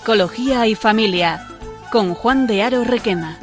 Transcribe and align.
Psicología 0.00 0.66
y 0.66 0.74
Familia, 0.74 1.46
con 1.92 2.14
Juan 2.14 2.46
de 2.46 2.62
Aro 2.62 2.84
Requena. 2.84 3.38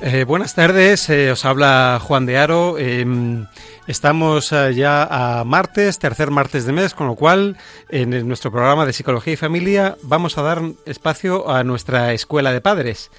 Eh, 0.00 0.24
buenas 0.24 0.54
tardes, 0.54 1.10
eh, 1.10 1.32
os 1.32 1.44
habla 1.44 2.00
Juan 2.02 2.24
de 2.24 2.38
Aro. 2.38 2.78
Em, 2.78 3.46
estamos 3.86 4.50
eh, 4.50 4.74
ya 4.74 5.04
a 5.04 5.44
martes, 5.44 5.98
tercer 5.98 6.30
martes 6.30 6.64
de 6.64 6.72
mes, 6.72 6.94
con 6.94 7.08
lo 7.08 7.14
cual 7.14 7.58
en 7.90 8.26
nuestro 8.26 8.52
programa 8.52 8.86
de 8.86 8.94
Psicología 8.94 9.34
y 9.34 9.36
Familia 9.36 9.98
vamos 10.02 10.38
a 10.38 10.42
dar 10.42 10.62
espacio 10.86 11.50
a 11.50 11.62
nuestra 11.62 12.14
escuela 12.14 12.52
de 12.52 12.62
padres 12.62 13.10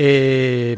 eh, 0.00 0.76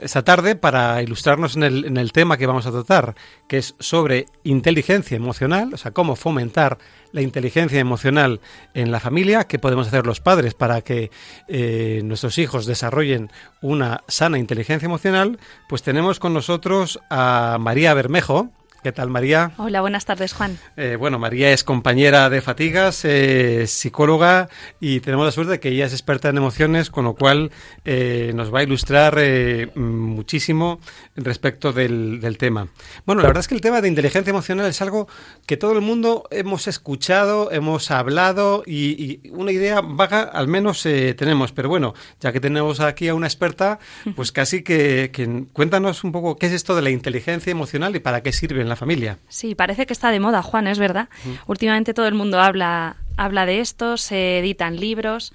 esta 0.00 0.24
tarde 0.24 0.56
para 0.56 1.02
ilustrarnos 1.02 1.56
en 1.56 1.62
el, 1.62 2.12
tema 2.12 2.38
que 2.38 2.46
vamos 2.46 2.64
a 2.64 2.70
tratar, 2.70 3.14
que 3.46 3.58
es 3.58 3.74
sobre 3.78 4.24
inteligencia 4.44 5.14
emocional, 5.14 5.74
o 5.74 5.76
sea, 5.76 5.90
cómo 5.90 6.16
fomentar 6.16 6.78
la 7.12 7.20
inteligencia 7.20 7.78
emocional 7.78 8.40
en 8.72 8.90
la 8.92 8.98
familia, 8.98 9.44
qué 9.44 9.58
podemos 9.58 9.88
hacer 9.88 10.06
los 10.06 10.22
padres 10.22 10.54
para 10.54 10.80
que 10.80 11.10
eh, 11.48 12.00
nuestros 12.02 12.38
hijos 12.38 12.64
desarrollen 12.64 13.30
una 13.60 14.04
sana 14.08 14.38
inteligencia 14.38 14.86
emocional, 14.86 15.38
pues 15.68 15.82
tenemos 15.82 16.18
con 16.18 16.32
nosotros 16.32 16.98
a 17.10 17.58
María 17.60 17.92
Bermejo, 17.92 18.50
¿Qué 18.82 18.92
tal, 18.92 19.10
María? 19.10 19.52
Hola, 19.58 19.82
buenas 19.82 20.06
tardes, 20.06 20.32
Juan. 20.32 20.58
Eh, 20.78 20.96
bueno, 20.98 21.18
María 21.18 21.52
es 21.52 21.64
compañera 21.64 22.30
de 22.30 22.40
Fatigas, 22.40 23.04
eh, 23.04 23.66
psicóloga, 23.66 24.48
y 24.80 25.00
tenemos 25.00 25.26
la 25.26 25.32
suerte 25.32 25.52
de 25.52 25.60
que 25.60 25.68
ella 25.68 25.84
es 25.84 25.92
experta 25.92 26.30
en 26.30 26.38
emociones, 26.38 26.88
con 26.88 27.04
lo 27.04 27.14
cual 27.14 27.50
eh, 27.84 28.32
nos 28.34 28.54
va 28.54 28.60
a 28.60 28.62
ilustrar 28.62 29.16
eh, 29.18 29.70
muchísimo 29.74 30.80
respecto 31.14 31.74
del, 31.74 32.20
del, 32.22 32.38
tema. 32.38 32.68
Bueno, 33.04 33.20
la 33.20 33.28
verdad 33.28 33.42
es 33.42 33.48
que 33.48 33.54
el 33.54 33.60
tema 33.60 33.82
de 33.82 33.88
inteligencia 33.88 34.30
emocional 34.30 34.64
es 34.64 34.80
algo 34.80 35.08
que 35.46 35.58
todo 35.58 35.72
el 35.72 35.82
mundo 35.82 36.26
hemos 36.30 36.66
escuchado, 36.66 37.52
hemos 37.52 37.90
hablado, 37.90 38.62
y, 38.64 39.20
y 39.24 39.30
una 39.30 39.52
idea 39.52 39.82
vaga 39.82 40.22
al 40.22 40.48
menos 40.48 40.86
eh, 40.86 41.12
tenemos. 41.12 41.52
Pero 41.52 41.68
bueno, 41.68 41.92
ya 42.18 42.32
que 42.32 42.40
tenemos 42.40 42.80
aquí 42.80 43.08
a 43.08 43.14
una 43.14 43.26
experta, 43.26 43.78
pues 44.16 44.32
casi 44.32 44.62
que, 44.62 45.10
que 45.12 45.44
cuéntanos 45.52 46.02
un 46.02 46.12
poco 46.12 46.38
qué 46.38 46.46
es 46.46 46.52
esto 46.52 46.74
de 46.74 46.80
la 46.80 46.88
inteligencia 46.88 47.50
emocional 47.50 47.94
y 47.94 48.00
para 48.00 48.22
qué 48.22 48.32
sirve 48.32 48.69
la 48.70 48.76
familia. 48.76 49.18
Sí, 49.28 49.54
parece 49.54 49.84
que 49.84 49.92
está 49.92 50.10
de 50.10 50.20
moda, 50.20 50.42
Juan, 50.42 50.66
es 50.66 50.78
verdad. 50.78 51.08
Últimamente 51.46 51.92
todo 51.92 52.06
el 52.06 52.14
mundo 52.14 52.40
habla, 52.40 52.96
habla 53.18 53.44
de 53.44 53.60
esto, 53.60 53.98
se 53.98 54.38
editan 54.38 54.76
libros. 54.80 55.34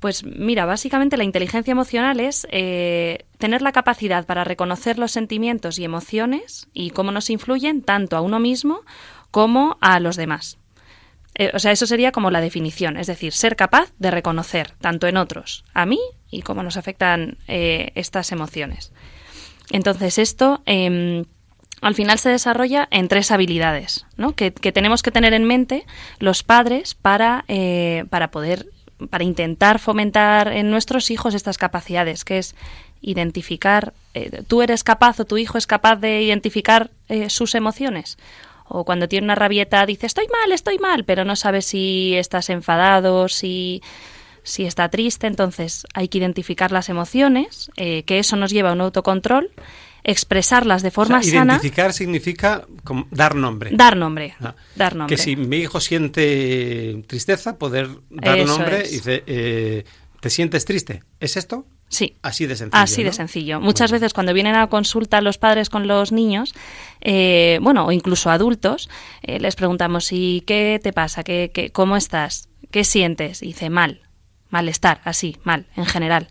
Pues 0.00 0.24
mira, 0.24 0.66
básicamente 0.66 1.16
la 1.16 1.24
inteligencia 1.24 1.72
emocional 1.72 2.20
es 2.20 2.46
eh, 2.50 3.24
tener 3.38 3.62
la 3.62 3.72
capacidad 3.72 4.26
para 4.26 4.44
reconocer 4.44 4.98
los 4.98 5.12
sentimientos 5.12 5.78
y 5.78 5.84
emociones 5.84 6.68
y 6.74 6.90
cómo 6.90 7.12
nos 7.12 7.30
influyen 7.30 7.82
tanto 7.82 8.16
a 8.16 8.20
uno 8.20 8.40
mismo 8.40 8.80
como 9.30 9.78
a 9.80 10.00
los 10.00 10.16
demás. 10.16 10.58
Eh, 11.34 11.50
o 11.54 11.58
sea, 11.58 11.72
eso 11.72 11.86
sería 11.86 12.12
como 12.12 12.30
la 12.30 12.40
definición, 12.40 12.96
es 12.96 13.06
decir, 13.06 13.32
ser 13.32 13.56
capaz 13.56 13.92
de 13.98 14.10
reconocer 14.10 14.72
tanto 14.80 15.06
en 15.06 15.16
otros, 15.16 15.64
a 15.72 15.86
mí 15.86 15.98
y 16.30 16.42
cómo 16.42 16.62
nos 16.62 16.76
afectan 16.76 17.38
eh, 17.48 17.92
estas 17.94 18.32
emociones. 18.32 18.92
Entonces, 19.70 20.18
esto 20.18 20.62
eh, 20.66 21.24
al 21.82 21.94
final 21.94 22.18
se 22.18 22.30
desarrolla 22.30 22.88
en 22.90 23.08
tres 23.08 23.30
habilidades 23.30 24.06
¿no? 24.16 24.34
que, 24.34 24.52
que, 24.52 24.72
tenemos 24.72 25.02
que 25.02 25.10
tener 25.10 25.34
en 25.34 25.44
mente 25.44 25.84
los 26.18 26.42
padres 26.42 26.94
para, 26.94 27.44
eh, 27.48 28.04
para 28.08 28.30
poder 28.30 28.68
para 29.10 29.24
intentar 29.24 29.80
fomentar 29.80 30.48
en 30.52 30.70
nuestros 30.70 31.10
hijos 31.10 31.34
estas 31.34 31.58
capacidades, 31.58 32.24
que 32.24 32.38
es 32.38 32.54
identificar, 33.00 33.92
eh, 34.14 34.42
tú 34.46 34.62
eres 34.62 34.84
capaz 34.84 35.18
o 35.20 35.24
tu 35.24 35.38
hijo 35.38 35.58
es 35.58 35.66
capaz 35.66 35.96
de 35.96 36.22
identificar 36.22 36.90
eh, 37.08 37.28
sus 37.28 37.54
emociones. 37.54 38.16
O 38.68 38.84
cuando 38.84 39.08
tiene 39.08 39.24
una 39.24 39.34
rabieta 39.34 39.84
dice 39.86 40.06
estoy 40.06 40.26
mal, 40.28 40.52
estoy 40.52 40.78
mal, 40.78 41.04
pero 41.04 41.24
no 41.24 41.36
sabe 41.36 41.62
si 41.62 42.14
estás 42.14 42.48
enfadado, 42.48 43.28
si, 43.28 43.82
si 44.44 44.64
está 44.64 44.88
triste. 44.88 45.26
Entonces 45.26 45.84
hay 45.94 46.08
que 46.08 46.18
identificar 46.18 46.70
las 46.72 46.88
emociones, 46.88 47.70
eh, 47.76 48.04
que 48.04 48.18
eso 48.18 48.36
nos 48.36 48.52
lleva 48.52 48.70
a 48.70 48.74
un 48.74 48.80
autocontrol 48.80 49.50
expresarlas 50.04 50.82
de 50.82 50.90
forma 50.90 51.18
o 51.18 51.22
sea, 51.22 51.40
sana. 51.40 51.54
Identificar 51.54 51.92
significa 51.92 52.66
dar 53.10 53.34
nombre. 53.34 53.70
Dar 53.72 53.96
nombre. 53.96 54.34
Ah, 54.40 54.54
dar 54.74 54.96
nombre. 54.96 55.14
Que 55.14 55.22
si 55.22 55.36
mi 55.36 55.58
hijo 55.58 55.80
siente 55.80 57.02
tristeza, 57.06 57.58
poder 57.58 57.88
dar 58.10 58.38
Eso 58.38 58.46
nombre 58.58 58.82
es. 58.82 58.92
y 58.92 58.96
dice, 58.96 59.24
eh, 59.26 59.84
¿te 60.20 60.30
sientes 60.30 60.64
triste? 60.64 61.02
¿Es 61.20 61.36
esto? 61.36 61.66
Sí. 61.88 62.16
Así 62.22 62.46
de 62.46 62.56
sencillo. 62.56 62.82
Así 62.82 63.02
¿no? 63.02 63.10
de 63.10 63.12
sencillo. 63.12 63.60
Muchas 63.60 63.90
bueno. 63.90 64.00
veces 64.00 64.14
cuando 64.14 64.32
vienen 64.32 64.56
a 64.56 64.66
consulta 64.68 65.20
los 65.20 65.38
padres 65.38 65.68
con 65.68 65.86
los 65.86 66.10
niños, 66.10 66.54
eh, 67.00 67.58
bueno, 67.60 67.86
o 67.86 67.92
incluso 67.92 68.30
adultos, 68.30 68.88
eh, 69.22 69.38
les 69.38 69.56
preguntamos, 69.56 70.10
¿y 70.10 70.42
qué 70.46 70.80
te 70.82 70.92
pasa? 70.92 71.22
¿Qué, 71.22 71.50
qué, 71.52 71.70
¿Cómo 71.70 71.96
estás? 71.96 72.48
¿Qué 72.70 72.84
sientes? 72.84 73.42
Y 73.42 73.48
dice, 73.48 73.68
mal. 73.68 74.00
Malestar, 74.48 75.00
así, 75.04 75.36
mal, 75.44 75.66
en 75.76 75.86
general. 75.86 76.28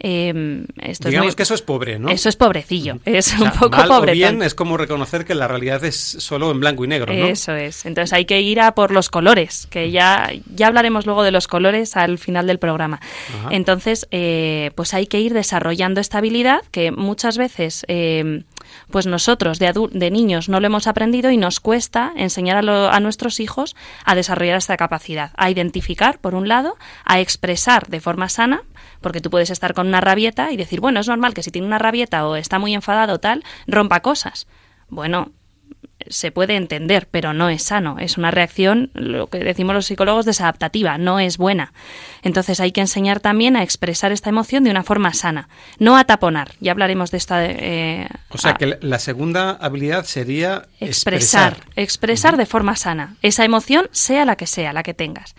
Eh, 0.00 0.64
esto 0.78 1.08
Digamos 1.08 1.28
es 1.28 1.32
muy, 1.32 1.36
que 1.36 1.42
eso 1.42 1.54
es 1.54 1.62
pobre, 1.62 1.98
¿no? 1.98 2.08
Eso 2.08 2.28
es 2.28 2.36
pobrecillo, 2.36 2.98
es 3.04 3.34
o 3.34 3.36
sea, 3.36 3.52
un 3.52 3.58
poco 3.58 3.76
mal 3.76 3.88
pobre. 3.88 4.12
O 4.12 4.14
bien 4.14 4.42
es 4.42 4.54
como 4.54 4.76
reconocer 4.76 5.24
que 5.24 5.34
la 5.34 5.48
realidad 5.48 5.84
es 5.84 5.96
solo 5.96 6.50
en 6.50 6.60
blanco 6.60 6.84
y 6.84 6.88
negro, 6.88 7.12
¿no? 7.12 7.26
Eso 7.26 7.54
es. 7.54 7.84
Entonces 7.84 8.12
hay 8.12 8.24
que 8.24 8.40
ir 8.40 8.60
a 8.60 8.74
por 8.74 8.90
los 8.90 9.08
colores, 9.08 9.66
que 9.70 9.90
ya, 9.90 10.30
ya 10.54 10.68
hablaremos 10.68 11.06
luego 11.06 11.22
de 11.22 11.32
los 11.32 11.48
colores 11.48 11.96
al 11.96 12.18
final 12.18 12.46
del 12.46 12.58
programa. 12.58 13.00
Ajá. 13.40 13.48
Entonces, 13.50 14.06
eh, 14.10 14.70
pues 14.74 14.94
hay 14.94 15.06
que 15.06 15.20
ir 15.20 15.34
desarrollando 15.34 16.00
esta 16.00 16.18
habilidad 16.18 16.62
que 16.70 16.92
muchas 16.92 17.36
veces 17.38 17.84
eh, 17.88 18.42
pues 18.90 19.06
nosotros 19.06 19.58
de, 19.58 19.72
de, 19.92 20.10
niños 20.10 20.48
no 20.48 20.60
lo 20.60 20.66
hemos 20.66 20.86
aprendido 20.86 21.30
y 21.30 21.36
nos 21.36 21.60
cuesta 21.60 22.12
enseñar 22.16 22.56
a, 22.56 22.62
lo, 22.62 22.90
a, 22.90 23.00
nuestros 23.00 23.40
hijos 23.40 23.76
a 24.04 24.14
desarrollar 24.14 24.56
esta 24.56 24.76
capacidad, 24.76 25.32
a 25.36 25.50
identificar, 25.50 26.18
por 26.20 26.34
un 26.34 26.48
lado, 26.48 26.76
a 27.04 27.20
expresar 27.20 27.88
de 27.88 28.00
forma 28.00 28.28
sana, 28.28 28.62
porque 29.00 29.20
tú 29.20 29.30
puedes 29.30 29.50
estar 29.50 29.74
con 29.74 29.86
una 29.86 30.00
rabieta 30.00 30.52
y 30.52 30.56
decir, 30.56 30.80
bueno, 30.80 31.00
es 31.00 31.08
normal 31.08 31.34
que 31.34 31.42
si 31.42 31.50
tiene 31.50 31.66
una 31.66 31.78
rabieta 31.78 32.26
o 32.26 32.36
está 32.36 32.58
muy 32.58 32.74
enfadado 32.74 33.14
o 33.14 33.20
tal, 33.20 33.44
rompa 33.66 34.00
cosas. 34.00 34.46
Bueno, 34.88 35.32
se 36.06 36.30
puede 36.30 36.56
entender, 36.56 37.08
pero 37.10 37.32
no 37.32 37.48
es 37.48 37.64
sano. 37.64 37.98
Es 37.98 38.16
una 38.16 38.30
reacción, 38.30 38.90
lo 38.94 39.26
que 39.26 39.38
decimos 39.38 39.74
los 39.74 39.86
psicólogos, 39.86 40.24
desadaptativa, 40.24 40.96
no 40.96 41.18
es 41.18 41.38
buena. 41.38 41.72
Entonces 42.22 42.60
hay 42.60 42.72
que 42.72 42.80
enseñar 42.80 43.20
también 43.20 43.56
a 43.56 43.62
expresar 43.62 44.12
esta 44.12 44.30
emoción 44.30 44.64
de 44.64 44.70
una 44.70 44.84
forma 44.84 45.12
sana, 45.12 45.48
no 45.78 45.96
a 45.96 46.04
taponar. 46.04 46.52
Ya 46.60 46.72
hablaremos 46.72 47.10
de 47.10 47.18
esta. 47.18 47.44
Eh, 47.44 48.08
o 48.30 48.38
sea, 48.38 48.52
a, 48.52 48.56
que 48.56 48.78
la 48.80 48.98
segunda 48.98 49.50
habilidad 49.50 50.04
sería 50.04 50.66
expresar. 50.80 51.54
Expresar, 51.54 51.56
expresar 51.76 52.34
uh 52.34 52.36
-huh. 52.36 52.40
de 52.40 52.46
forma 52.46 52.76
sana. 52.76 53.16
Esa 53.22 53.44
emoción, 53.44 53.88
sea 53.92 54.24
la 54.24 54.36
que 54.36 54.46
sea, 54.46 54.72
la 54.72 54.82
que 54.82 54.94
tengas. 54.94 55.34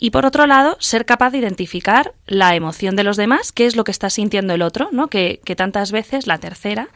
Y 0.00 0.10
por 0.10 0.24
otro 0.24 0.46
lado, 0.46 0.76
ser 0.80 1.04
capaz 1.04 1.30
de 1.30 1.38
identificar 1.38 2.14
la 2.26 2.56
emoción 2.56 2.96
de 2.96 3.04
los 3.04 3.18
demás, 3.18 3.52
qué 3.52 3.66
es 3.66 3.76
lo 3.76 3.84
que 3.84 3.92
está 3.92 4.08
sintiendo 4.10 4.54
el 4.54 4.62
otro, 4.62 4.88
¿no? 4.90 5.08
Que, 5.08 5.40
que 5.44 5.54
tantas 5.54 5.92
veces, 5.92 6.26
la 6.26 6.38
tercera, 6.38 6.88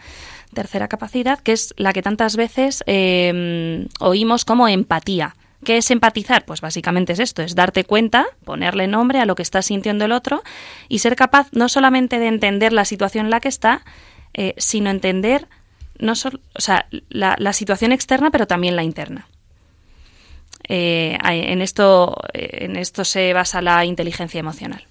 tercera 0.54 0.88
capacidad, 0.88 1.38
que 1.38 1.53
es 1.53 1.75
la 1.76 1.92
que 1.92 2.00
tantas 2.00 2.37
veces 2.37 2.82
eh, 2.87 3.87
oímos 4.00 4.47
como 4.47 4.69
empatía. 4.69 5.37
¿Qué 5.65 5.78
es 5.78 5.91
empatizar? 5.91 6.44
Pues 6.44 6.60
básicamente 6.60 7.15
es 7.15 7.19
esto, 7.19 7.42
es 7.42 7.54
darte 7.54 7.84
cuenta, 7.84 8.26
ponerle 8.44 8.87
nombre 8.87 9.21
a 9.21 9.26
lo 9.26 9.34
que 9.34 9.42
está 9.42 9.62
sintiendo 9.62 10.04
el 10.04 10.12
otro 10.12 10.42
y 10.89 10.98
ser 10.98 11.16
capaz 11.16 11.48
no 11.53 11.68
solamente 11.68 12.18
de 12.18 12.28
entender 12.28 12.72
la 12.72 12.84
situación 12.84 13.27
en 13.27 13.30
la 13.30 13.41
que 13.41 13.48
está, 13.48 13.83
eh, 14.34 14.54
sino 14.59 14.91
entender 14.91 15.48
no 15.98 16.15
solo, 16.16 16.41
o 16.54 16.60
sea, 16.60 16.86
la, 17.09 17.36
la, 17.39 17.53
situación 17.53 17.92
externa, 17.92 18.30
pero 18.30 18.47
también 18.47 18.77
la 18.77 18.83
interna. 18.83 19.27
Eh, 20.69 21.19
en, 21.22 21.61
esto, 21.61 22.16
en 22.33 22.77
esto 22.77 23.05
se 23.05 23.33
basa 23.33 23.61
la 23.61 23.84
inteligencia 23.84 24.41
emocional. 24.41 24.84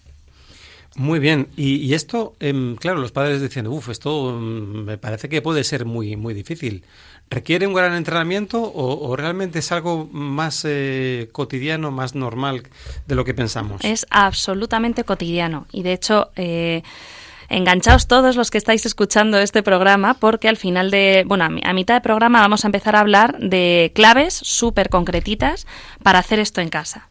Muy 0.96 1.18
bien, 1.20 1.48
y, 1.58 1.78
y 1.78 1.96
esto, 1.96 2.36
eh, 2.40 2.76
claro, 2.80 3.00
los 3.00 3.12
padres 3.12 3.42
dicen, 3.42 3.66
uff, 3.66 3.90
esto 3.90 4.28
um, 4.28 4.84
me 4.84 5.00
parece 5.00 5.28
que 5.28 5.42
puede 5.42 5.64
ser 5.64 5.86
muy, 5.86 6.16
muy 6.16 6.36
difícil. 6.36 6.84
¿Requiere 7.32 7.66
un 7.66 7.74
gran 7.74 7.96
entrenamiento 7.96 8.62
o, 8.62 9.10
o 9.10 9.16
realmente 9.16 9.58
es 9.60 9.72
algo 9.72 10.08
más 10.12 10.64
eh, 10.66 11.30
cotidiano, 11.32 11.90
más 11.90 12.14
normal 12.14 12.62
de 13.08 13.16
lo 13.16 13.26
que 13.26 13.34
pensamos? 13.34 13.84
Es 13.84 14.06
absolutamente 14.12 15.04
cotidiano 15.04 15.66
y 15.72 15.82
de 15.82 15.94
hecho... 15.94 16.30
Eh, 16.36 16.84
enganchaos 17.54 18.08
todos 18.08 18.36
los 18.36 18.52
que 18.52 18.58
estáis 18.58 18.86
escuchando 18.86 19.38
este 19.38 19.64
programa 19.64 20.16
porque 20.16 20.50
al 20.50 20.58
final 20.58 20.92
de, 20.92 21.24
bueno, 21.28 21.46
a 21.46 21.74
mitad 21.74 21.96
de 21.96 22.02
programa 22.02 22.42
vamos 22.42 22.66
a 22.66 22.68
empezar 22.68 22.96
a 22.96 23.00
hablar 23.00 23.38
de 23.40 23.92
claves 23.96 24.34
súper 24.34 24.90
concretitas 24.90 25.68
para 26.02 26.20
hacer 26.20 26.40
esto 26.40 26.62
en 26.62 26.70
casa. 26.70 27.10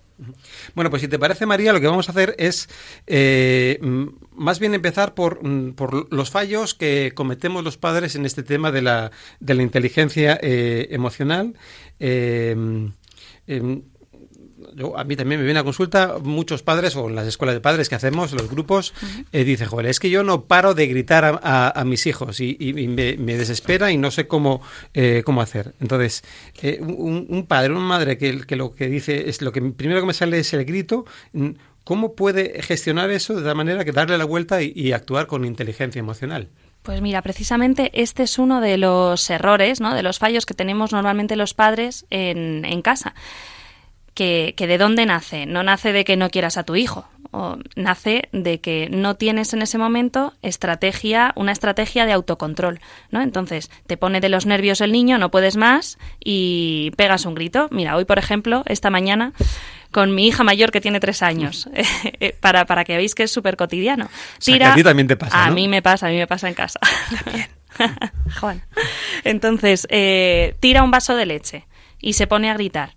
Bueno, 0.74 0.90
pues 0.90 1.02
si 1.02 1.08
te 1.08 1.18
parece, 1.18 1.46
María, 1.46 1.72
lo 1.72 1.80
que 1.80 1.86
vamos 1.86 2.08
a 2.08 2.12
hacer 2.12 2.34
es 2.38 2.68
eh, 3.06 3.80
más 4.34 4.60
bien 4.60 4.74
empezar 4.74 5.14
por, 5.14 5.40
por, 5.74 6.12
los 6.12 6.30
fallos 6.30 6.74
que 6.74 7.12
cometemos 7.14 7.64
los 7.64 7.76
padres 7.76 8.14
en 8.14 8.24
este 8.24 8.42
tema 8.42 8.70
de 8.70 8.82
la, 8.82 9.10
de 9.40 9.54
la 9.54 9.62
inteligencia 9.62 10.38
eh, 10.40 10.88
emocional. 10.90 11.54
Eh, 11.98 12.56
yo, 14.74 14.98
a 14.98 15.04
mí 15.04 15.16
también 15.16 15.40
me 15.40 15.44
viene 15.44 15.60
a 15.60 15.64
consulta 15.64 16.18
muchos 16.22 16.62
padres 16.62 16.96
o 16.96 17.08
en 17.08 17.14
las 17.14 17.26
escuelas 17.26 17.54
de 17.54 17.60
padres 17.60 17.88
que 17.88 17.94
hacemos, 17.94 18.32
los 18.32 18.50
grupos, 18.50 18.94
eh, 19.32 19.44
dice, 19.44 19.66
joder, 19.66 19.86
es 19.86 20.00
que 20.00 20.10
yo 20.10 20.24
no 20.24 20.44
paro 20.44 20.74
de 20.74 20.86
gritar 20.86 21.40
a, 21.42 21.84
mis 21.84 22.06
hijos 22.06 22.40
y, 22.40 22.56
me, 22.88 23.36
desespera 23.36 23.90
y 23.92 23.98
no 23.98 24.10
sé 24.10 24.26
cómo, 24.26 24.62
eh, 24.94 25.22
cómo 25.24 25.42
hacer. 25.42 25.74
Entonces, 25.80 26.24
eh, 26.62 26.80
un, 26.80 27.46
padre, 27.46 27.72
una 27.72 27.80
madre 27.80 28.18
que, 28.18 28.40
que, 28.46 28.56
lo 28.56 28.74
que 28.74 28.88
dice 28.88 29.28
es 29.28 29.42
lo 29.42 29.52
que 29.52 29.60
primero 29.60 30.00
que 30.00 30.06
me 30.06 30.14
sale 30.14 30.38
es 30.38 30.52
el 30.52 30.64
grito, 30.64 31.04
¿cómo 31.84 32.14
puede 32.14 32.62
gestionar 32.62 33.10
eso 33.10 33.34
de 33.34 33.42
tal 33.42 33.56
manera 33.56 33.84
que 33.84 33.92
darle 33.92 34.18
la 34.18 34.24
vuelta 34.24 34.62
y 34.62 34.92
actuar 34.92 35.26
con 35.26 35.44
inteligencia 35.44 36.00
emocional? 36.00 36.48
Pues 36.82 37.00
mira, 37.00 37.22
precisamente 37.22 37.90
este 37.94 38.24
es 38.24 38.38
uno 38.40 38.60
de 38.60 38.76
los 38.76 39.30
errores, 39.30 39.80
¿no? 39.80 39.94
de 39.94 40.02
los 40.02 40.18
fallos 40.18 40.46
que 40.46 40.54
tenemos 40.54 40.90
normalmente 40.90 41.36
los 41.36 41.54
padres 41.54 42.06
en, 42.10 42.64
en 42.64 42.82
casa. 42.82 43.14
Que, 44.14 44.54
que, 44.56 44.66
de 44.66 44.76
dónde 44.76 45.06
nace. 45.06 45.46
No 45.46 45.62
nace 45.62 45.92
de 45.92 46.04
que 46.04 46.16
no 46.16 46.28
quieras 46.28 46.58
a 46.58 46.64
tu 46.64 46.76
hijo, 46.76 47.08
o 47.32 47.56
nace 47.76 48.28
de 48.32 48.60
que 48.60 48.88
no 48.90 49.16
tienes 49.16 49.54
en 49.54 49.62
ese 49.62 49.78
momento 49.78 50.34
estrategia, 50.42 51.32
una 51.34 51.52
estrategia 51.52 52.04
de 52.04 52.12
autocontrol, 52.12 52.80
¿no? 53.10 53.22
Entonces, 53.22 53.70
te 53.86 53.96
pone 53.96 54.20
de 54.20 54.28
los 54.28 54.44
nervios 54.44 54.82
el 54.82 54.92
niño, 54.92 55.16
no 55.16 55.30
puedes 55.30 55.56
más 55.56 55.98
y 56.22 56.92
pegas 56.96 57.24
un 57.24 57.34
grito. 57.34 57.68
Mira, 57.70 57.96
hoy, 57.96 58.04
por 58.04 58.18
ejemplo, 58.18 58.62
esta 58.66 58.90
mañana 58.90 59.32
con 59.92 60.14
mi 60.14 60.26
hija 60.26 60.44
mayor 60.44 60.72
que 60.72 60.80
tiene 60.80 61.00
tres 61.00 61.22
años, 61.22 61.68
eh, 61.74 62.36
para, 62.40 62.66
para 62.66 62.84
que 62.84 62.96
veáis 62.96 63.14
que 63.14 63.22
es 63.24 63.30
súper 63.30 63.56
cotidiano. 63.56 64.10
Tira, 64.38 64.72
a 64.72 64.74
ti 64.74 64.82
también 64.82 65.08
te 65.08 65.16
pasa. 65.16 65.44
A 65.44 65.50
mí 65.50 65.68
me 65.68 65.80
pasa, 65.80 66.08
a 66.08 66.10
mí 66.10 66.16
me 66.16 66.26
pasa 66.26 66.48
en 66.48 66.54
casa. 66.54 66.80
Juan. 68.40 68.62
Entonces, 69.24 69.86
eh, 69.90 70.54
tira 70.60 70.82
un 70.82 70.90
vaso 70.90 71.14
de 71.14 71.26
leche 71.26 71.66
y 71.98 72.14
se 72.14 72.26
pone 72.26 72.50
a 72.50 72.54
gritar. 72.54 72.94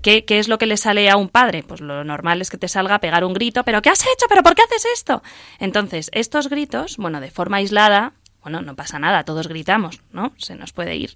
¿Qué, 0.00 0.24
¿Qué, 0.24 0.38
es 0.38 0.48
lo 0.48 0.58
que 0.58 0.66
le 0.66 0.76
sale 0.76 1.10
a 1.10 1.16
un 1.16 1.28
padre? 1.28 1.62
Pues 1.62 1.80
lo 1.80 2.04
normal 2.04 2.40
es 2.40 2.50
que 2.50 2.58
te 2.58 2.68
salga 2.68 2.96
a 2.96 3.00
pegar 3.00 3.24
un 3.24 3.34
grito, 3.34 3.64
pero 3.64 3.82
¿qué 3.82 3.90
has 3.90 4.02
hecho? 4.02 4.26
¿Pero 4.28 4.42
por 4.42 4.54
qué 4.54 4.62
haces 4.62 4.86
esto? 4.94 5.22
Entonces, 5.58 6.10
estos 6.12 6.48
gritos, 6.48 6.96
bueno, 6.96 7.20
de 7.20 7.30
forma 7.30 7.58
aislada, 7.58 8.14
bueno, 8.42 8.60
no 8.60 8.74
pasa 8.74 8.98
nada, 8.98 9.24
todos 9.24 9.46
gritamos, 9.46 10.00
¿no? 10.10 10.32
Se 10.36 10.56
nos 10.56 10.72
puede 10.72 10.96
ir. 10.96 11.14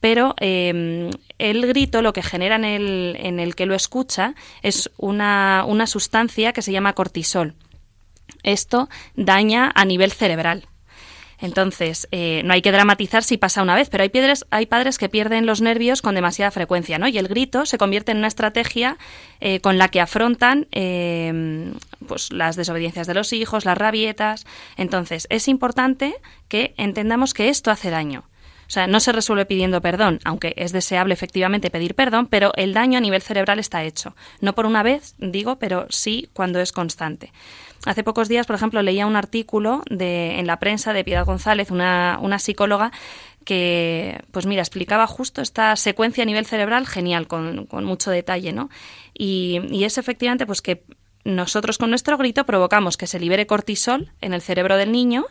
Pero 0.00 0.34
em, 0.38 1.10
el 1.38 1.66
grito 1.66 2.02
lo 2.02 2.12
que 2.12 2.22
genera 2.22 2.56
en 2.56 2.64
el, 2.64 3.16
en 3.18 3.40
el 3.40 3.56
que 3.56 3.66
lo 3.66 3.74
escucha 3.74 4.34
es 4.62 4.90
una, 4.96 5.64
una 5.66 5.86
sustancia 5.88 6.52
que 6.52 6.62
se 6.62 6.70
llama 6.70 6.92
cortisol. 6.92 7.54
Esto 8.44 8.88
daña 9.16 9.72
a 9.74 9.84
nivel 9.84 10.12
cerebral. 10.12 10.68
Entonces, 11.40 12.08
eh, 12.10 12.42
no 12.44 12.52
hay 12.52 12.62
que 12.62 12.72
dramatizar 12.72 13.22
si 13.22 13.36
pasa 13.36 13.62
una 13.62 13.74
vez, 13.74 13.88
pero 13.90 14.02
hay, 14.02 14.08
padres, 14.08 14.44
hay 14.50 14.66
padres 14.66 14.98
que 14.98 15.08
pierden 15.08 15.46
los 15.46 15.60
nervios 15.60 16.02
con 16.02 16.14
demasiada 16.14 16.50
frecuencia, 16.50 16.98
¿no? 16.98 17.06
Y 17.06 17.18
el 17.18 17.28
grito 17.28 17.64
se 17.64 17.78
convierte 17.78 18.12
en 18.12 18.18
una 18.18 18.26
estrategia 18.26 18.98
eh, 19.40 19.60
con 19.60 19.78
la 19.78 19.88
que 19.88 20.00
afrontan 20.00 20.66
eh, 20.72 21.72
pues 22.06 22.32
las 22.32 22.56
desobediencias 22.56 23.06
de 23.06 23.14
los 23.14 23.32
hijos, 23.32 23.64
las 23.64 23.78
rabietas. 23.78 24.46
Entonces, 24.76 25.26
es 25.30 25.46
importante 25.46 26.16
que 26.48 26.74
entendamos 26.76 27.34
que 27.34 27.48
esto 27.48 27.70
hace 27.70 27.90
daño. 27.90 28.24
O 28.68 28.70
sea, 28.70 28.86
no 28.86 29.00
se 29.00 29.12
resuelve 29.12 29.46
pidiendo 29.46 29.80
perdón, 29.80 30.20
aunque 30.24 30.52
es 30.58 30.72
deseable 30.72 31.14
efectivamente 31.14 31.70
pedir 31.70 31.94
perdón, 31.94 32.26
pero 32.26 32.52
el 32.54 32.74
daño 32.74 32.98
a 32.98 33.00
nivel 33.00 33.22
cerebral 33.22 33.58
está 33.58 33.82
hecho. 33.82 34.14
No 34.42 34.54
por 34.54 34.66
una 34.66 34.82
vez, 34.82 35.14
digo, 35.16 35.58
pero 35.58 35.86
sí 35.88 36.28
cuando 36.34 36.60
es 36.60 36.70
constante. 36.70 37.32
Hace 37.84 38.02
pocos 38.02 38.28
días, 38.28 38.46
por 38.46 38.56
ejemplo, 38.56 38.82
leía 38.82 39.06
un 39.06 39.16
artículo 39.16 39.82
de, 39.88 40.38
en 40.38 40.46
la 40.46 40.58
prensa 40.58 40.92
de 40.92 41.04
Piedad 41.04 41.24
González, 41.24 41.70
una, 41.70 42.18
una 42.20 42.38
psicóloga, 42.38 42.92
que, 43.44 44.20
pues 44.30 44.46
mira, 44.46 44.62
explicaba 44.62 45.06
justo 45.06 45.40
esta 45.40 45.74
secuencia 45.76 46.22
a 46.22 46.26
nivel 46.26 46.44
cerebral 46.44 46.86
genial, 46.86 47.26
con, 47.26 47.66
con 47.66 47.84
mucho 47.84 48.10
detalle, 48.10 48.52
¿no? 48.52 48.68
Y, 49.14 49.60
y, 49.70 49.84
es 49.84 49.96
efectivamente 49.96 50.44
pues 50.44 50.60
que 50.60 50.84
nosotros 51.24 51.78
con 51.78 51.90
nuestro 51.90 52.16
grito 52.18 52.44
provocamos 52.44 52.96
que 52.96 53.06
se 53.06 53.20
libere 53.20 53.46
cortisol 53.46 54.12
en 54.20 54.34
el 54.34 54.42
cerebro 54.42 54.76
del 54.76 54.92
niño 54.92 55.24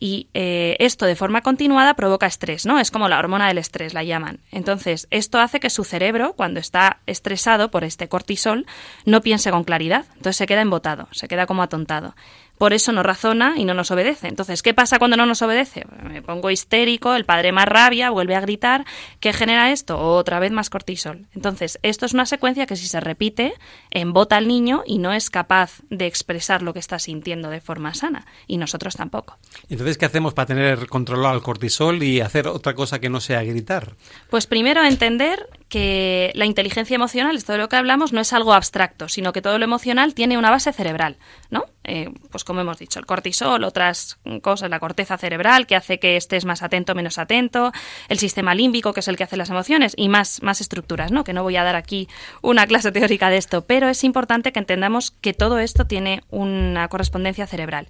y 0.00 0.28
eh, 0.34 0.76
esto 0.78 1.06
de 1.06 1.16
forma 1.16 1.42
continuada 1.42 1.94
provoca 1.94 2.26
estrés, 2.26 2.66
¿no? 2.66 2.78
Es 2.78 2.90
como 2.90 3.08
la 3.08 3.18
hormona 3.18 3.48
del 3.48 3.58
estrés, 3.58 3.94
la 3.94 4.04
llaman. 4.04 4.40
Entonces, 4.50 5.06
esto 5.10 5.38
hace 5.38 5.60
que 5.60 5.70
su 5.70 5.84
cerebro, 5.84 6.34
cuando 6.34 6.60
está 6.60 6.98
estresado 7.06 7.70
por 7.70 7.84
este 7.84 8.08
cortisol, 8.08 8.66
no 9.04 9.20
piense 9.20 9.50
con 9.50 9.64
claridad. 9.64 10.06
Entonces 10.16 10.36
se 10.36 10.46
queda 10.46 10.60
embotado, 10.60 11.08
se 11.12 11.28
queda 11.28 11.46
como 11.46 11.62
atontado 11.62 12.14
por 12.58 12.72
eso 12.72 12.92
no 12.92 13.02
razona 13.02 13.54
y 13.56 13.64
no 13.64 13.74
nos 13.74 13.90
obedece. 13.90 14.28
Entonces, 14.28 14.62
¿qué 14.62 14.74
pasa 14.74 14.98
cuando 14.98 15.16
no 15.16 15.26
nos 15.26 15.42
obedece? 15.42 15.84
Me 16.02 16.22
pongo 16.22 16.50
histérico, 16.50 17.14
el 17.14 17.24
padre 17.24 17.52
más 17.52 17.66
rabia, 17.66 18.10
vuelve 18.10 18.34
a 18.34 18.40
gritar. 18.40 18.84
¿Qué 19.20 19.32
genera 19.32 19.70
esto? 19.70 19.98
Otra 19.98 20.40
vez 20.40 20.52
más 20.52 20.68
cortisol. 20.70 21.26
Entonces, 21.34 21.78
esto 21.82 22.06
es 22.06 22.12
una 22.12 22.26
secuencia 22.26 22.66
que 22.66 22.76
si 22.76 22.86
se 22.86 23.00
repite, 23.00 23.54
embota 23.90 24.36
al 24.36 24.48
niño 24.48 24.82
y 24.86 24.98
no 24.98 25.12
es 25.12 25.30
capaz 25.30 25.80
de 25.88 26.06
expresar 26.06 26.62
lo 26.62 26.72
que 26.72 26.80
está 26.80 26.98
sintiendo 26.98 27.50
de 27.50 27.60
forma 27.60 27.94
sana. 27.94 28.26
Y 28.46 28.58
nosotros 28.58 28.96
tampoco. 28.96 29.38
Entonces, 29.68 29.96
¿qué 29.96 30.06
hacemos 30.06 30.34
para 30.34 30.46
tener 30.46 30.88
controlado 30.88 31.34
el 31.34 31.42
cortisol 31.42 32.02
y 32.02 32.20
hacer 32.20 32.48
otra 32.48 32.74
cosa 32.74 32.98
que 32.98 33.08
no 33.08 33.20
sea 33.20 33.42
gritar? 33.42 33.94
Pues 34.30 34.46
primero 34.46 34.84
entender 34.84 35.48
que 35.68 36.32
la 36.34 36.46
inteligencia 36.46 36.94
emocional, 36.94 37.36
esto 37.36 37.52
de 37.52 37.58
lo 37.58 37.68
que 37.68 37.76
hablamos, 37.76 38.12
no 38.12 38.20
es 38.20 38.32
algo 38.32 38.54
abstracto, 38.54 39.08
sino 39.08 39.32
que 39.32 39.42
todo 39.42 39.58
lo 39.58 39.64
emocional 39.64 40.14
tiene 40.14 40.38
una 40.38 40.50
base 40.50 40.72
cerebral, 40.72 41.18
¿no? 41.50 41.66
Eh, 41.84 42.10
pues 42.30 42.44
como 42.44 42.60
hemos 42.60 42.78
dicho, 42.78 42.98
el 42.98 43.06
cortisol, 43.06 43.64
otras 43.64 44.18
cosas, 44.42 44.70
la 44.70 44.80
corteza 44.80 45.18
cerebral 45.18 45.66
que 45.66 45.76
hace 45.76 45.98
que 45.98 46.16
estés 46.16 46.44
más 46.44 46.62
atento, 46.62 46.94
menos 46.94 47.18
atento, 47.18 47.72
el 48.08 48.18
sistema 48.18 48.54
límbico 48.54 48.92
que 48.92 49.00
es 49.00 49.08
el 49.08 49.16
que 49.16 49.24
hace 49.24 49.36
las 49.36 49.50
emociones 49.50 49.92
y 49.96 50.08
más, 50.08 50.42
más 50.42 50.60
estructuras, 50.60 51.12
¿no? 51.12 51.24
Que 51.24 51.34
no 51.34 51.42
voy 51.42 51.56
a 51.56 51.64
dar 51.64 51.76
aquí 51.76 52.08
una 52.40 52.66
clase 52.66 52.90
teórica 52.90 53.28
de 53.28 53.36
esto, 53.36 53.66
pero 53.66 53.88
es 53.88 54.04
importante 54.04 54.52
que 54.52 54.58
entendamos 54.58 55.10
que 55.10 55.34
todo 55.34 55.58
esto 55.58 55.86
tiene 55.86 56.22
una 56.30 56.88
correspondencia 56.88 57.46
cerebral. 57.46 57.88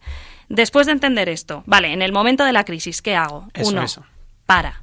Después 0.49 0.87
de 0.87 0.93
entender 0.93 1.29
esto, 1.29 1.63
vale, 1.67 1.93
en 1.93 2.03
el 2.03 2.13
momento 2.13 2.45
de 2.45 2.53
la 2.53 2.65
crisis, 2.65 3.03
¿qué 3.03 3.15
hago? 3.15 3.49
Uno, 3.65 3.85
para. 4.47 4.83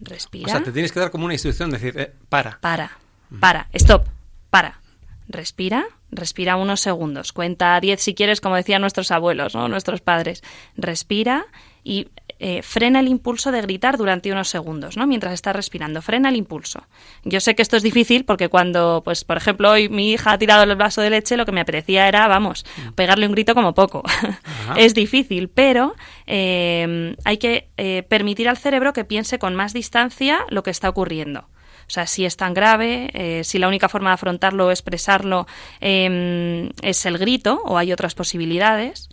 Respira. 0.00 0.46
O 0.46 0.50
sea, 0.50 0.62
te 0.62 0.72
tienes 0.72 0.92
que 0.92 1.00
dar 1.00 1.10
como 1.10 1.26
una 1.26 1.34
instrucción, 1.34 1.70
decir, 1.70 1.94
eh, 1.98 2.12
para. 2.28 2.58
Para, 2.60 2.98
para, 3.38 3.68
stop, 3.72 4.06
para. 4.50 4.80
Respira, 5.28 5.86
respira 6.10 6.56
unos 6.56 6.80
segundos. 6.80 7.32
Cuenta 7.32 7.78
10 7.78 8.00
si 8.00 8.14
quieres, 8.14 8.40
como 8.40 8.56
decían 8.56 8.80
nuestros 8.80 9.12
abuelos, 9.12 9.54
¿no? 9.54 9.68
nuestros 9.68 10.00
padres. 10.00 10.42
Respira 10.76 11.46
y 11.84 12.08
eh, 12.42 12.62
frena 12.62 13.00
el 13.00 13.08
impulso 13.08 13.52
de 13.52 13.60
gritar 13.60 13.98
durante 13.98 14.32
unos 14.32 14.48
segundos, 14.48 14.96
¿no? 14.96 15.06
Mientras 15.06 15.34
estás 15.34 15.54
respirando, 15.54 16.00
frena 16.00 16.30
el 16.30 16.36
impulso. 16.36 16.86
Yo 17.22 17.38
sé 17.38 17.54
que 17.54 17.60
esto 17.60 17.76
es 17.76 17.82
difícil 17.82 18.24
porque 18.24 18.48
cuando, 18.48 19.02
pues, 19.04 19.24
por 19.24 19.36
ejemplo, 19.36 19.70
hoy 19.70 19.90
mi 19.90 20.12
hija 20.12 20.32
ha 20.32 20.38
tirado 20.38 20.62
el 20.62 20.74
vaso 20.74 21.02
de 21.02 21.10
leche, 21.10 21.36
lo 21.36 21.44
que 21.44 21.52
me 21.52 21.60
apetecía 21.60 22.08
era, 22.08 22.26
vamos, 22.28 22.64
mm. 22.78 22.92
pegarle 22.92 23.26
un 23.26 23.32
grito 23.32 23.54
como 23.54 23.74
poco. 23.74 24.02
es 24.78 24.94
difícil, 24.94 25.50
pero 25.50 25.94
eh, 26.26 27.14
hay 27.26 27.36
que 27.36 27.68
eh, 27.76 28.04
permitir 28.08 28.48
al 28.48 28.56
cerebro 28.56 28.94
que 28.94 29.04
piense 29.04 29.38
con 29.38 29.54
más 29.54 29.74
distancia 29.74 30.38
lo 30.48 30.62
que 30.62 30.70
está 30.70 30.88
ocurriendo. 30.88 31.40
O 31.40 31.92
sea, 31.92 32.06
si 32.06 32.24
es 32.24 32.38
tan 32.38 32.54
grave, 32.54 33.42
si 33.42 33.58
la 33.58 33.66
única 33.66 33.88
forma 33.88 34.10
de 34.10 34.14
afrontarlo 34.14 34.68
o 34.68 34.70
expresarlo 34.70 35.48
em, 35.80 36.70
es 36.82 37.04
el 37.04 37.18
grito 37.18 37.60
o 37.64 37.76
hay 37.76 37.92
otras 37.92 38.14
posibilidades. 38.14 39.10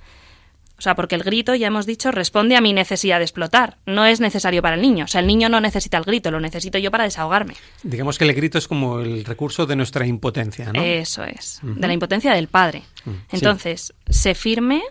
O 0.77 0.81
sea, 0.81 0.96
porque 0.96 1.15
el 1.15 1.24
grito, 1.24 1.55
ya 1.55 1.67
hemos 1.67 1.88
dicho, 1.88 2.12
responde 2.12 2.55
a 2.55 2.62
mi 2.62 2.72
necesidad 2.72 3.17
de 3.17 3.24
explotar. 3.24 3.77
No 3.88 4.05
es 4.05 4.19
necesario 4.19 4.62
para 4.62 4.75
el 4.75 4.81
niño. 4.81 5.05
O 5.05 5.07
sea, 5.07 5.22
el 5.22 5.27
niño 5.27 5.50
no 5.50 5.60
necesita 5.60 5.98
el 5.98 6.03
grito, 6.03 6.29
lo 6.29 6.39
necesito 6.39 6.77
yo 6.77 6.91
para 6.91 7.03
desahogarme. 7.03 7.55
Digamos 7.81 8.19
que 8.19 8.25
el 8.25 8.34
grito 8.36 8.60
es 8.60 8.67
como 8.67 9.00
el 9.00 9.25
recurso 9.25 9.65
de 9.65 9.75
nuestra 9.75 10.05
impotencia, 10.05 10.72
¿no? 10.72 10.81
Eso 10.81 11.24
es. 11.24 11.60
De 11.63 11.88
la 11.88 11.93
impotencia 11.93 12.31
del 12.34 12.48
padre. 12.48 12.84
Mm, 13.05 13.12
Entonces, 13.31 13.93
se 14.07 14.36
firme. 14.36 14.84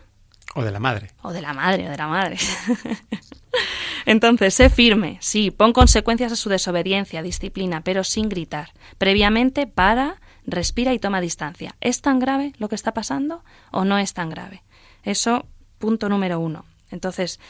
O 0.54 0.64
de 0.64 0.72
la 0.72 0.80
madre. 0.80 1.12
O 1.22 1.32
de 1.32 1.40
la 1.40 1.52
madre, 1.52 1.86
o 1.86 1.90
de 1.90 1.96
la 1.96 2.08
madre. 2.08 2.36
Entonces, 4.06 4.54
sé 4.54 4.70
firme, 4.70 5.18
sí, 5.20 5.50
pon 5.50 5.72
consecuencias 5.72 6.32
a 6.32 6.36
su 6.36 6.48
desobediencia, 6.48 7.22
disciplina, 7.22 7.82
pero 7.82 8.02
sin 8.02 8.28
gritar. 8.28 8.70
Previamente, 8.98 9.66
para, 9.66 10.20
respira 10.46 10.94
y 10.94 10.98
toma 10.98 11.20
distancia. 11.20 11.76
¿Es 11.80 12.00
tan 12.02 12.18
grave 12.18 12.52
lo 12.58 12.68
que 12.68 12.74
está 12.74 12.92
pasando 12.92 13.44
o 13.70 13.84
no 13.84 13.98
es 13.98 14.14
tan 14.14 14.30
grave? 14.30 14.62
Eso 15.02 15.46
punto 15.78 16.08
número 16.08 16.40
uno. 16.40 16.64
Entonces, 16.90 17.40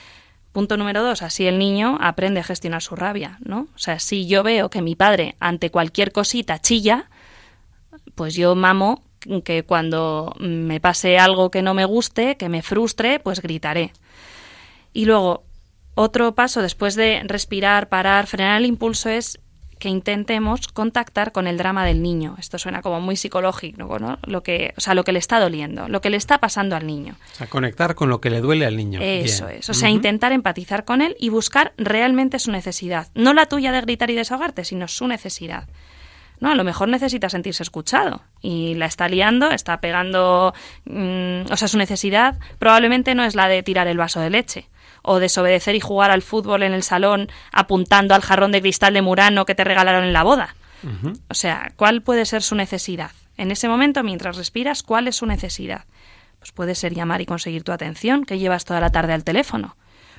punto 0.52 0.76
número 0.76 1.02
dos, 1.02 1.23
así 1.23 1.47
el 1.47 1.59
niño 1.59 1.99
aprende 2.00 2.40
a 2.40 2.45
gestionar 2.45 2.83
su 2.83 2.97
rabia, 2.97 3.38
¿no? 3.45 3.68
O 3.75 3.78
sea, 3.78 3.99
si 3.99 4.26
yo 4.26 4.42
veo 4.42 4.71
que 4.71 4.83
mi 4.83 4.95
padre 4.95 5.37
ante 5.40 5.71
cualquier 5.71 6.12
cosita 6.12 6.59
chilla, 6.59 7.11
pues 8.14 8.35
yo 8.35 8.54
mamo 8.54 9.02
que 9.45 9.64
cuando 9.64 10.35
me 10.38 10.80
pase 10.80 11.18
algo 11.18 11.50
que 11.50 11.62
no 11.62 11.75
me 11.75 11.85
guste, 11.85 12.37
que 12.37 12.49
me 12.49 12.62
frustre, 12.62 13.18
pues 13.21 13.42
gritaré. 13.42 13.92
Y 14.92 15.04
luego, 15.04 15.45
otro 15.95 16.35
paso 16.35 16.62
después 16.62 16.95
de 16.95 17.23
respirar, 17.25 17.88
parar, 17.88 18.26
frenar 18.26 18.59
el 18.59 18.66
impulso 18.66 19.09
es 19.09 19.40
que 19.78 19.88
intentemos 19.88 20.68
contactar 20.68 21.33
con 21.33 21.47
el 21.47 21.59
drama 21.59 21.85
del 21.85 22.02
niño. 22.02 22.37
Esto 22.38 22.59
suena 22.59 22.83
como 22.83 23.00
muy 23.00 23.16
psicológico, 23.16 23.99
¿no? 23.99 24.18
Lo 24.23 24.42
que, 24.42 24.73
o 24.76 24.80
sea, 24.80 24.95
lo 24.95 25.04
que 25.04 25.12
le 25.12 25.18
está 25.18 25.38
doliendo, 25.38 25.88
lo 25.88 26.00
que 26.00 26.11
le 26.11 26.16
está 26.16 26.38
pasando 26.38 26.76
al 26.76 26.87
niño. 26.87 27.16
O 27.33 27.37
sea, 27.37 27.47
conectar 27.47 27.95
con 27.95 28.09
lo 28.09 28.21
que 28.21 28.30
le 28.30 28.40
duele 28.40 28.64
al 28.66 28.76
niño. 28.76 29.00
Eso 29.02 29.49
es. 29.49 29.68
O 29.68 29.75
sea, 29.75 29.90
intentar 29.90 30.33
empatizar 30.33 30.85
con 30.85 31.02
él 31.02 31.16
y 31.21 31.28
buscar 31.28 31.73
realmente 31.76 32.38
su 32.38 32.50
necesidad. 32.50 33.09
No 33.14 33.35
la 33.35 33.47
tuya 33.47 33.73
de 33.73 33.80
gritar 33.83 34.11
y 34.11 34.14
desahogarte, 34.14 34.64
sino 34.64 34.88
su 34.88 35.06
necesidad. 35.06 35.68
No, 36.40 36.50
a 36.50 36.54
lo 36.54 36.64
mejor 36.64 36.88
necesita 36.88 37.30
sentirse 37.30 37.62
escuchado 37.62 38.23
y 38.42 38.75
la 38.75 38.87
está 38.87 39.09
liando, 39.09 39.50
está 39.50 39.80
pegando, 39.80 40.52
mm, 40.85 41.50
o 41.50 41.56
sea, 41.56 41.68
su 41.68 41.78
necesidad 41.78 42.38
probablemente 42.59 43.14
no 43.14 43.25
es 43.25 43.35
la 43.35 43.49
de 43.49 43.62
tirar 43.62 43.88
el 43.88 43.97
vaso 43.97 44.21
de 44.21 44.30
leche 44.30 44.68
o 45.06 45.20
desobedecer 45.20 45.75
y 45.76 45.80
jugar 45.80 46.10
al 46.10 46.20
fútbol 46.20 46.64
en 46.64 46.75
el 46.75 46.82
salón 46.82 47.28
apuntando 47.52 48.14
al 48.14 48.22
jarrón 48.22 48.52
de 48.52 48.60
cristal 48.60 48.92
de 48.92 49.02
Murano 49.02 49.46
que 49.46 49.54
te 49.54 49.64
regalaron 49.64 50.04
en 50.04 50.12
la 50.12 50.25
boda. 50.25 50.56
O 51.28 51.34
sea, 51.34 51.72
¿cuál 51.76 52.02
puede 52.02 52.26
ser 52.26 52.42
su 52.42 52.54
necesidad? 52.54 53.10
En 53.36 53.50
ese 53.50 53.68
momento, 53.68 54.02
mientras 54.02 54.36
respiras, 54.36 54.82
¿cuál 54.82 55.08
es 55.08 55.16
su 55.16 55.26
necesidad? 55.26 55.84
Pues 56.38 56.52
puede 56.52 56.75
ser 56.75 56.94
llamar 56.94 57.20
y 57.20 57.26
conseguir 57.26 57.64
tu 57.64 57.72
atención, 57.72 58.25
que 58.25 58.38
llevas 58.38 58.64
toda 58.64 58.80
la 58.80 58.90
tarde 58.90 59.12
al 59.12 59.25
teléfono, 59.25 59.76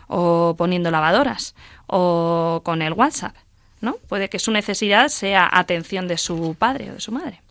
o 0.07 0.55
poniendo 0.57 0.91
lavadoras, 0.91 1.55
o 1.85 2.61
con 2.63 2.81
el 2.81 2.93
WhatsApp, 2.93 3.35
¿no? 3.81 3.95
Puede 4.07 4.29
que 4.29 4.39
su 4.39 4.51
necesidad 4.51 5.09
sea 5.09 5.49
atención 5.51 6.07
de 6.07 6.17
su 6.17 6.55
padre 6.57 6.91
o 6.91 6.93
de 6.95 6.99
su 6.99 7.11
madre. 7.11 7.41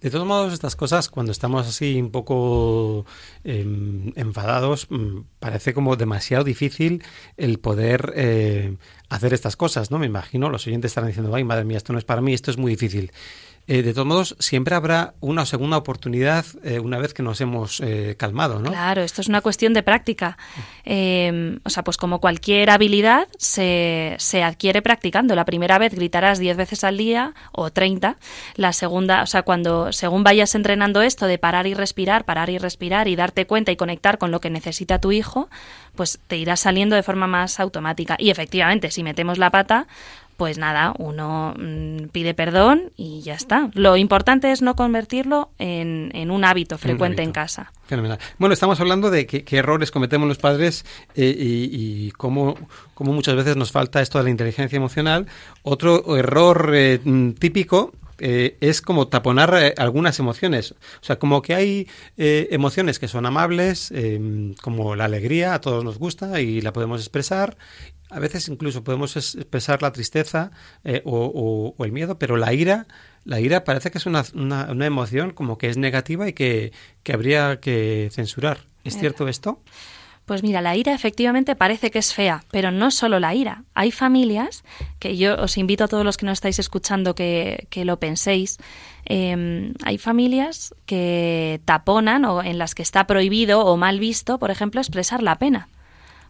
De 0.00 0.10
todos 0.10 0.26
modos, 0.26 0.52
estas 0.52 0.76
cosas, 0.76 1.08
cuando 1.08 1.32
estamos 1.32 1.66
así 1.66 2.00
un 2.00 2.10
poco 2.10 3.06
em, 3.44 4.12
enfadados, 4.16 4.86
mm, 4.90 5.20
parece 5.38 5.74
como 5.74 5.96
demasiado 5.96 6.44
difícil 6.44 7.02
el 7.36 7.58
poder 7.58 8.12
eh, 8.16 8.76
hacer 9.08 9.34
estas 9.34 9.56
cosas, 9.56 9.90
¿no? 9.90 9.98
Me 9.98 10.06
imagino, 10.06 10.50
los 10.50 10.66
oyentes 10.66 10.90
estarán 10.90 11.08
diciendo, 11.08 11.34
ay, 11.34 11.44
madre 11.44 11.64
mía, 11.64 11.76
esto 11.76 11.92
no 11.92 11.98
es 11.98 12.04
para 12.04 12.20
mí, 12.20 12.34
esto 12.34 12.50
es 12.50 12.56
muy 12.56 12.72
difícil. 12.72 13.12
Eh, 13.68 13.82
de 13.82 13.92
todos 13.92 14.06
modos, 14.06 14.36
siempre 14.38 14.76
habrá 14.76 15.14
una 15.20 15.44
segunda 15.44 15.76
oportunidad 15.76 16.46
eh, 16.62 16.78
una 16.78 16.98
vez 16.98 17.12
que 17.12 17.24
nos 17.24 17.40
hemos 17.40 17.80
eh, 17.80 18.14
calmado, 18.16 18.60
¿no? 18.60 18.70
Claro, 18.70 19.02
esto 19.02 19.20
es 19.20 19.28
una 19.28 19.40
cuestión 19.40 19.72
de 19.72 19.82
práctica. 19.82 20.38
o 20.84 21.70
sea, 21.70 21.82
pues 21.82 21.96
como 21.96 22.20
cualquier 22.20 22.70
habilidad, 22.70 23.26
se, 23.38 24.14
se 24.18 24.44
adquiere 24.44 24.82
practicando. 24.82 25.34
La 25.34 25.44
primera 25.44 25.78
vez 25.78 25.94
gritarás 25.94 26.38
10 26.38 26.56
veces 26.56 26.84
al 26.84 26.96
día 26.96 27.34
o 27.50 27.70
30. 27.70 28.18
La 28.54 28.72
segunda, 28.72 29.22
o 29.22 29.26
sea, 29.26 29.42
cuando 29.42 29.92
según 29.92 30.22
vayas 30.22 30.54
entrenando 30.54 31.02
esto 31.02 31.26
de 31.26 31.38
parar 31.38 31.66
y 31.66 31.74
respirar, 31.74 32.24
parar 32.24 32.50
y 32.50 32.58
respirar 32.58 33.08
y 33.08 33.16
darte 33.16 33.46
cuenta 33.46 33.72
y 33.72 33.76
conectar 33.76 34.18
con 34.18 34.30
lo 34.30 34.40
que 34.40 34.50
necesita 34.50 35.00
tu 35.00 35.10
hijo, 35.10 35.48
pues 35.96 36.20
te 36.28 36.36
irá 36.36 36.56
saliendo 36.56 36.94
de 36.94 37.02
forma 37.02 37.26
más 37.26 37.58
automática. 37.58 38.16
Y 38.18 38.30
efectivamente, 38.30 38.92
si 38.92 39.02
metemos 39.02 39.38
la 39.38 39.50
pata, 39.50 39.88
pues 40.36 40.58
nada, 40.58 40.94
uno 40.98 41.54
mm, 41.58 42.08
pide 42.12 42.34
perdón 42.34 42.92
y 42.96 43.22
ya 43.22 43.34
está. 43.34 43.70
Lo 43.74 43.96
importante 43.96 44.52
es 44.52 44.62
no 44.62 44.76
convertirlo 44.76 45.50
en, 45.58 46.30
un 46.30 46.44
hábito 46.44 46.78
frecuente 46.78 47.22
en 47.22 47.32
casa. 47.32 47.72
Fenomenal. 47.86 48.18
Bueno, 48.38 48.52
estamos 48.52 48.80
hablando 48.80 49.10
de 49.10 49.26
qué, 49.26 49.44
errores 49.56 49.90
cometemos 49.90 50.28
los 50.28 50.38
padres 50.38 50.84
eh, 51.14 51.34
y, 51.38 52.10
cómo, 52.12 52.56
muchas 52.98 53.34
veces 53.36 53.56
nos 53.56 53.72
falta 53.72 54.02
esto 54.02 54.18
de 54.18 54.24
la 54.24 54.30
inteligencia 54.30 54.76
emocional. 54.76 55.26
Otro 55.62 56.16
error 56.16 56.72
eh, 56.74 57.00
mm, 57.02 57.32
típico 57.32 57.92
eh, 58.18 58.56
es 58.60 58.80
como 58.82 59.08
taponar 59.08 59.74
algunas 59.76 60.18
emociones. 60.18 60.72
O 60.72 61.04
sea, 61.04 61.18
como 61.18 61.42
que 61.42 61.54
hay 61.54 61.88
emociones 62.16 62.98
que 62.98 63.08
son 63.08 63.26
amables, 63.26 63.92
como 64.62 64.96
la 64.96 65.04
alegría, 65.04 65.54
a 65.54 65.60
todos 65.60 65.84
nos 65.84 65.98
gusta 65.98 66.40
y 66.40 66.60
la 66.60 66.72
podemos 66.72 67.00
expresar, 67.00 67.56
a 68.10 68.20
veces 68.20 68.48
incluso 68.48 68.84
podemos 68.84 69.16
expresar 69.16 69.82
la 69.82 69.92
tristeza 69.92 70.50
eh, 70.84 71.02
o, 71.04 71.74
el 71.80 71.92
miedo, 71.92 72.18
pero 72.18 72.36
la 72.36 72.52
ira, 72.52 72.86
la 73.24 73.40
ira 73.40 73.64
parece 73.64 73.90
que 73.90 73.98
es 73.98 74.06
una, 74.06 74.24
una, 74.34 74.86
emoción 74.86 75.32
como 75.32 75.58
que 75.58 75.68
es 75.68 75.76
negativa 75.76 76.28
y 76.28 76.32
que, 76.32 76.72
habría 77.12 77.60
que 77.60 78.08
censurar. 78.12 78.60
¿Es 78.84 78.96
cierto 78.96 79.26
esto? 79.26 79.60
Pues 80.26 80.42
mira, 80.42 80.60
la 80.60 80.74
ira 80.74 80.92
efectivamente 80.92 81.54
parece 81.54 81.92
que 81.92 82.00
es 82.00 82.12
fea, 82.12 82.42
pero 82.50 82.72
no 82.72 82.90
solo 82.90 83.20
la 83.20 83.32
ira. 83.34 83.62
Hay 83.74 83.92
familias, 83.92 84.64
que 84.98 85.16
yo 85.16 85.36
os 85.36 85.56
invito 85.56 85.84
a 85.84 85.88
todos 85.88 86.04
los 86.04 86.16
que 86.16 86.26
no 86.26 86.32
estáis 86.32 86.58
escuchando 86.58 87.14
que, 87.14 87.68
que 87.70 87.84
lo 87.84 88.00
penséis, 88.00 88.58
em, 89.04 89.72
hay 89.84 89.98
familias 89.98 90.74
que 90.84 91.60
taponan 91.64 92.24
o 92.24 92.42
en 92.42 92.58
las 92.58 92.74
que 92.74 92.82
está 92.82 93.06
prohibido 93.06 93.64
o 93.64 93.76
mal 93.76 94.00
visto, 94.00 94.38
por 94.38 94.50
ejemplo, 94.50 94.80
expresar 94.80 95.22
la 95.22 95.36
pena 95.36 95.68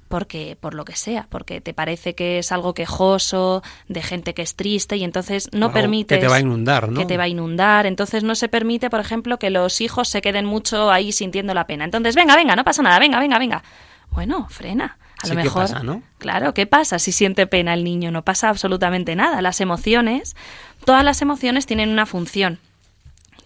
porque 0.09 0.57
por 0.61 0.75
lo 0.75 0.85
que 0.85 0.95
sea, 0.95 1.27
porque 1.31 1.61
te 1.61 1.75
parece 1.75 2.15
que 2.15 2.39
es 2.39 2.53
algo 2.53 2.75
quejoso, 2.75 3.63
de 3.89 4.03
gente 4.03 4.35
que 4.35 4.43
es 4.43 4.55
triste 4.55 4.97
y 4.97 5.05
entonces 5.05 5.49
no 5.53 5.73
permite 5.73 6.17
que 6.17 6.21
te 6.21 6.29
va 6.29 6.37
a 6.37 6.41
inundar, 6.41 6.89
¿no? 6.89 7.01
Que 7.01 7.07
te 7.07 7.17
va 7.17 7.25
a 7.25 7.29
inundar, 7.29 7.87
entonces 7.87 8.23
no 8.23 8.35
se 8.35 8.49
permite, 8.49 8.89
por 8.91 9.01
ejemplo, 9.01 9.39
que 9.39 9.51
los 9.51 9.81
hijos 9.81 10.09
se 10.09 10.23
queden 10.23 10.45
mucho 10.45 10.91
ahí 10.91 11.13
sintiendo 11.13 11.55
la 11.55 11.67
pena. 11.67 11.85
Entonces, 11.85 12.15
venga, 12.15 12.37
venga, 12.37 12.55
no 12.55 12.65
pasa 12.65 12.83
nada, 12.83 12.99
venga, 12.99 13.19
venga, 13.19 13.39
venga. 13.39 13.63
Bueno, 14.11 14.49
frena. 14.49 14.99
A 15.23 15.29
lo 15.29 15.35
mejor, 15.35 15.63
pasa, 15.63 15.83
¿no? 15.83 16.03
claro, 16.19 16.53
¿qué 16.53 16.67
pasa 16.67 16.99
si 16.99 17.11
siente 17.11 17.47
pena 17.47 17.73
el 17.73 17.85
niño? 17.85 18.11
No 18.11 18.23
pasa 18.23 18.51
absolutamente 18.51 19.17
nada. 19.17 19.41
Las 19.41 19.61
emociones, 19.61 20.37
todas 20.85 21.05
las 21.05 21.23
emociones 21.23 21.67
tienen 21.67 21.89
una 21.89 22.07
función 22.07 22.59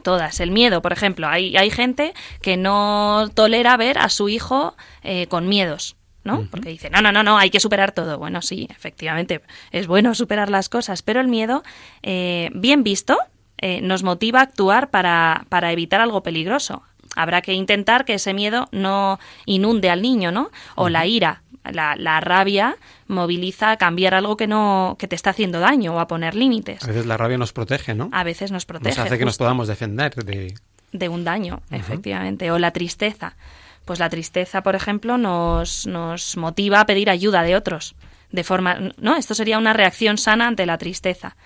todas. 0.01 0.41
El 0.41 0.51
miedo, 0.51 0.83
por 0.83 0.93
ejemplo, 0.93 1.29
hay, 1.29 1.57
hay 1.57 1.71
gente 1.71 2.15
que 2.43 2.57
no 2.57 3.29
tolera 3.35 3.77
ver 3.77 3.99
a 3.99 4.09
su 4.09 4.29
hijo 4.29 4.75
eh, 5.03 5.27
con 5.29 5.49
miedos. 5.49 5.97
¿no? 6.23 6.47
Porque 6.51 6.69
dice, 6.69 6.91
no, 6.91 7.01
no, 7.01 7.13
no, 7.13 7.23
no, 7.23 7.39
hay 7.39 7.51
que 7.51 7.61
superar 7.61 7.93
todo. 7.93 8.19
Bueno, 8.19 8.43
sí, 8.43 8.69
efectivamente, 8.71 9.41
es 9.71 9.87
bueno 9.87 10.15
superar 10.15 10.51
las 10.51 10.69
cosas, 10.69 11.01
pero 11.03 11.21
el 11.21 11.29
miedo, 11.29 11.63
eh, 12.03 12.51
bien 12.53 12.83
visto, 12.83 13.19
eh, 13.59 13.81
nos 13.81 14.03
motiva 14.03 14.41
a 14.41 14.43
actuar 14.43 14.91
para, 14.91 15.47
para 15.49 15.73
evitar 15.73 16.01
algo 16.01 16.23
peligroso. 16.23 16.83
Habrá 17.17 17.43
que 17.43 17.53
intentar 17.53 18.05
que 18.05 18.15
ese 18.15 18.35
miedo 18.35 18.69
no 18.73 19.19
inunde 19.47 19.91
al 19.91 20.03
niño, 20.03 20.33
¿no? 20.33 20.51
O 20.77 20.89
la 20.89 21.07
ira, 21.07 21.43
la, 21.65 21.97
la, 21.97 22.21
rabia 22.21 22.77
moviliza 23.09 23.73
a 23.73 23.77
cambiar 23.77 24.15
algo 24.15 24.37
que 24.37 24.47
no 24.47 24.97
que 24.99 25.09
te 25.09 25.17
está 25.17 25.31
haciendo 25.31 25.61
daño 25.61 25.95
o 25.95 26.01
a 26.01 26.07
poner 26.07 26.35
límites. 26.35 26.85
A 26.85 26.87
veces 26.87 27.07
la 27.07 27.17
rabia 27.17 27.37
nos 27.37 27.53
protege, 27.53 27.95
¿no? 27.95 28.09
A 28.13 28.25
veces 28.25 28.53
nos 28.53 28.65
protege. 28.65 28.97
Nos 28.97 29.07
hace 29.07 29.19
que 29.19 29.25
nos 29.25 29.39
podamos 29.39 29.69
defender 29.69 30.15
de... 30.15 30.55
De 30.93 31.09
un 31.09 31.23
daño, 31.23 31.63
efectivamente. 31.71 32.51
O 32.51 32.59
la 32.59 32.73
tristeza 32.73 33.37
pues 33.85 33.99
la 33.99 34.09
tristeza, 34.09 34.63
por 34.63 34.77
ejemplo, 34.77 35.19
nos, 35.19 35.87
nos 35.87 36.37
motiva 36.37 36.81
a 36.81 36.87
pedir 36.87 37.11
ayuda 37.11 37.43
de 37.43 37.57
otros. 37.57 37.97
De 38.31 38.45
forma, 38.45 38.93
¿no? 38.99 39.17
Esto 39.17 39.35
sería 39.35 39.59
una 39.59 39.73
reacción 39.73 40.17
sana 40.17 40.47
ante 40.47 40.65
la 40.65 40.79
tristeza. 40.79 41.37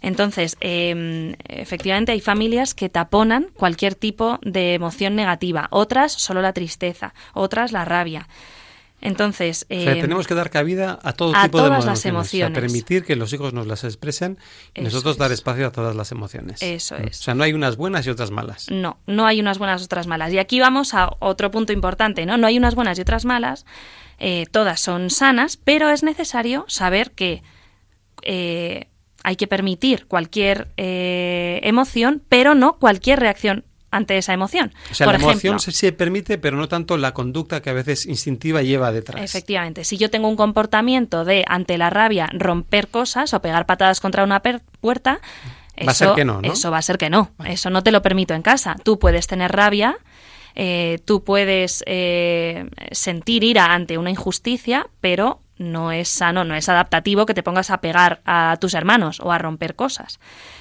Entonces, 0.00 0.56
em, 0.60 1.34
efectivamente 1.48 2.12
hay 2.12 2.20
familias 2.20 2.74
que 2.74 2.88
taponan 2.88 3.48
cualquier 3.54 3.94
tipo 3.94 4.38
de 4.42 4.74
emoción 4.74 5.16
negativa, 5.16 5.68
otras 5.70 6.12
solo 6.12 6.42
la 6.42 6.52
tristeza, 6.52 7.14
otras 7.34 7.72
la 7.72 7.84
rabia. 7.84 8.28
Entonces, 9.00 9.64
eh, 9.68 10.00
tenemos 10.00 10.26
que 10.26 10.34
dar 10.34 10.50
cabida 10.50 10.98
a 11.04 11.12
todo 11.12 11.32
tipo 11.32 11.60
de 11.60 11.66
emociones, 11.68 11.84
las 11.84 12.04
emociones. 12.04 12.58
permitir 12.58 13.04
que 13.04 13.14
los 13.14 13.32
hijos 13.32 13.52
nos 13.52 13.68
las 13.68 13.84
expresen 13.84 14.38
y 14.74 14.80
nosotros 14.80 15.16
dar 15.18 15.30
espacio 15.30 15.68
a 15.68 15.70
todas 15.70 15.94
las 15.94 16.10
emociones. 16.10 16.60
Eso 16.62 16.96
es. 16.96 17.20
O 17.20 17.22
sea, 17.22 17.34
no 17.34 17.44
hay 17.44 17.52
unas 17.52 17.76
buenas 17.76 18.06
y 18.06 18.10
otras 18.10 18.32
malas. 18.32 18.66
No, 18.70 18.98
no 19.06 19.26
hay 19.26 19.40
unas 19.40 19.58
buenas 19.58 19.82
y 19.82 19.84
otras 19.84 20.08
malas. 20.08 20.32
Y 20.32 20.38
aquí 20.38 20.58
vamos 20.58 20.94
a 20.94 21.10
otro 21.20 21.52
punto 21.52 21.72
importante, 21.72 22.26
¿no? 22.26 22.38
No 22.38 22.48
hay 22.48 22.58
unas 22.58 22.74
buenas 22.74 22.98
y 22.98 23.02
otras 23.02 23.24
malas. 23.24 23.66
Eh, 24.18 24.46
todas 24.50 24.80
son 24.80 25.10
sanas, 25.10 25.56
pero 25.56 25.90
es 25.90 26.02
necesario 26.02 26.64
saber 26.66 27.12
que 27.12 27.44
eh, 28.22 28.88
hay 29.24 29.36
que 29.36 29.46
permitir 29.46 30.06
cualquier 30.06 30.68
emoción, 30.76 32.22
pero 32.28 32.54
no 32.54 32.78
cualquier 32.78 33.20
reacción 33.20 33.64
ante 33.90 34.18
esa 34.18 34.32
emoción. 34.32 34.72
O 34.90 34.94
sea, 34.94 35.06
la 35.06 35.16
emoción 35.16 35.58
se, 35.60 35.92
permite, 35.92 36.38
pero 36.38 36.56
no 36.56 36.68
tanto 36.68 36.96
la 36.96 37.14
conducta 37.14 37.62
que 37.62 37.70
a 37.70 37.72
veces 37.72 38.06
instintiva 38.06 38.62
lleva 38.62 38.92
detrás. 38.92 39.22
Efectivamente. 39.22 39.84
Si 39.84 39.96
yo 39.96 40.10
tengo 40.10 40.28
un 40.28 40.36
comportamiento 40.36 41.24
de, 41.24 41.44
ante 41.48 41.78
la 41.78 41.90
rabia, 41.90 42.28
romper 42.32 42.88
cosas 42.88 43.32
o 43.34 43.40
pegar 43.40 43.66
patadas 43.66 44.00
contra 44.00 44.24
una 44.24 44.42
puerta, 44.80 45.20
va 45.86 45.92
a 45.92 45.94
ser 45.94 46.14
que 46.14 46.24
no, 46.24 46.40
Eso 46.42 46.70
va 46.70 46.78
a 46.78 46.82
ser 46.82 46.98
que 46.98 47.10
no. 47.10 47.30
Eso 47.46 47.70
no 47.70 47.82
te 47.82 47.92
lo 47.92 48.02
permito 48.02 48.34
en 48.34 48.42
casa. 48.42 48.76
Tú 48.82 48.98
puedes 48.98 49.26
tener 49.26 49.52
rabia, 49.52 49.96
eh, 50.54 50.98
tú 51.04 51.24
puedes 51.24 51.82
eh, 51.86 52.68
sentir 52.92 53.44
ira 53.44 53.72
ante 53.72 53.96
una 53.96 54.10
injusticia, 54.10 54.88
pero 55.00 55.40
no 55.58 55.92
es 55.92 56.08
sano, 56.08 56.44
no 56.44 56.54
es 56.54 56.68
adaptativo 56.68 57.26
que 57.26 57.34
te 57.34 57.42
pongas 57.42 57.70
a 57.70 57.80
pegar 57.80 58.20
a 58.24 58.56
tus 58.60 58.74
hermanos 58.74 59.20
o 59.20 59.32
a 59.32 59.38
romper 59.38 59.74
cosas. 59.74 60.20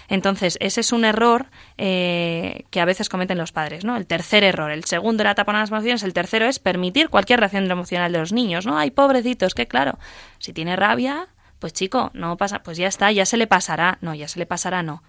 Entonces, 0.10 0.58
ese 0.62 0.82
es 0.82 0.92
un 0.92 1.06
error 1.06 1.48
eh, 1.78 2.66
que 2.72 2.82
a 2.82 2.86
veces 2.86 3.10
cometen 3.10 3.38
los 3.38 3.52
padres, 3.52 3.86
¿no? 3.86 3.96
El 3.96 4.08
tercer 4.08 4.44
error. 4.44 4.72
El 4.72 4.84
segundo 4.86 5.22
era 5.22 5.36
tapar 5.36 5.56
las 5.56 5.72
emociones, 5.72 6.04
el 6.04 6.14
tercero 6.14 6.48
es 6.48 6.60
permitir 6.60 7.10
cualquier 7.10 7.40
reacción 7.40 7.70
emocional 7.70 8.12
de 8.12 8.20
los 8.20 8.34
niños, 8.34 8.66
¿no? 8.66 8.78
Ay, 8.78 8.92
pobrecitos, 8.92 9.54
que 9.54 9.68
claro, 9.68 10.00
si 10.40 10.54
tiene 10.54 10.76
rabia, 10.76 11.28
pues 11.60 11.74
chico, 11.74 12.12
no 12.14 12.38
pasa, 12.38 12.64
pues 12.64 12.78
ya 12.78 12.88
está, 12.88 13.12
ya 13.12 13.26
se 13.26 13.38
le 13.38 13.48
pasará. 13.48 13.98
No, 14.02 14.14
ya 14.14 14.28
se 14.28 14.40
le 14.40 14.46
pasará, 14.46 14.84
no. 14.84 15.04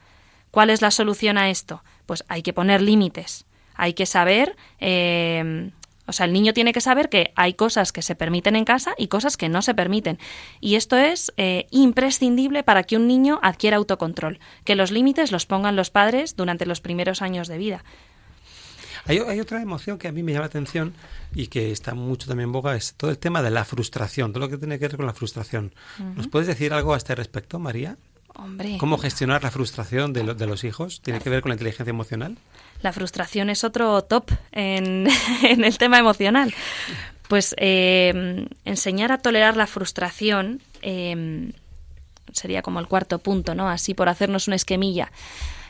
¿Cuál 0.51 0.71
es 0.71 0.83
la 0.83 0.91
solución 0.91 1.39
a 1.39 1.51
esto? 1.51 1.83
Pues 2.07 2.25
hay 2.29 2.43
que 2.43 2.53
poner 2.53 2.81
límites. 2.81 3.47
Hay 3.75 3.95
que 3.95 4.07
saber 4.07 4.57
eh, 4.81 5.71
o 6.09 6.13
sea, 6.13 6.25
el 6.25 6.33
niño 6.33 6.55
tiene 6.55 6.73
que 6.73 6.81
saber 6.81 7.11
que 7.11 7.33
hay 7.37 7.53
cosas 7.53 7.93
que 7.93 8.01
se 8.01 8.15
permiten 8.15 8.57
en 8.57 8.65
casa 8.65 8.95
y 8.97 9.09
cosas 9.09 9.37
que 9.37 9.51
no 9.51 9.61
se 9.61 9.75
permiten. 9.75 10.19
Y 10.59 10.77
esto 10.77 10.97
es 10.97 11.33
eh, 11.37 11.67
imprescindible 11.71 12.63
para 12.63 12.83
que 12.85 12.97
un 12.97 13.07
niño 13.07 13.39
adquiera 13.43 13.77
autocontrol, 13.77 14.41
que 14.65 14.75
los 14.75 14.91
límites 14.91 15.33
los 15.33 15.45
pongan 15.45 15.77
los 15.77 15.91
padres 15.91 16.35
durante 16.35 16.65
los 16.65 16.81
primeros 16.81 17.21
años 17.21 17.47
de 17.47 17.59
vida. 17.59 17.85
Hay, 19.05 19.21
otra 19.41 19.63
emoción 19.63 19.99
que 19.99 20.09
a 20.09 20.13
mí 20.13 20.23
me 20.23 20.33
llama 20.33 20.43
la 20.43 20.49
atención 20.49 20.95
y 21.35 21.47
que 21.47 21.73
está 21.73 21.95
mucho 21.95 22.27
también 22.27 22.49
en 22.49 22.53
boga, 22.53 22.75
es 22.75 22.95
todo 22.95 23.11
el 23.11 23.19
tema 23.19 23.43
de 23.43 23.51
la 23.51 23.65
frustración, 23.65 24.33
todo 24.33 24.45
lo 24.45 24.51
que 24.51 24.59
tiene 24.59 24.79
que 24.79 24.89
ver 24.89 24.97
con 24.97 25.07
la 25.07 25.15
frustración. 25.15 25.73
¿Nos 26.17 26.29
puedes 26.29 26.47
decir 26.47 26.73
algo 26.73 26.95
a 26.95 26.97
este 26.97 27.15
respecto, 27.15 27.59
María? 27.59 27.97
Hombre. 28.35 28.77
¿Cómo 28.79 28.99
gestionar 28.99 29.43
la 29.43 29.51
frustración 29.51 30.13
de, 30.13 30.35
de 30.35 30.47
los 30.47 30.63
hijos? 30.65 31.01
¿Tiene 31.01 31.21
que 31.21 31.31
ver 31.31 31.41
con 31.41 31.51
la 31.51 31.55
inteligencia 31.55 31.91
emocional? 31.91 32.37
La 32.83 32.93
frustración 32.93 33.51
es 33.51 33.65
otro 33.65 34.03
top 34.03 34.31
en, 34.53 35.09
el 35.43 35.79
tema 35.79 35.99
emocional. 35.99 36.55
Pues 37.29 37.55
eh, 37.59 38.47
enseñar 38.65 39.13
a 39.13 39.19
tolerar 39.19 39.57
la 39.57 39.67
frustración 39.67 40.63
eh, 40.81 41.53
sería 42.33 42.63
como 42.63 42.81
el 42.81 42.87
cuarto 42.87 43.19
punto, 43.19 43.55
¿no? 43.55 43.69
Así 43.69 43.95
por 43.95 44.09
hacernos 44.09 44.47
una 44.47 44.57
esquemilla. 44.57 45.13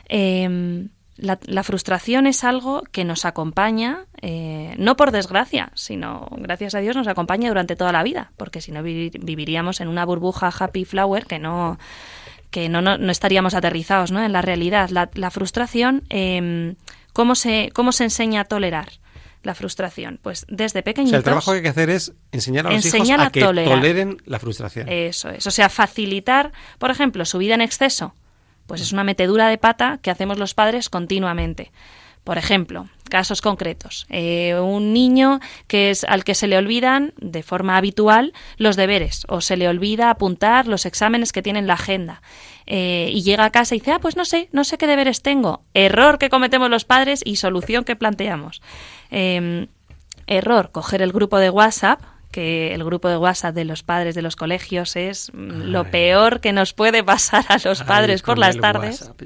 Eh, 0.07 0.87
la, 1.21 1.63
frustración 1.63 2.27
es 2.27 2.45
algo 2.45 2.83
que 2.91 3.03
nos 3.03 3.25
acompaña, 3.25 4.05
eh, 4.21 4.73
no 4.77 4.95
por 4.95 5.11
desgracia, 5.11 5.69
sino 5.75 6.29
gracias 6.37 6.75
a 6.75 6.79
Dios 6.79 6.95
nos 6.95 7.07
acompaña 7.07 7.49
durante 7.49 7.75
toda 7.75 7.91
la 7.91 8.03
vida, 8.03 8.31
porque 8.37 8.61
si 8.61 8.71
no 8.71 8.81
vi 8.83 9.09
viviríamos 9.09 9.81
en 9.81 9.89
una 9.89 10.05
burbuja 10.05 10.49
happy 10.57 10.85
flower 10.85 11.25
que 11.25 11.37
no 11.37 11.77
que 12.51 12.69
no, 12.69 12.81
no, 12.81 12.97
no 12.97 13.11
estaríamos 13.11 13.53
aterrizados 13.53 14.11
¿no? 14.11 14.23
en 14.23 14.31
la 14.31 14.41
realidad. 14.41 14.89
La, 14.89 15.29
frustración, 15.29 16.03
eh, 16.09 16.73
¿cómo, 17.19 17.35
se, 17.35 17.69
¿cómo 17.73 17.91
se 17.91 18.05
enseña 18.05 18.39
a 18.39 18.45
tolerar? 18.45 18.87
la 19.43 19.53
frustración? 19.53 20.19
Pues 20.21 20.45
desde 20.47 20.83
pequeñitos... 20.83 21.11
O 21.11 21.11
sea, 21.11 21.17
el 21.17 21.23
trabajo 21.23 21.51
que 21.51 21.57
hay 21.57 21.63
que 21.63 21.69
hacer 21.69 21.89
es 21.89 22.13
enseñar 22.31 22.65
a 22.67 22.71
los 22.71 22.85
enseñar 22.85 23.19
hijos 23.19 23.25
a, 23.25 23.27
a 23.27 23.31
que 23.31 23.41
tolerar. 23.41 23.73
toleren 23.73 24.21
la 24.25 24.39
frustración. 24.39 24.87
Eso 24.87 25.29
es. 25.29 25.45
O 25.45 25.51
sea, 25.51 25.67
facilitar, 25.67 26.53
por 26.77 26.91
ejemplo, 26.91 27.25
su 27.25 27.37
vida 27.37 27.55
en 27.55 27.61
exceso. 27.61 28.13
Pues 28.67 28.79
es 28.79 28.93
una 28.93 29.03
metedura 29.03 29.49
de 29.49 29.57
pata 29.57 29.99
que 30.01 30.11
hacemos 30.11 30.37
los 30.39 30.53
padres 30.53 30.89
continuamente. 30.89 31.73
Por 32.29 32.37
ejemplo, 32.37 32.87
casos 33.09 33.41
concretos. 33.41 34.05
Eh, 34.11 34.53
un 34.53 34.93
niño 34.93 35.39
que 35.65 35.89
es 35.89 36.03
al 36.03 36.23
que 36.23 36.35
se 36.35 36.45
le 36.45 36.59
olvidan 36.59 37.11
de 37.17 37.41
forma 37.41 37.75
habitual 37.75 38.33
los 38.57 38.75
deberes 38.75 39.25
o 39.29 39.41
se 39.41 39.57
le 39.57 39.67
olvida 39.67 40.11
apuntar 40.11 40.67
los 40.67 40.85
exámenes 40.85 41.31
que 41.31 41.41
tiene 41.41 41.57
en 41.57 41.65
la 41.65 41.73
agenda. 41.73 42.21
Eh, 42.67 43.09
y 43.11 43.23
llega 43.23 43.45
a 43.45 43.49
casa 43.49 43.73
y 43.73 43.79
dice, 43.79 43.93
ah, 43.93 43.99
pues 43.99 44.15
no 44.15 44.25
sé, 44.25 44.47
no 44.51 44.63
sé 44.63 44.77
qué 44.77 44.85
deberes 44.85 45.23
tengo. 45.23 45.63
Error 45.73 46.19
que 46.19 46.29
cometemos 46.29 46.69
los 46.69 46.85
padres 46.85 47.23
y 47.25 47.37
solución 47.37 47.83
que 47.83 47.95
planteamos. 47.95 48.61
Eh, 49.09 49.65
error, 50.27 50.69
coger 50.71 51.01
el 51.01 51.11
grupo 51.11 51.39
de 51.39 51.49
WhatsApp, 51.49 51.99
que 52.29 52.75
el 52.75 52.83
grupo 52.83 53.09
de 53.09 53.17
WhatsApp 53.17 53.55
de 53.55 53.65
los 53.65 53.81
padres 53.81 54.13
de 54.13 54.21
los 54.21 54.35
colegios 54.35 54.95
es 54.95 55.31
Ay. 55.33 55.63
lo 55.63 55.89
peor 55.89 56.41
que 56.41 56.53
nos 56.53 56.73
puede 56.73 57.03
pasar 57.03 57.43
a 57.49 57.57
los 57.63 57.81
padres 57.81 58.21
Ay, 58.21 58.25
por 58.27 58.37
las 58.37 58.55
tardes. 58.59 59.11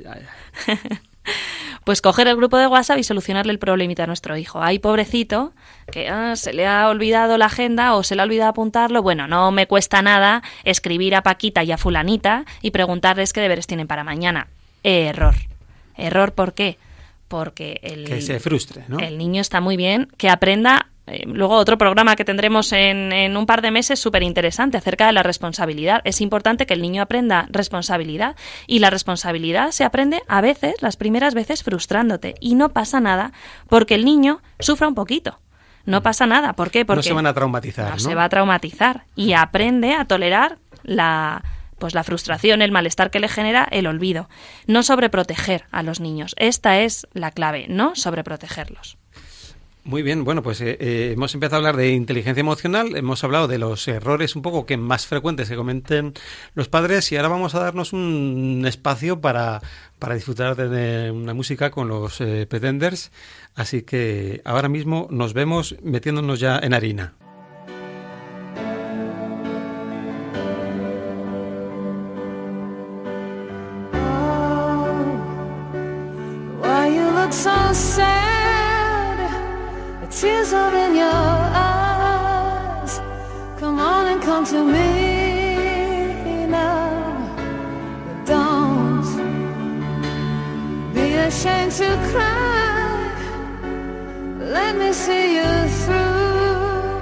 Pues 1.83 2.01
coger 2.01 2.27
el 2.27 2.37
grupo 2.37 2.57
de 2.57 2.67
WhatsApp 2.67 2.97
y 2.97 3.03
solucionarle 3.03 3.51
el 3.51 3.59
problemita 3.59 4.03
a 4.03 4.07
nuestro 4.07 4.37
hijo. 4.37 4.61
Ay, 4.61 4.79
pobrecito, 4.79 5.53
que 5.91 6.07
ah, 6.07 6.35
se 6.35 6.53
le 6.53 6.65
ha 6.65 6.87
olvidado 6.89 7.37
la 7.37 7.47
agenda 7.47 7.95
o 7.95 8.03
se 8.03 8.15
le 8.15 8.21
ha 8.21 8.25
olvidado 8.25 8.51
apuntarlo. 8.51 9.01
Bueno, 9.01 9.27
no 9.27 9.51
me 9.51 9.67
cuesta 9.67 10.01
nada 10.01 10.43
escribir 10.63 11.15
a 11.15 11.23
Paquita 11.23 11.63
y 11.63 11.71
a 11.71 11.77
Fulanita 11.77 12.45
y 12.61 12.71
preguntarles 12.71 13.33
qué 13.33 13.41
deberes 13.41 13.67
tienen 13.67 13.87
para 13.87 14.03
mañana. 14.03 14.47
Error. 14.83 15.35
Error, 15.97 16.33
¿por 16.33 16.53
qué? 16.53 16.77
Porque 17.27 17.79
el, 17.83 18.05
que 18.05 18.21
se 18.21 18.39
frustre, 18.39 18.83
¿no? 18.87 18.99
el 18.99 19.17
niño 19.17 19.41
está 19.41 19.59
muy 19.59 19.75
bien, 19.75 20.07
que 20.17 20.29
aprenda 20.29 20.87
eh, 21.05 21.23
luego 21.25 21.55
otro 21.55 21.77
programa 21.77 22.15
que 22.15 22.23
tendremos 22.23 22.71
en, 22.71 23.11
en 23.11 23.35
un 23.35 23.45
par 23.45 23.61
de 23.61 23.71
meses 23.71 23.99
súper 23.99 24.23
interesante 24.23 24.77
acerca 24.77 25.05
de 25.05 25.13
la 25.13 25.23
responsabilidad. 25.23 26.01
Es 26.05 26.21
importante 26.21 26.65
que 26.65 26.73
el 26.73 26.81
niño 26.81 27.01
aprenda 27.01 27.47
responsabilidad 27.49 28.35
y 28.67 28.79
la 28.79 28.89
responsabilidad 28.89 29.71
se 29.71 29.83
aprende 29.83 30.21
a 30.27 30.41
veces, 30.41 30.81
las 30.81 30.95
primeras 30.95 31.33
veces, 31.33 31.63
frustrándote 31.63 32.35
y 32.39 32.55
no 32.55 32.69
pasa 32.69 33.01
nada 33.01 33.33
porque 33.67 33.95
el 33.95 34.05
niño 34.05 34.41
sufra 34.59 34.87
un 34.87 34.95
poquito. 34.95 35.39
No 35.85 36.01
pasa 36.01 36.25
nada. 36.25 36.53
¿Por 36.53 36.71
qué? 36.71 36.85
Porque 36.85 36.99
no 36.99 37.03
se 37.03 37.13
van 37.13 37.27
a 37.27 37.33
traumatizar. 37.33 37.85
No, 37.85 37.91
¿no? 37.91 37.99
se 37.99 38.15
va 38.15 38.23
a 38.23 38.29
traumatizar 38.29 39.03
y 39.15 39.33
aprende 39.33 39.93
a 39.93 40.05
tolerar 40.05 40.59
la 40.83 41.43
pues 41.79 41.93
la 41.93 42.05
frustración, 42.05 42.61
el 42.61 42.71
malestar 42.71 43.11
que 43.11 43.19
le 43.19 43.27
genera 43.27 43.67
el 43.69 43.87
olvido. 43.87 44.29
No 44.67 44.83
sobreproteger 44.83 45.65
a 45.71 45.83
los 45.83 45.99
niños. 45.99 46.33
Esta 46.37 46.79
es 46.79 47.07
la 47.11 47.31
clave, 47.31 47.65
no 47.67 47.93
sobreprotegerlos. 47.93 48.97
Muy 49.85 50.01
bien, 50.01 50.23
bueno, 50.23 50.41
pues 50.41 50.61
eh, 50.61 50.77
eh, 50.79 51.11
hemos 51.13 51.33
empezado 51.33 51.57
a 51.57 51.59
hablar 51.59 51.75
de 51.75 51.91
inteligencia 51.91 52.39
emocional, 52.39 52.95
hemos 52.95 53.21
hablado 53.25 53.49
de 53.49 53.57
los 53.57 53.85
errores 53.89 54.33
un 54.33 54.41
poco 54.41 54.65
que 54.65 54.77
más 54.77 55.07
frecuentes 55.07 55.49
se 55.49 55.57
cometen 55.57 56.13
los 56.55 56.69
padres 56.69 57.11
y 57.11 57.17
ahora 57.17 57.27
vamos 57.27 57.53
a 57.53 57.59
darnos 57.59 57.91
un 57.91 58.63
espacio 58.65 59.19
para, 59.19 59.61
para 59.99 60.15
disfrutar 60.15 60.55
de 60.55 61.11
una 61.11 61.33
música 61.33 61.69
con 61.69 61.89
los 61.89 62.21
eh, 62.21 62.47
Pretenders. 62.49 63.11
Así 63.55 63.81
que 63.81 64.41
ahora 64.45 64.69
mismo 64.69 65.07
nos 65.11 65.33
vemos 65.33 65.75
metiéndonos 65.83 66.39
ya 66.39 66.59
en 66.59 66.73
harina. 66.73 67.15
Oh. 77.45 78.32
Tears 80.23 80.53
are 80.53 80.73
in 80.73 80.95
your 80.95 81.25
eyes. 81.67 83.01
Come 83.59 83.77
on 83.77 84.07
and 84.07 84.21
come 84.21 84.45
to 84.45 84.63
me 84.63 86.47
now. 86.47 87.27
Don't 88.23 89.03
be 90.93 91.15
ashamed 91.27 91.73
to 91.73 91.89
cry. 92.09 93.11
Let 94.39 94.77
me 94.77 94.93
see 94.93 95.35
you 95.39 95.53
through. 95.83 97.01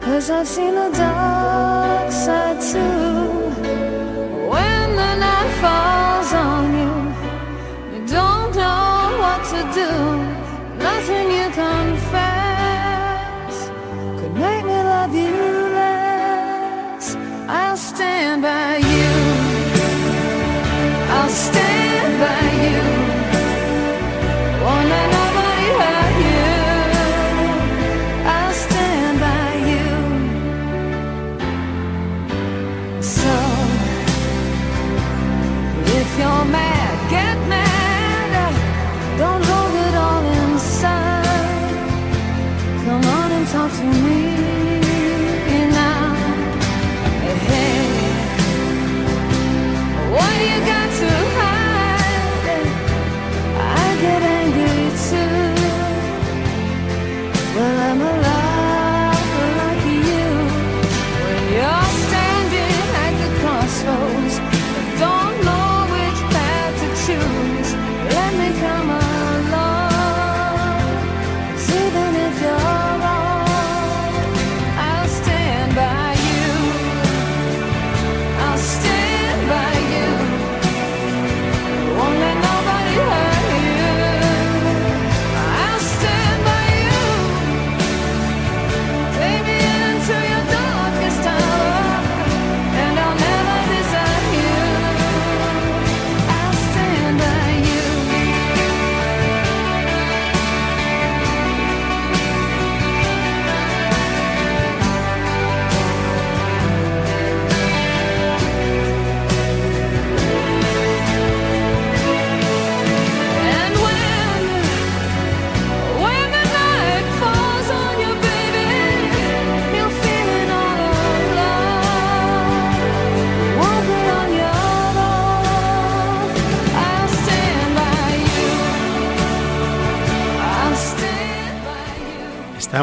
Cause 0.00 0.30
I've 0.30 0.48
seen 0.48 0.74
the 0.74 0.88
dark 0.96 2.10
side 2.10 2.62
too. 2.62 3.50
When 4.52 4.86
the 5.02 5.12
night 5.26 5.52
falls 5.60 6.32
on 6.32 6.64
you, 6.80 6.94
you 7.92 8.00
don't 8.06 8.56
know 8.56 9.18
what 9.20 9.40
to 9.52 9.60
do. 9.74 10.25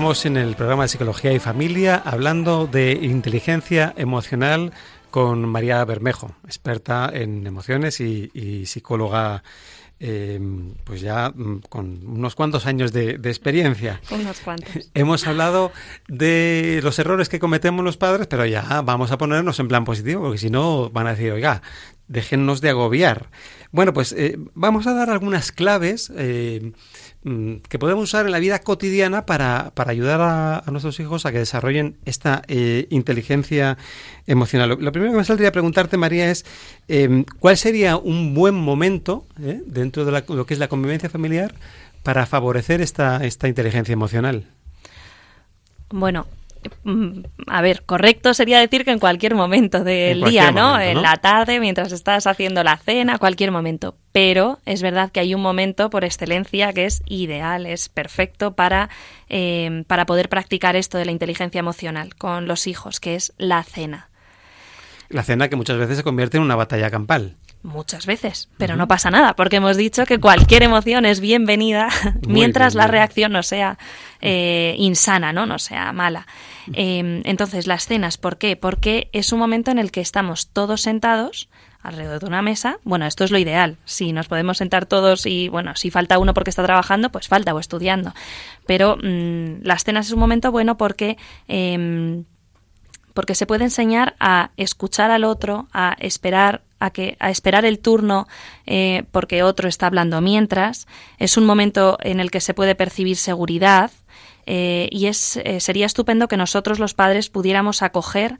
Estamos 0.03 0.25
en 0.25 0.35
el 0.35 0.57
programa 0.57 0.83
de 0.83 0.89
Psicología 0.89 1.31
y 1.31 1.39
Familia 1.39 1.95
hablando 1.95 2.67
de 2.67 2.91
inteligencia 2.91 3.93
emocional 3.95 4.73
con 5.11 5.47
María 5.47 5.85
Bermejo, 5.85 6.35
experta 6.43 7.09
en 7.13 7.47
emociones 7.47 8.01
y, 8.01 8.29
y 8.33 8.65
psicóloga 8.65 9.43
eh, 10.05 10.37
pues 10.83 10.99
ya 10.99 11.29
mm, 11.29 11.61
con 11.69 12.05
unos 12.05 12.35
cuantos 12.35 12.65
años 12.65 12.91
de, 12.91 13.11
experiencia. 13.23 14.01
Unos 14.11 14.41
cuantos. 14.41 14.89
Hemos 14.93 15.25
hablado 15.25 15.71
de 16.09 16.81
los 16.83 16.99
errores 16.99 17.29
que 17.29 17.39
cometemos 17.39 17.85
los 17.85 17.95
padres, 17.95 18.27
pero 18.27 18.45
ya 18.45 18.81
vamos 18.81 19.11
a 19.11 19.17
ponernos 19.17 19.61
en 19.61 19.69
plan 19.69 19.85
positivo, 19.85 20.23
porque 20.23 20.39
si 20.39 20.49
no 20.49 20.89
van 20.89 21.07
a 21.07 21.11
decir, 21.11 21.31
oiga, 21.31 21.61
déjennos 22.09 22.59
de 22.59 22.71
agobiar. 22.71 23.29
Bueno, 23.71 23.93
pues 23.93 24.11
eh, 24.11 24.37
vamos 24.55 24.87
a 24.87 24.93
dar 24.93 25.09
algunas 25.09 25.53
claves 25.53 26.11
eh, 26.17 26.73
que 27.23 27.79
podemos 27.79 28.03
usar 28.03 28.25
en 28.25 28.31
la 28.31 28.39
vida 28.39 28.59
cotidiana 28.59 29.25
para, 29.25 29.71
para 29.75 29.91
ayudar 29.91 30.19
a, 30.21 30.63
nuestros 30.71 30.99
hijos 30.99 31.25
a 31.25 31.31
que 31.31 31.39
desarrollen 31.39 31.95
esta 32.05 32.41
eh, 32.47 32.87
inteligencia 32.89 33.77
emocional. 34.27 34.77
Lo, 34.79 34.91
primero 34.91 35.13
que 35.13 35.17
me 35.19 35.23
saldría 35.23 35.49
a 35.49 35.51
preguntarte, 35.51 35.95
María, 35.95 36.29
es 36.29 36.45
em, 36.87 37.23
¿cuál 37.39 37.57
sería 37.57 37.97
un 37.97 38.33
buen 38.33 38.55
momento 38.55 39.25
eh, 39.41 39.61
dentro 39.65 40.03
de 40.05 40.23
lo 40.27 40.45
que 40.45 40.53
es 40.53 40.59
la 40.59 40.67
convivencia 40.67 41.09
familiar 41.09 41.55
para 42.03 42.25
favorecer 42.25 42.81
esta, 42.81 43.23
esta 43.23 43.47
inteligencia 43.47 43.93
emocional? 43.93 44.45
Bueno, 45.89 46.25
Mm, 46.42 46.42
a 47.47 47.61
ver, 47.61 47.83
correcto 47.83 48.33
sería 48.33 48.59
decir 48.59 48.85
que 48.85 48.91
en 48.91 48.99
cualquier 48.99 49.35
momento 49.35 49.83
del 49.83 50.23
día, 50.23 50.51
¿no? 50.51 50.79
En 50.79 51.01
la 51.01 51.17
tarde, 51.17 51.59
mientras 51.59 51.91
estás 51.91 52.27
haciendo 52.27 52.63
la 52.63 52.77
cena, 52.77 53.17
cualquier 53.17 53.51
momento. 53.51 53.95
Pero 54.11 54.59
es 54.65 54.81
verdad 54.81 55.11
que 55.11 55.19
hay 55.19 55.33
un 55.33 55.41
momento 55.41 55.89
por 55.89 56.03
excelencia 56.03 56.73
que 56.73 56.85
es 56.85 57.01
ideal, 57.05 57.65
es 57.65 57.89
perfecto 57.89 58.53
para, 58.53 58.89
eh, 59.29 59.83
para 59.87 60.05
poder 60.05 60.29
practicar 60.29 60.75
esto 60.75 60.97
de 60.97 61.05
la 61.05 61.11
inteligencia 61.11 61.59
emocional 61.59 62.15
con 62.15 62.47
los 62.47 62.67
hijos, 62.67 62.99
que 62.99 63.15
es 63.15 63.33
la 63.37 63.63
cena. 63.63 64.09
La 65.09 65.23
cena 65.23 65.47
que 65.47 65.55
muchas 65.55 65.77
veces 65.77 65.97
se 65.97 66.03
convierte 66.03 66.37
en 66.37 66.43
una 66.43 66.55
batalla 66.55 66.89
campal. 66.89 67.35
Muchas 67.63 68.05
veces, 68.05 68.49
pero 68.57 68.75
no 68.75 68.89
pasa 68.89 69.09
nada, 69.09 69.37
porque 69.37 69.55
hemos 69.55 69.77
dicho 69.77 70.05
que 70.05 70.19
cualquier 70.19 70.63
emoción 70.63 71.05
es 71.05 71.21
bienvenida 71.21 71.87
mientras 72.27 72.75
la 72.75 72.87
reacción 72.87 73.31
no 73.31 73.41
sea 73.41 73.77
eh, 74.19 74.75
insana, 74.77 75.31
¿no? 75.31 75.45
No 75.45 75.57
sea 75.59 75.93
mala. 75.93 76.27
Em, 76.73 77.21
entonces, 77.23 77.65
las 77.65 77.87
cenas, 77.87 78.17
¿por 78.17 78.37
qué? 78.37 78.57
Porque 78.57 79.09
es 79.13 79.31
un 79.31 79.39
momento 79.39 79.71
en 79.71 79.79
el 79.79 79.91
que 79.91 80.01
estamos 80.01 80.49
todos 80.49 80.81
sentados 80.81 81.47
alrededor 81.81 82.19
de 82.19 82.25
una 82.25 82.41
mesa. 82.41 82.79
Bueno, 82.83 83.05
esto 83.05 83.23
es 83.23 83.31
lo 83.31 83.37
ideal. 83.37 83.77
Si 83.85 84.11
nos 84.11 84.27
podemos 84.27 84.57
sentar 84.57 84.85
todos 84.85 85.25
y, 85.25 85.47
bueno, 85.47 85.77
si 85.77 85.89
falta 85.89 86.19
uno 86.19 86.33
porque 86.33 86.49
está 86.49 86.63
trabajando, 86.63 87.11
pues 87.13 87.29
falta 87.29 87.53
o 87.53 87.59
estudiando. 87.59 88.13
Pero 88.65 88.97
mm, 89.01 89.63
las 89.63 89.85
cenas 89.85 90.07
es 90.07 90.11
un 90.11 90.19
momento 90.19 90.51
bueno 90.51 90.75
porque... 90.75 91.17
Em, 91.47 92.25
porque 93.13 93.35
se 93.35 93.45
puede 93.45 93.63
enseñar 93.63 94.15
a 94.19 94.51
escuchar 94.57 95.11
al 95.11 95.23
otro, 95.23 95.67
a 95.73 95.95
esperar 95.99 96.61
a, 96.79 96.89
que, 96.89 97.15
a 97.19 97.29
esperar 97.29 97.65
el 97.65 97.79
turno 97.79 98.27
eh, 98.65 99.03
porque 99.11 99.43
otro 99.43 99.69
está 99.69 99.87
hablando 99.87 100.19
mientras. 100.19 100.87
Es 101.17 101.37
un 101.37 101.45
momento 101.45 101.97
en 102.01 102.19
el 102.19 102.29
que 102.29 102.41
se 102.41 102.53
puede 102.53 102.75
percibir 102.75 103.15
seguridad 103.15 103.91
eh, 104.45 104.89
y 104.91 105.05
es, 105.05 105.37
eh, 105.37 105.61
sería 105.61 105.85
estupendo 105.85 106.27
que 106.27 106.35
nosotros 106.35 106.79
los 106.79 106.93
padres 106.93 107.29
pudiéramos 107.29 107.81
acoger 107.81 108.37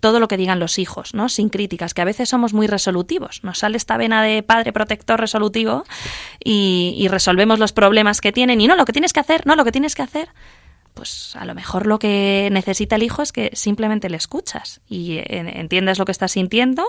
todo 0.00 0.20
lo 0.20 0.28
que 0.28 0.36
digan 0.36 0.60
los 0.60 0.78
hijos, 0.78 1.14
¿no? 1.14 1.30
Sin 1.30 1.48
críticas, 1.48 1.94
que 1.94 2.02
a 2.02 2.04
veces 2.04 2.28
somos 2.28 2.52
muy 2.52 2.66
resolutivos. 2.66 3.42
Nos 3.42 3.60
sale 3.60 3.78
esta 3.78 3.96
vena 3.96 4.22
de 4.22 4.42
padre 4.42 4.70
protector 4.70 5.18
resolutivo 5.18 5.84
y 6.44 7.08
resolvemos 7.08 7.58
los 7.58 7.72
problemas 7.72 8.20
que 8.20 8.32
tienen 8.32 8.60
y 8.60 8.66
no, 8.66 8.76
lo 8.76 8.84
que 8.84 8.92
tienes 8.92 9.14
que 9.14 9.20
hacer, 9.20 9.46
no, 9.46 9.56
lo 9.56 9.64
que 9.64 9.72
tienes 9.72 9.94
que 9.94 10.02
hacer 10.02 10.28
pues 10.94 11.34
a 11.36 11.44
lo 11.44 11.54
mejor 11.54 11.86
lo 11.86 11.98
que 11.98 12.48
necesita 12.52 12.96
el 12.96 13.02
hijo 13.02 13.22
es 13.22 13.32
que 13.32 13.50
simplemente 13.54 14.10
le 14.10 14.16
escuchas 14.16 14.80
y 14.88 15.20
entiendas 15.26 15.98
lo 15.98 16.04
que 16.04 16.12
está 16.12 16.28
sintiendo 16.28 16.84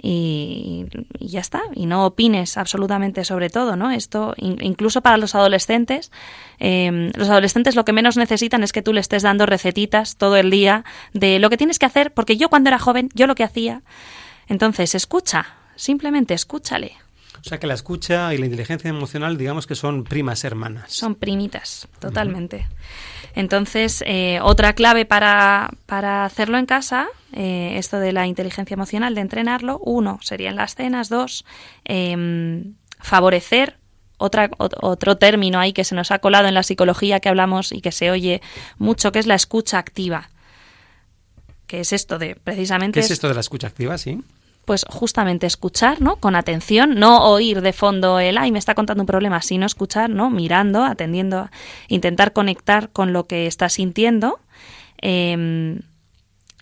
y, 0.00 0.86
ya 1.20 1.40
está, 1.40 1.62
y 1.74 1.86
no 1.86 2.06
opines 2.06 2.56
absolutamente 2.56 3.24
sobre 3.24 3.50
todo, 3.50 3.76
¿no? 3.76 3.90
Esto, 3.90 4.34
incluso 4.38 5.02
para 5.02 5.16
los 5.16 5.34
adolescentes, 5.34 6.10
em, 6.58 7.10
los 7.14 7.28
adolescentes 7.28 7.76
lo 7.76 7.84
que 7.84 7.92
menos 7.92 8.16
necesitan 8.16 8.62
es 8.62 8.72
que 8.72 8.82
tú 8.82 8.92
le 8.92 9.00
estés 9.00 9.22
dando 9.22 9.46
recetitas 9.46 10.16
todo 10.16 10.36
el 10.36 10.50
día 10.50 10.84
de 11.12 11.38
lo 11.38 11.50
que 11.50 11.56
tienes 11.56 11.78
que 11.78 11.86
hacer, 11.86 12.12
porque 12.12 12.36
yo 12.36 12.48
cuando 12.48 12.68
era 12.68 12.78
joven, 12.78 13.08
yo 13.14 13.26
lo 13.26 13.34
que 13.34 13.44
hacía. 13.44 13.82
Entonces, 14.48 14.94
escucha, 14.94 15.54
simplemente 15.76 16.34
escúchale. 16.34 16.96
O 17.40 17.44
sea 17.44 17.58
que 17.58 17.66
la 17.66 17.74
escucha 17.74 18.32
y 18.34 18.38
la 18.38 18.46
inteligencia 18.46 18.88
emocional, 18.88 19.36
digamos 19.36 19.66
que 19.66 19.74
son 19.74 20.04
primas 20.04 20.44
hermanas. 20.44 20.92
Son 20.92 21.16
primitas, 21.16 21.88
totalmente. 21.98 22.68
Entonces, 23.34 24.02
eh, 24.06 24.40
otra 24.42 24.74
clave 24.74 25.04
para, 25.04 25.70
para, 25.86 26.24
hacerlo 26.24 26.58
en 26.58 26.66
casa, 26.66 27.08
eh, 27.32 27.74
esto 27.76 27.98
de 27.98 28.12
la 28.12 28.26
inteligencia 28.26 28.74
emocional, 28.74 29.14
de 29.14 29.22
entrenarlo, 29.22 29.78
uno, 29.78 30.18
serían 30.22 30.56
las 30.56 30.74
cenas, 30.74 31.08
dos, 31.08 31.44
em, 31.84 32.74
favorecer 32.98 33.78
otra, 34.18 34.50
otro 34.58 35.16
término 35.16 35.58
ahí 35.58 35.72
que 35.72 35.84
se 35.84 35.94
nos 35.94 36.10
ha 36.10 36.20
colado 36.20 36.46
en 36.46 36.54
la 36.54 36.62
psicología 36.62 37.20
que 37.20 37.28
hablamos 37.28 37.72
y 37.72 37.80
que 37.80 37.90
se 37.90 38.10
oye 38.10 38.40
mucho, 38.78 39.10
que 39.10 39.18
es 39.18 39.26
la 39.26 39.34
escucha 39.34 39.78
activa. 39.78 40.30
Que 41.66 41.80
es 41.80 41.92
esto 41.92 42.18
de 42.18 42.36
precisamente. 42.36 43.00
¿Qué 43.00 43.04
es 43.04 43.10
esto 43.10 43.28
de 43.28 43.34
la 43.34 43.40
escucha 43.40 43.66
activa, 43.66 43.98
sí? 43.98 44.20
Pues 44.64 44.84
justamente 44.88 45.46
escuchar, 45.46 46.00
¿no? 46.00 46.16
Con 46.16 46.36
atención, 46.36 46.94
no 46.94 47.28
oír 47.28 47.60
de 47.60 47.72
fondo 47.72 48.20
el, 48.20 48.38
ay, 48.38 48.52
me 48.52 48.58
está 48.58 48.74
contando 48.74 49.02
un 49.02 49.06
problema, 49.06 49.42
sino 49.42 49.66
escuchar, 49.66 50.10
¿no? 50.10 50.30
Mirando, 50.30 50.84
atendiendo, 50.84 51.50
intentar 51.88 52.32
conectar 52.32 52.90
con 52.90 53.12
lo 53.12 53.26
que 53.26 53.46
está 53.46 53.68
sintiendo 53.68 54.38
em, 54.98 55.80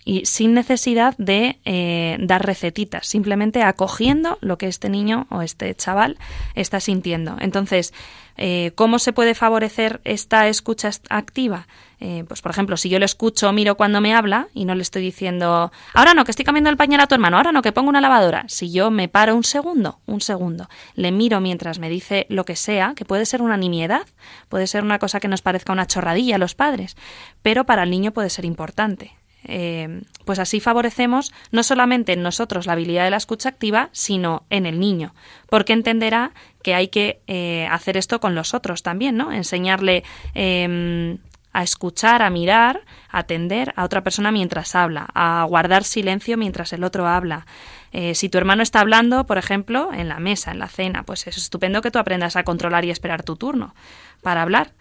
y 0.03 0.25
sin 0.25 0.53
necesidad 0.53 1.15
de 1.17 1.59
eh, 1.65 2.17
dar 2.19 2.45
recetitas, 2.45 3.07
simplemente 3.07 3.63
acogiendo 3.63 4.37
lo 4.41 4.57
que 4.57 4.67
este 4.67 4.89
niño 4.89 5.27
o 5.29 5.41
este 5.41 5.73
chaval 5.75 6.17
está 6.55 6.79
sintiendo. 6.79 7.37
Entonces, 7.39 7.93
eh, 8.37 8.71
¿cómo 8.75 8.97
se 8.97 9.13
puede 9.13 9.35
favorecer 9.35 10.01
esta 10.03 10.47
escucha 10.47 10.89
activa? 11.09 11.67
Eh, 11.99 12.25
pues 12.27 12.41
por 12.41 12.51
ejemplo, 12.51 12.77
si 12.77 12.89
yo 12.89 12.97
le 12.97 13.05
escucho, 13.05 13.51
miro 13.51 13.77
cuando 13.77 14.01
me 14.01 14.15
habla 14.15 14.47
y 14.55 14.65
no 14.65 14.73
le 14.73 14.81
estoy 14.81 15.03
diciendo, 15.03 15.71
ahora 15.93 16.15
no, 16.15 16.25
que 16.25 16.31
estoy 16.31 16.45
cambiando 16.45 16.71
el 16.71 16.77
pañal 16.77 17.01
a 17.01 17.07
tu 17.07 17.13
hermano, 17.13 17.37
ahora 17.37 17.51
no, 17.51 17.61
que 17.61 17.71
pongo 17.71 17.89
una 17.89 18.01
lavadora. 18.01 18.45
Si 18.47 18.71
yo 18.71 18.89
me 18.89 19.07
paro 19.07 19.35
un 19.35 19.43
segundo, 19.43 19.99
un 20.07 20.21
segundo, 20.21 20.67
le 20.95 21.11
miro 21.11 21.39
mientras 21.41 21.77
me 21.77 21.89
dice 21.89 22.25
lo 22.29 22.43
que 22.43 22.55
sea, 22.55 22.93
que 22.95 23.05
puede 23.05 23.27
ser 23.27 23.43
una 23.43 23.57
nimiedad, 23.57 24.07
puede 24.49 24.65
ser 24.65 24.83
una 24.83 24.97
cosa 24.97 25.19
que 25.19 25.27
nos 25.27 25.43
parezca 25.43 25.73
una 25.73 25.85
chorradilla 25.85 26.35
a 26.35 26.39
los 26.39 26.55
padres, 26.55 26.97
pero 27.43 27.65
para 27.65 27.83
el 27.83 27.91
niño 27.91 28.11
puede 28.11 28.31
ser 28.31 28.45
importante. 28.45 29.20
Eh, 29.43 30.01
pues 30.25 30.39
así 30.39 30.59
favorecemos 30.59 31.33
no 31.51 31.63
solamente 31.63 32.13
en 32.13 32.21
nosotros 32.21 32.67
la 32.67 32.73
habilidad 32.73 33.05
de 33.05 33.11
la 33.11 33.17
escucha 33.17 33.49
activa, 33.49 33.89
sino 33.91 34.45
en 34.49 34.65
el 34.65 34.79
niño, 34.79 35.13
porque 35.49 35.73
entenderá 35.73 36.31
que 36.63 36.75
hay 36.75 36.89
que 36.89 37.21
eh, 37.27 37.67
hacer 37.71 37.97
esto 37.97 38.19
con 38.19 38.35
los 38.35 38.53
otros 38.53 38.83
también, 38.83 39.17
¿no? 39.17 39.31
Enseñarle 39.31 40.03
em, 40.35 41.17
a 41.53 41.63
escuchar, 41.63 42.21
a 42.21 42.29
mirar, 42.29 42.81
a 43.09 43.19
atender 43.19 43.73
a 43.75 43.83
otra 43.83 44.03
persona 44.03 44.31
mientras 44.31 44.75
habla, 44.75 45.07
a 45.13 45.43
guardar 45.49 45.83
silencio 45.83 46.37
mientras 46.37 46.71
el 46.73 46.83
otro 46.83 47.07
habla. 47.07 47.45
Eh, 47.91 48.15
si 48.15 48.29
tu 48.29 48.37
hermano 48.37 48.63
está 48.63 48.79
hablando, 48.79 49.25
por 49.25 49.37
ejemplo, 49.37 49.89
en 49.93 50.07
la 50.07 50.19
mesa, 50.19 50.51
en 50.51 50.59
la 50.59 50.67
cena, 50.67 51.03
pues 51.03 51.27
es 51.27 51.37
estupendo 51.37 51.81
que 51.81 51.91
tú 51.91 51.99
aprendas 51.99 52.35
a 52.35 52.43
controlar 52.43 52.85
y 52.85 52.91
esperar 52.91 53.23
tu 53.23 53.35
turno 53.35 53.75
para 54.21 54.43
hablar. 54.43 54.71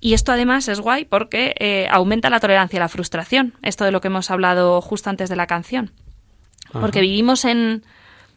Y 0.00 0.14
esto 0.14 0.32
además 0.32 0.68
es 0.68 0.80
guay 0.80 1.04
porque 1.04 1.54
eh, 1.58 1.88
aumenta 1.90 2.30
la 2.30 2.40
tolerancia 2.40 2.78
a 2.78 2.80
la 2.80 2.88
frustración, 2.88 3.54
esto 3.62 3.84
de 3.84 3.90
lo 3.90 4.00
que 4.00 4.08
hemos 4.08 4.30
hablado 4.30 4.80
justo 4.80 5.10
antes 5.10 5.28
de 5.28 5.36
la 5.36 5.46
canción. 5.46 5.90
Porque 6.72 7.00
vivimos 7.00 7.44
en, 7.44 7.82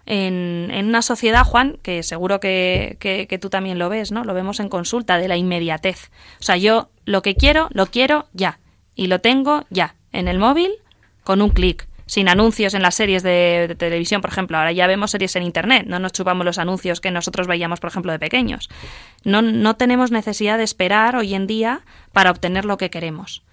en, 0.06 0.86
una 0.86 1.02
sociedad, 1.02 1.44
Juan, 1.44 1.78
que 1.82 2.02
seguro 2.02 2.40
que, 2.40 2.98
que, 3.00 3.38
tú 3.40 3.50
también 3.50 3.78
lo 3.78 3.90
ves, 3.90 4.12
¿no? 4.12 4.24
Lo 4.24 4.34
vemos 4.34 4.60
en 4.60 4.70
consulta, 4.70 5.18
de 5.18 5.28
la 5.28 5.38
inmediatez. 5.38 6.12
O 6.40 6.44
sea, 6.44 6.58
yo 6.58 6.90
lo 7.06 7.22
que 7.22 7.36
quiero, 7.36 7.68
lo 7.72 7.88
quiero 7.88 8.28
ya. 8.34 8.60
Y 8.96 9.08
lo 9.08 9.20
tengo 9.20 9.66
ya, 9.70 9.96
en 10.12 10.28
el 10.28 10.40
móvil, 10.40 10.72
con 11.24 11.42
un 11.42 11.50
clic. 11.50 11.88
Sin 12.12 12.28
anuncios 12.28 12.74
en 12.74 12.82
las 12.82 12.96
series 12.96 13.24
de, 13.24 13.74
televisión, 13.80 14.20
por 14.20 14.32
ejemplo. 14.32 14.58
Ahora 14.58 14.74
ya 14.74 14.86
vemos 14.86 15.12
series 15.12 15.34
en 15.38 15.44
Internet, 15.44 15.86
no 15.88 15.98
nos 15.98 16.12
chupamos 16.12 16.44
los 16.44 16.58
anuncios 16.58 17.00
que 17.00 17.10
nosotros 17.10 17.48
veíamos, 17.48 17.80
por 17.80 17.90
ejemplo, 17.90 18.12
de 18.12 18.20
pequeños. 18.20 18.70
No, 19.24 19.42
no 19.42 19.78
tenemos 19.78 20.12
necesidad 20.12 20.58
de 20.58 20.66
esperar 20.66 21.16
hoy 21.16 21.36
en 21.36 21.48
día 21.48 21.84
para 22.12 22.30
obtener 22.30 22.66
lo 22.66 22.76
que 22.76 22.90
queremos. 22.90 23.44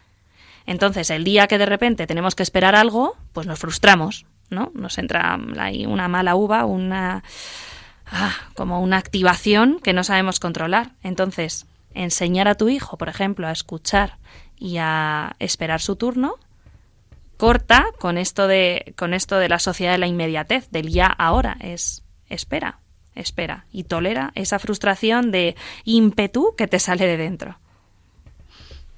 Entonces, 0.66 1.09
el 1.11 1.23
día 1.23 1.47
que 1.47 1.57
de 1.57 1.66
repente 1.66 2.09
tenemos 2.09 2.35
que 2.35 2.42
esperar 2.42 2.75
algo, 2.75 3.16
pues 3.33 3.47
nos 3.47 3.61
frustramos, 3.61 4.27
¿no? 4.51 4.73
Nos 4.75 4.99
entra 4.99 5.38
ahí 5.57 5.87
una 5.87 6.09
mala 6.09 6.35
uva, 6.35 6.64
una 6.64 7.23
ah, 8.11 8.35
como 8.55 8.83
una 8.83 8.97
activación 8.97 9.79
que 9.79 9.92
no 9.92 10.03
sabemos 10.03 10.40
controlar. 10.40 10.94
Entonces, 11.05 11.66
enseñar 11.94 12.49
a 12.49 12.57
tu 12.57 12.68
hijo, 12.68 12.99
por 12.99 13.09
ejemplo, 13.09 13.47
a 13.47 13.53
escuchar 13.53 14.18
y 14.59 14.79
a 14.79 15.37
esperar 15.38 15.81
su 15.81 15.94
turno, 15.94 16.40
corta 17.38 17.87
con 17.98 18.18
esto 18.18 18.46
de 18.46 18.92
con 18.98 19.14
esto 19.14 19.38
de 19.38 19.48
la 19.48 19.59
sociedad 19.59 19.92
de 19.92 19.98
la 19.98 20.07
inmediatez, 20.07 20.68
del 20.70 20.90
ya 20.90 21.07
ahora, 21.07 21.57
es 21.61 22.03
espera, 22.29 22.81
espera 23.14 23.64
y 23.72 23.85
tolera 23.85 24.33
esa 24.35 24.59
frustración 24.59 25.31
de 25.31 25.57
ímpetu 25.85 26.55
que 26.57 26.66
te 26.66 26.79
sale 26.79 27.07
de 27.07 27.16
dentro. 27.16 27.59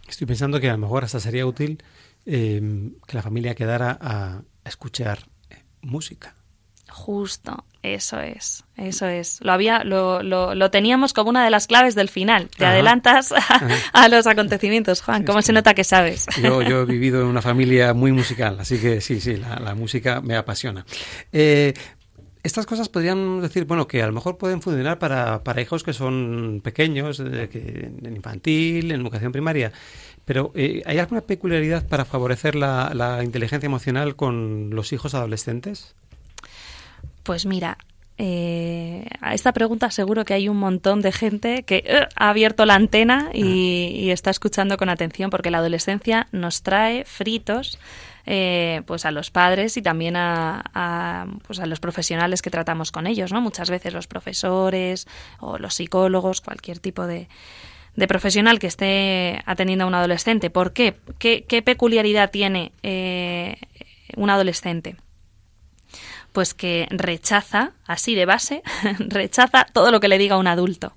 Estoy 0.08 0.26
pensando 0.26 0.58
que 0.58 0.68
a 0.68 0.72
lo 0.72 0.78
mejor 0.78 1.04
hasta 1.04 1.20
sería 1.20 1.46
útil 1.46 1.84
eh, 2.26 2.90
que 3.06 3.16
la 3.16 3.22
familia 3.22 3.54
quedara 3.54 3.96
a, 4.00 4.42
a 4.64 4.68
escuchar 4.68 5.20
eh, 5.50 5.62
música. 5.82 6.34
Justo, 6.88 7.64
eso 7.82 8.20
es, 8.20 8.64
eso 8.76 9.06
es. 9.06 9.38
Lo 9.42 9.52
había, 9.52 9.84
lo, 9.84 10.22
lo, 10.22 10.54
lo 10.54 10.70
teníamos 10.70 11.12
como 11.12 11.30
una 11.30 11.44
de 11.44 11.50
las 11.50 11.66
claves 11.66 11.94
del 11.94 12.08
final. 12.08 12.48
Te 12.56 12.64
Ajá. 12.64 12.74
adelantas 12.74 13.32
a, 13.32 13.68
a 13.92 14.08
los 14.08 14.26
acontecimientos, 14.26 15.00
Juan. 15.02 15.24
¿Cómo 15.24 15.40
se 15.42 15.52
nota 15.52 15.72
que 15.74 15.84
sabes? 15.84 16.26
Yo, 16.42 16.60
yo 16.62 16.82
he 16.82 16.84
vivido 16.84 17.22
en 17.22 17.26
una 17.26 17.40
familia 17.42 17.94
muy 17.94 18.12
musical, 18.12 18.58
así 18.60 18.78
que 18.78 19.00
sí, 19.00 19.20
sí, 19.20 19.36
la, 19.36 19.56
la 19.60 19.74
música 19.74 20.20
me 20.20 20.36
apasiona. 20.36 20.84
Eh, 21.32 21.72
estas 22.42 22.64
cosas 22.64 22.88
podrían 22.88 23.40
decir, 23.42 23.64
bueno, 23.64 23.86
que 23.86 24.02
a 24.02 24.06
lo 24.06 24.12
mejor 24.12 24.38
pueden 24.38 24.62
funcionar 24.62 24.98
para, 24.98 25.42
para 25.44 25.60
hijos 25.60 25.82
que 25.82 25.92
son 25.92 26.60
pequeños, 26.64 27.20
eh, 27.20 27.48
que, 27.50 27.90
en 28.02 28.16
infantil, 28.16 28.92
en 28.92 29.00
educación 29.00 29.30
primaria, 29.32 29.72
pero 30.24 30.52
eh, 30.54 30.82
¿hay 30.86 30.98
alguna 30.98 31.20
peculiaridad 31.22 31.86
para 31.86 32.04
favorecer 32.04 32.54
la, 32.54 32.92
la 32.94 33.22
inteligencia 33.24 33.66
emocional 33.66 34.16
con 34.16 34.70
los 34.70 34.92
hijos 34.92 35.14
adolescentes? 35.14 35.94
Pues 37.22 37.46
mira, 37.46 37.78
eh, 38.18 39.06
a 39.20 39.34
esta 39.34 39.52
pregunta 39.52 39.90
seguro 39.90 40.24
que 40.24 40.34
hay 40.34 40.48
un 40.48 40.58
montón 40.58 41.00
de 41.00 41.12
gente 41.12 41.62
que 41.62 41.82
eh, 41.86 42.06
ha 42.16 42.28
abierto 42.28 42.66
la 42.66 42.74
antena 42.74 43.30
y, 43.32 43.92
y 43.94 44.10
está 44.10 44.30
escuchando 44.30 44.76
con 44.76 44.88
atención 44.88 45.30
porque 45.30 45.50
la 45.50 45.58
adolescencia 45.58 46.26
nos 46.32 46.62
trae 46.62 47.04
fritos 47.04 47.78
eh, 48.26 48.82
pues 48.86 49.06
a 49.06 49.10
los 49.10 49.30
padres 49.30 49.76
y 49.78 49.82
también 49.82 50.16
a, 50.16 50.62
a, 50.74 51.26
pues 51.46 51.60
a 51.60 51.66
los 51.66 51.80
profesionales 51.80 52.42
que 52.42 52.50
tratamos 52.50 52.92
con 52.92 53.06
ellos, 53.06 53.32
¿no? 53.32 53.40
Muchas 53.40 53.70
veces 53.70 53.94
los 53.94 54.06
profesores 54.06 55.08
o 55.38 55.58
los 55.58 55.74
psicólogos, 55.74 56.42
cualquier 56.42 56.78
tipo 56.78 57.06
de, 57.06 57.28
de 57.96 58.06
profesional 58.06 58.58
que 58.58 58.66
esté 58.66 59.42
atendiendo 59.46 59.84
a 59.84 59.88
un 59.88 59.94
adolescente. 59.94 60.50
¿Por 60.50 60.72
qué? 60.72 60.96
¿Qué, 61.18 61.44
qué 61.48 61.62
peculiaridad 61.62 62.30
tiene 62.30 62.72
eh, 62.82 63.56
un 64.16 64.28
adolescente? 64.28 64.96
Pues 66.32 66.54
que 66.54 66.86
rechaza, 66.90 67.72
así 67.86 68.14
de 68.14 68.26
base, 68.26 68.62
rechaza 68.98 69.66
todo 69.72 69.90
lo 69.90 70.00
que 70.00 70.08
le 70.08 70.18
diga 70.18 70.38
un 70.38 70.46
adulto. 70.46 70.94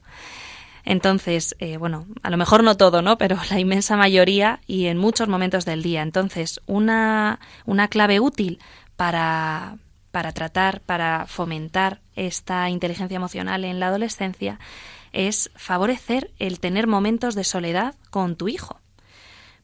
Entonces, 0.86 1.56
eh, 1.60 1.78
bueno, 1.78 2.06
a 2.24 2.30
lo 2.30 2.38
mejor 2.38 2.64
no 2.64 2.76
todo, 2.76 3.02
¿no? 3.02 3.18
Pero 3.18 3.38
la 3.50 3.60
inmensa 3.60 3.96
mayoría 3.96 4.60
y 4.68 4.88
en 4.88 4.98
muchos 4.98 5.30
momentos 5.30 5.66
del 5.66 5.82
día. 5.82 6.02
Entonces, 6.02 6.60
una, 6.66 7.40
una 7.66 7.88
clave 7.88 8.20
útil 8.20 8.60
para, 8.98 9.78
para 10.12 10.34
tratar, 10.34 10.82
para 10.82 11.26
fomentar 11.28 12.02
esta 12.16 12.70
inteligencia 12.70 13.16
emocional 13.16 13.64
en 13.64 13.80
la 13.80 13.88
adolescencia 13.88 14.60
es 15.14 15.52
favorecer 15.56 16.32
el 16.40 16.60
tener 16.60 16.88
momentos 16.88 17.36
de 17.36 17.44
soledad 17.44 17.96
con 18.10 18.36
tu 18.36 18.48
hijo. 18.50 18.83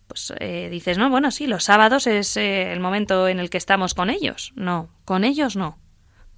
Pues 0.10 0.34
eh, 0.40 0.68
dices, 0.72 0.98
no, 0.98 1.10
bueno, 1.12 1.30
sí, 1.32 1.46
los 1.48 1.64
sábados 1.64 2.08
es 2.08 2.36
eh, 2.36 2.74
el 2.74 2.80
momento 2.82 3.28
en 3.28 3.40
el 3.40 3.50
que 3.52 3.58
estamos 3.60 3.94
con 3.94 4.10
ellos. 4.10 4.52
No, 4.56 4.90
con 5.06 5.24
ellos 5.24 5.56
no. 5.56 5.78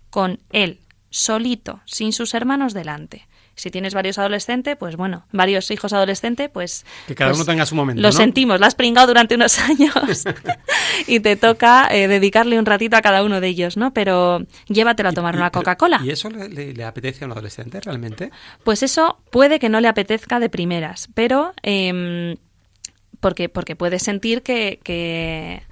Con 0.09 0.39
él, 0.51 0.81
solito, 1.09 1.79
sin 1.85 2.11
sus 2.11 2.33
hermanos 2.33 2.73
delante. 2.73 3.27
Si 3.55 3.69
tienes 3.71 3.93
varios 3.93 4.17
adolescentes, 4.17 4.75
pues 4.77 4.95
bueno, 4.97 5.25
varios 5.31 5.71
hijos 5.71 5.93
adolescentes, 5.93 6.49
pues... 6.49 6.85
Que 7.07 7.15
cada 7.15 7.31
pues, 7.31 7.37
uno 7.39 7.45
tenga 7.45 7.65
su 7.65 7.75
momento, 7.75 8.01
Lo 8.01 8.09
¿no? 8.09 8.11
sentimos, 8.11 8.59
la 8.59 8.67
has 8.67 8.75
pringado 8.75 9.07
durante 9.07 9.35
unos 9.35 9.57
años 9.69 9.93
y 11.07 11.19
te 11.21 11.35
toca 11.37 11.87
eh, 11.91 12.07
dedicarle 12.09 12.59
un 12.59 12.65
ratito 12.65 12.97
a 12.97 13.01
cada 13.01 13.23
uno 13.23 13.39
de 13.39 13.47
ellos, 13.47 13.77
¿no? 13.77 13.93
Pero 13.93 14.45
llévatelo 14.67 15.09
a 15.09 15.13
tomar 15.13 15.35
Y- 15.35 15.37
una 15.37 15.51
Coca-Cola. 15.51 16.01
¿Y 16.03 16.09
eso 16.09 16.29
le, 16.29 16.49
le- 16.49 16.73
le 16.73 16.83
apetece 16.83 17.23
a 17.23 17.27
un 17.27 17.31
adolescente 17.33 17.79
realmente? 17.81 18.31
Pues 18.65 18.83
eso 18.83 19.21
puede 19.31 19.59
que 19.59 19.69
no 19.69 19.79
le 19.79 19.87
apetezca 19.87 20.39
de 20.41 20.49
primeras, 20.49 21.09
pero 21.13 21.53
eh, 21.63 22.37
porque, 23.21 23.47
porque 23.47 23.77
puede 23.77 23.99
sentir 23.99 24.41
que, 24.41 24.79
que, 24.83 25.63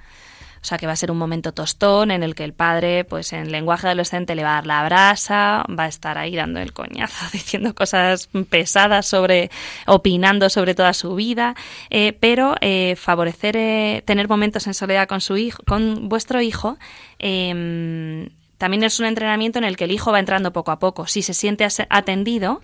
o 0.62 0.64
sea, 0.64 0.78
que 0.78 0.86
va 0.86 0.92
a 0.92 0.96
ser 0.96 1.10
un 1.10 1.18
momento 1.18 1.52
tostón 1.52 2.10
en 2.10 2.22
el 2.22 2.34
que 2.34 2.44
el 2.44 2.52
padre, 2.52 3.04
pues 3.04 3.32
en 3.32 3.50
lenguaje 3.50 3.86
adolescente, 3.86 4.34
le 4.34 4.44
va 4.44 4.52
a 4.52 4.54
dar 4.54 4.66
la 4.66 4.84
brasa, 4.84 5.64
va 5.68 5.84
a 5.84 5.88
estar 5.88 6.16
ahí 6.16 6.36
dando 6.36 6.60
el 6.60 6.72
coñazo, 6.72 7.26
diciendo 7.32 7.74
cosas 7.74 8.28
pesadas 8.48 9.06
sobre, 9.06 9.50
opinando 9.86 10.48
sobre 10.48 10.74
toda 10.74 10.94
su 10.94 11.14
vida, 11.14 11.54
eh, 11.90 12.12
pero 12.18 12.54
eh, 12.60 12.94
favorecer 12.96 13.56
eh, 13.56 14.02
tener 14.06 14.28
momentos 14.28 14.66
en 14.66 14.74
soledad 14.74 15.08
con 15.08 15.20
su 15.20 15.36
hijo, 15.36 15.62
con 15.66 16.08
vuestro 16.08 16.40
hijo, 16.40 16.78
eh, 17.18 18.30
también 18.60 18.84
es 18.84 19.00
un 19.00 19.06
entrenamiento 19.06 19.58
en 19.58 19.64
el 19.64 19.78
que 19.78 19.84
el 19.84 19.90
hijo 19.90 20.12
va 20.12 20.20
entrando 20.20 20.52
poco 20.52 20.70
a 20.70 20.78
poco. 20.78 21.06
Si 21.06 21.22
se 21.22 21.32
siente 21.32 21.66
atendido, 21.88 22.60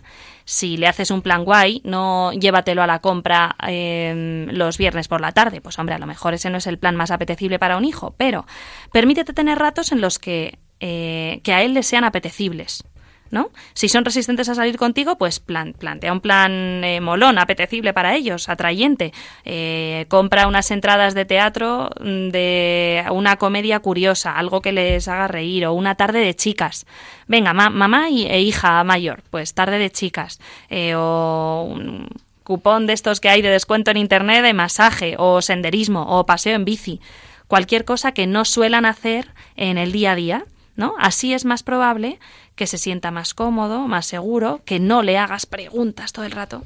si 0.47 0.77
le 0.77 0.87
haces 0.87 1.11
un 1.11 1.23
plan 1.23 1.45
guay, 1.45 1.83
no 1.85 2.33
llévatelo 2.33 2.81
a 2.81 2.87
la 2.87 3.01
compra 3.01 3.57
eh, 3.67 4.47
los 4.49 4.79
viernes 4.79 5.09
por 5.09 5.21
la 5.21 5.33
tarde. 5.33 5.61
Pues 5.61 5.77
hombre, 5.79 5.97
a 5.97 5.99
lo 5.99 6.07
mejor 6.07 6.35
ese 6.35 6.51
no 6.51 6.59
es 6.59 6.69
el 6.69 6.79
plan 6.79 6.95
más 6.95 7.11
apetecible 7.11 7.59
para 7.59 7.77
un 7.77 7.85
hijo, 7.85 8.15
pero 8.17 8.47
permítete 8.93 9.33
tener 9.33 9.59
ratos 9.59 9.91
en 9.91 10.01
los 10.01 10.21
que, 10.21 10.61
eh, 10.79 11.41
que 11.43 11.53
a 11.53 11.63
él 11.63 11.75
le 11.75 11.83
sean 11.83 12.05
apetecibles. 12.05 12.85
¿No? 13.29 13.51
Si 13.75 13.89
son 13.89 14.05
resistentes 14.05 14.49
a 14.49 14.55
salir 14.55 14.77
contigo, 14.79 15.19
pues 15.19 15.41
plan, 15.41 15.73
plantea 15.77 16.13
un 16.13 16.21
plan 16.21 16.85
eh, 16.85 17.01
molón, 17.01 17.39
apetecible 17.39 17.93
para 17.93 18.15
ellos, 18.15 18.49
atrayente. 18.49 19.13
Eh, 19.45 20.07
compra 20.09 20.47
unas 20.47 20.71
entradas 20.71 21.13
de 21.15 21.25
teatro 21.25 21.91
mm, 22.01 22.29
de 22.29 23.05
una 23.11 23.37
comedia 23.37 23.81
curiosa, 23.81 24.37
algo 24.39 24.63
que 24.63 24.71
les 24.71 25.09
haga 25.09 25.27
reír, 25.27 25.67
o 25.67 25.73
una 25.73 25.97
tarde 25.97 26.21
de 26.21 26.37
chicas. 26.37 26.87
Venga, 27.27 27.53
ma- 27.53 27.69
mamá 27.71 28.09
e 28.11 28.41
hija 28.43 28.85
mayor, 28.85 29.25
pues 29.31 29.55
tarde 29.55 29.79
de 29.79 29.91
chicas. 29.91 30.39
Eh, 30.71 30.95
o 30.97 31.67
un 31.69 32.09
cupón 32.45 32.87
de 32.87 32.93
estos 32.93 33.19
que 33.21 33.29
hay 33.29 33.43
de 33.43 33.51
descuento 33.51 33.91
en 33.91 33.97
internet 33.97 34.45
de 34.45 34.53
masaje, 34.55 35.17
o 35.19 35.43
senderismo, 35.43 36.17
o 36.17 36.27
paseo 36.27 36.55
en 36.55 36.65
bici. 36.65 37.01
Cualquier 37.49 37.85
cosa 37.85 38.13
que 38.13 38.29
no 38.29 38.45
suelan 38.45 38.85
hacer 38.87 39.33
en 39.57 39.79
el 39.79 39.91
día 39.91 40.13
a 40.13 40.15
día. 40.15 40.45
¿No? 40.79 40.93
Así 40.99 41.33
es 41.33 41.47
más 41.47 41.63
probable 41.63 42.19
que 42.57 42.67
se 42.67 42.79
sienta 42.79 43.11
más 43.13 43.35
cómodo, 43.35 43.87
más 43.87 44.07
seguro, 44.07 44.61
que 44.65 44.81
no 44.81 45.03
le 45.03 45.19
hagas 45.19 45.47
preguntas 45.47 46.13
todo 46.13 46.25
el 46.25 46.33
rato 46.33 46.65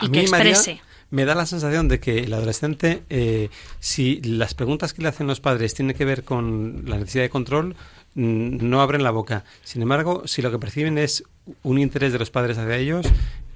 y 0.00 0.06
A 0.06 0.10
que 0.10 0.22
mí, 0.22 0.28
María, 0.28 0.52
exprese. 0.52 0.80
me 1.10 1.24
da 1.24 1.34
la 1.34 1.46
sensación 1.46 1.88
de 1.88 1.98
que 2.00 2.20
el 2.20 2.32
adolescente, 2.34 3.02
eh, 3.10 3.48
si 3.80 4.20
las 4.22 4.54
preguntas 4.54 4.92
que 4.92 5.02
le 5.02 5.08
hacen 5.08 5.26
los 5.26 5.40
padres 5.40 5.74
tienen 5.74 5.96
que 5.96 6.04
ver 6.04 6.24
con 6.24 6.84
la 6.86 6.98
necesidad 6.98 7.24
de 7.24 7.30
control, 7.30 7.74
mm, 8.14 8.68
no 8.68 8.82
abren 8.82 9.02
la 9.02 9.10
boca. 9.10 9.44
Sin 9.62 9.82
embargo, 9.82 10.22
si 10.26 10.42
lo 10.42 10.50
que 10.50 10.58
perciben 10.58 10.98
es 10.98 11.24
un 11.62 11.78
interés 11.78 12.12
de 12.12 12.18
los 12.18 12.30
padres 12.30 12.58
hacia 12.58 12.76
ellos, 12.76 13.06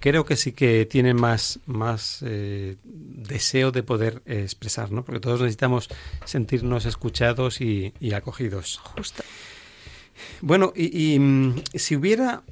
creo 0.01 0.25
que 0.25 0.37
sí 0.37 0.53
que 0.53 0.87
tienen 0.87 1.17
más, 1.17 1.59
más 1.67 2.21
eh, 2.25 2.77
deseo 2.85 3.73
de 3.73 3.83
poder 3.83 4.23
eh, 4.27 4.43
expresar, 4.43 4.93
¿no? 4.93 5.05
Porque 5.05 5.21
todos 5.21 5.41
necesitamos 5.41 5.89
sentirnos 6.25 6.87
escuchados 6.87 7.61
y, 7.61 7.93
y 7.99 8.13
acogidos. 8.13 8.79
Justo. 8.95 9.25
Bueno, 10.41 10.73
y, 10.77 11.19
mm, 11.19 11.55
si 11.75 11.97
hubiera 11.97 12.43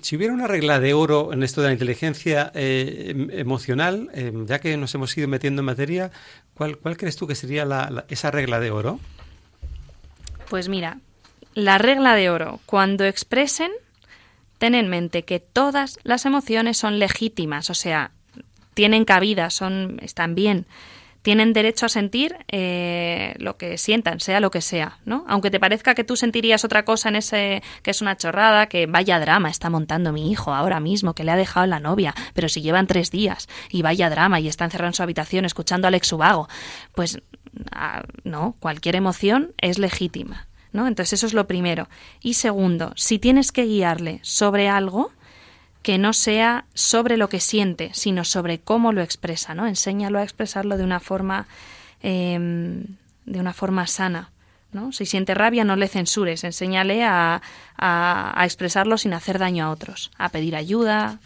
si 0.00 0.16
hubiera 0.16 0.32
una 0.32 0.46
regla 0.46 0.80
de 0.80 0.94
oro 0.94 1.32
en 1.32 1.42
esto 1.42 1.60
de 1.60 1.68
la 1.68 1.72
inteligencia 1.74 2.50
eh, 2.54 3.08
em- 3.10 3.30
emocional, 3.30 4.08
eh, 4.14 4.32
ya 4.46 4.58
que 4.58 4.76
nos 4.76 4.94
hemos 4.94 5.16
ido 5.18 5.28
metiendo 5.28 5.60
en 5.60 5.66
materia, 5.66 6.10
¿cuál, 6.54 6.78
cuál 6.78 6.96
crees 6.96 7.16
tú 7.16 7.26
que 7.26 7.34
sería 7.34 7.64
la- 7.64 8.04
esa 8.08 8.30
regla 8.30 8.58
de 8.58 8.70
oro? 8.70 8.98
Pues 10.48 10.68
mira, 10.68 10.98
la 11.54 11.78
regla 11.78 12.14
de 12.14 12.30
oro, 12.30 12.60
cuando 12.66 13.04
expresen, 13.04 13.70
ten 14.58 14.74
en 14.74 14.88
mente 14.88 15.24
que 15.24 15.40
todas 15.40 15.98
las 16.04 16.24
emociones 16.26 16.76
son 16.76 16.98
legítimas, 16.98 17.70
o 17.70 17.74
sea, 17.74 18.10
tienen 18.74 19.04
cabida, 19.04 19.50
son, 19.50 19.98
están 20.02 20.34
bien, 20.34 20.66
tienen 21.22 21.52
derecho 21.52 21.86
a 21.86 21.88
sentir 21.88 22.36
eh, 22.48 23.34
lo 23.38 23.56
que 23.56 23.78
sientan, 23.78 24.20
sea 24.20 24.40
lo 24.40 24.50
que 24.50 24.60
sea, 24.60 24.98
¿no? 25.04 25.24
Aunque 25.28 25.50
te 25.50 25.60
parezca 25.60 25.94
que 25.94 26.04
tú 26.04 26.16
sentirías 26.16 26.64
otra 26.64 26.84
cosa 26.84 27.08
en 27.08 27.16
ese, 27.16 27.62
que 27.82 27.92
es 27.92 28.02
una 28.02 28.16
chorrada, 28.16 28.66
que 28.66 28.86
vaya 28.86 29.18
drama 29.20 29.48
está 29.48 29.70
montando 29.70 30.12
mi 30.12 30.30
hijo 30.30 30.52
ahora 30.52 30.80
mismo, 30.80 31.14
que 31.14 31.24
le 31.24 31.30
ha 31.30 31.36
dejado 31.36 31.66
la 31.66 31.80
novia, 31.80 32.14
pero 32.34 32.48
si 32.48 32.60
llevan 32.60 32.86
tres 32.86 33.10
días 33.10 33.48
y 33.70 33.82
vaya 33.82 34.10
drama 34.10 34.40
y 34.40 34.48
está 34.48 34.64
encerrado 34.64 34.88
en 34.88 34.94
su 34.94 35.02
habitación 35.02 35.44
escuchando 35.44 35.86
a 35.86 35.88
Alex 35.88 36.12
Ubago, 36.12 36.48
pues 36.94 37.20
ah, 37.70 38.02
no, 38.24 38.56
cualquier 38.58 38.96
emoción 38.96 39.54
es 39.58 39.78
legítima. 39.78 40.48
¿no? 40.72 40.88
Entonces 40.88 41.12
eso 41.12 41.26
es 41.26 41.34
lo 41.34 41.46
primero. 41.46 41.88
Y 42.20 42.34
segundo, 42.34 42.92
si 42.96 43.18
tienes 43.18 43.52
que 43.52 43.64
guiarle 43.64 44.20
sobre 44.22 44.68
algo, 44.68 45.12
que 45.82 45.98
no 45.98 46.12
sea 46.12 46.64
sobre 46.74 47.16
lo 47.16 47.28
que 47.28 47.40
siente, 47.40 47.90
sino 47.92 48.24
sobre 48.24 48.60
cómo 48.60 48.92
lo 48.92 49.02
expresa, 49.02 49.54
¿no? 49.54 49.66
Enséñalo 49.66 50.18
a 50.18 50.22
expresarlo 50.22 50.76
de 50.76 50.84
una 50.84 51.00
forma, 51.00 51.46
eh, 52.02 52.38
de 53.24 53.40
una 53.40 53.52
forma 53.52 53.86
sana, 53.86 54.30
¿no? 54.72 54.92
Si 54.92 55.06
siente 55.06 55.34
rabia, 55.34 55.64
no 55.64 55.76
le 55.76 55.88
censures, 55.88 56.44
enséñale 56.44 57.04
a, 57.04 57.42
a, 57.76 58.40
a 58.40 58.44
expresarlo 58.44 58.96
sin 58.96 59.12
hacer 59.12 59.38
daño 59.38 59.64
a 59.64 59.70
otros, 59.70 60.10
a 60.18 60.28
pedir 60.28 60.56
ayuda, 60.56 61.18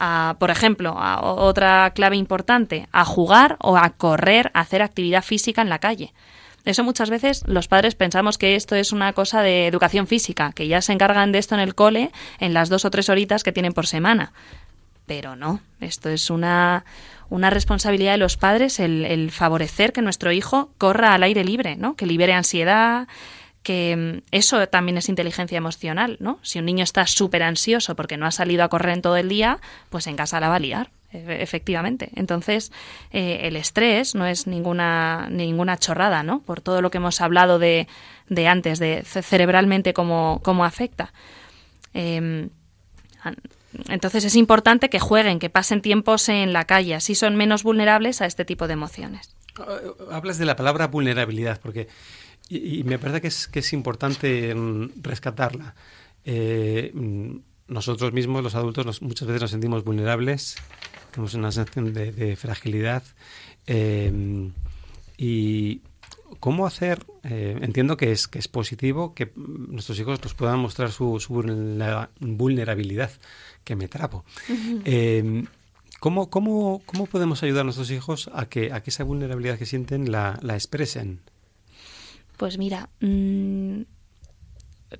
a, 0.00 0.36
por 0.38 0.50
ejemplo, 0.50 0.94
a 0.96 1.20
otra 1.22 1.90
clave 1.90 2.16
importante, 2.16 2.88
a 2.90 3.04
jugar 3.04 3.56
o 3.60 3.76
a 3.76 3.90
correr, 3.90 4.50
a 4.54 4.60
hacer 4.60 4.82
actividad 4.82 5.22
física 5.22 5.60
en 5.60 5.68
la 5.68 5.78
calle. 5.78 6.14
Eso 6.64 6.84
muchas 6.84 7.10
veces 7.10 7.42
los 7.46 7.68
padres 7.68 7.94
pensamos 7.94 8.36
que 8.38 8.54
esto 8.54 8.74
es 8.74 8.92
una 8.92 9.12
cosa 9.12 9.42
de 9.42 9.66
educación 9.66 10.06
física, 10.06 10.52
que 10.52 10.68
ya 10.68 10.82
se 10.82 10.92
encargan 10.92 11.32
de 11.32 11.38
esto 11.38 11.54
en 11.54 11.60
el 11.60 11.74
cole 11.74 12.10
en 12.38 12.54
las 12.54 12.68
dos 12.68 12.84
o 12.84 12.90
tres 12.90 13.08
horitas 13.08 13.42
que 13.42 13.52
tienen 13.52 13.72
por 13.72 13.86
semana. 13.86 14.32
pero 15.06 15.34
no, 15.34 15.60
esto 15.80 16.08
es 16.08 16.30
una, 16.30 16.84
una 17.30 17.50
responsabilidad 17.50 18.12
de 18.12 18.18
los 18.18 18.36
padres 18.36 18.78
el, 18.78 19.04
el 19.04 19.32
favorecer 19.32 19.92
que 19.92 20.02
nuestro 20.02 20.30
hijo 20.30 20.70
corra 20.78 21.14
al 21.14 21.24
aire 21.24 21.42
libre, 21.42 21.74
¿no? 21.74 21.96
Que 21.96 22.06
libere 22.06 22.32
ansiedad, 22.32 23.08
que 23.64 23.96
mm, 23.96 24.22
eso 24.30 24.66
también 24.68 24.98
es 24.98 25.08
inteligencia 25.08 25.58
emocional, 25.58 26.16
¿no? 26.20 26.38
Si 26.42 26.58
un 26.60 26.64
niño 26.66 26.84
está 26.84 27.06
súper 27.06 27.42
ansioso 27.42 27.96
porque 27.96 28.16
no 28.16 28.26
ha 28.26 28.30
salido 28.30 28.62
a 28.62 28.68
correr 28.68 28.94
en 28.94 29.02
todo 29.02 29.16
el 29.16 29.28
día, 29.28 29.58
pues 29.88 30.06
en 30.06 30.14
casa 30.14 30.38
la 30.38 30.48
va 30.48 30.56
a 30.56 30.60
liar, 30.60 30.90
efectivamente. 31.12 32.10
Entonces, 32.14 32.72
eh, 33.12 33.40
el 33.42 33.56
estrés 33.56 34.14
no 34.14 34.26
es 34.26 34.46
ninguna, 34.46 35.28
ninguna 35.30 35.76
chorrada, 35.78 36.22
¿no? 36.22 36.40
Por 36.42 36.60
todo 36.60 36.82
lo 36.82 36.90
que 36.90 36.98
hemos 36.98 37.20
hablado 37.20 37.58
de, 37.58 37.88
de 38.28 38.46
antes, 38.48 38.78
de 38.78 39.02
ce- 39.04 39.22
cerebralmente 39.22 39.92
cómo, 39.92 40.40
cómo 40.42 40.64
afecta. 40.64 41.12
Em, 41.94 42.50
entonces 43.88 44.24
es 44.24 44.34
importante 44.36 44.88
que 44.90 44.98
jueguen, 44.98 45.38
que 45.38 45.50
pasen 45.50 45.80
tiempos 45.82 46.28
en 46.28 46.52
la 46.52 46.64
calle, 46.64 46.94
así 46.94 47.14
son 47.14 47.36
menos 47.36 47.62
vulnerables 47.62 48.20
a 48.20 48.26
este 48.26 48.44
tipo 48.44 48.66
de 48.66 48.72
emociones. 48.74 49.34
Ah, 49.58 49.78
Hablas 50.12 50.38
de 50.38 50.44
la 50.46 50.56
palabra 50.56 50.86
vulnerabilidad, 50.88 51.60
porque 51.60 51.88
y, 52.48 52.80
y 52.80 52.84
me 52.84 52.98
parece 52.98 53.20
que 53.20 53.28
es, 53.28 53.46
que 53.46 53.60
es 53.60 53.72
importante 53.72 54.54
mm, 54.54 54.90
rescatarla. 55.02 55.74
Eh, 56.24 56.90
mm, 56.94 57.36
nosotros 57.68 58.12
mismos, 58.12 58.42
los 58.42 58.56
adultos, 58.56 58.84
nos- 58.86 59.02
muchas 59.02 59.28
veces 59.28 59.42
nos 59.42 59.50
sentimos 59.52 59.84
vulnerables, 59.84 60.56
tenemos 61.10 61.34
una 61.34 61.52
sensación 61.52 61.92
de, 61.92 62.12
de 62.12 62.36
fragilidad. 62.36 63.02
eh, 63.66 64.50
y 65.22 65.82
cómo 66.38 66.64
hacer, 66.66 67.04
eh, 67.24 67.58
entiendo 67.60 67.96
que 67.98 68.10
es, 68.12 68.26
que 68.26 68.38
es 68.38 68.48
positivo 68.48 69.14
que 69.14 69.32
nuestros 69.36 69.98
hijos 70.00 70.22
nos 70.22 70.32
puedan 70.32 70.58
mostrar 70.60 70.90
su, 70.92 71.20
su 71.20 71.34
vulnera- 71.34 72.08
vulnerabilidad, 72.20 73.10
que 73.64 73.76
me 73.76 73.86
trapo. 73.88 74.24
Eh, 74.84 75.44
¿Cómo, 75.98 76.30
cómo, 76.30 76.80
¿Cómo 76.86 77.04
podemos 77.04 77.42
ayudar 77.42 77.60
a 77.62 77.64
nuestros 77.64 77.90
hijos 77.90 78.30
a 78.32 78.46
que, 78.46 78.72
a 78.72 78.82
que 78.82 78.88
esa 78.88 79.04
vulnerabilidad 79.04 79.58
que 79.58 79.66
sienten 79.66 80.10
la, 80.10 80.38
la 80.40 80.54
expresen? 80.54 81.20
Pues 82.38 82.56
mira, 82.56 82.88
mm, 83.00 83.82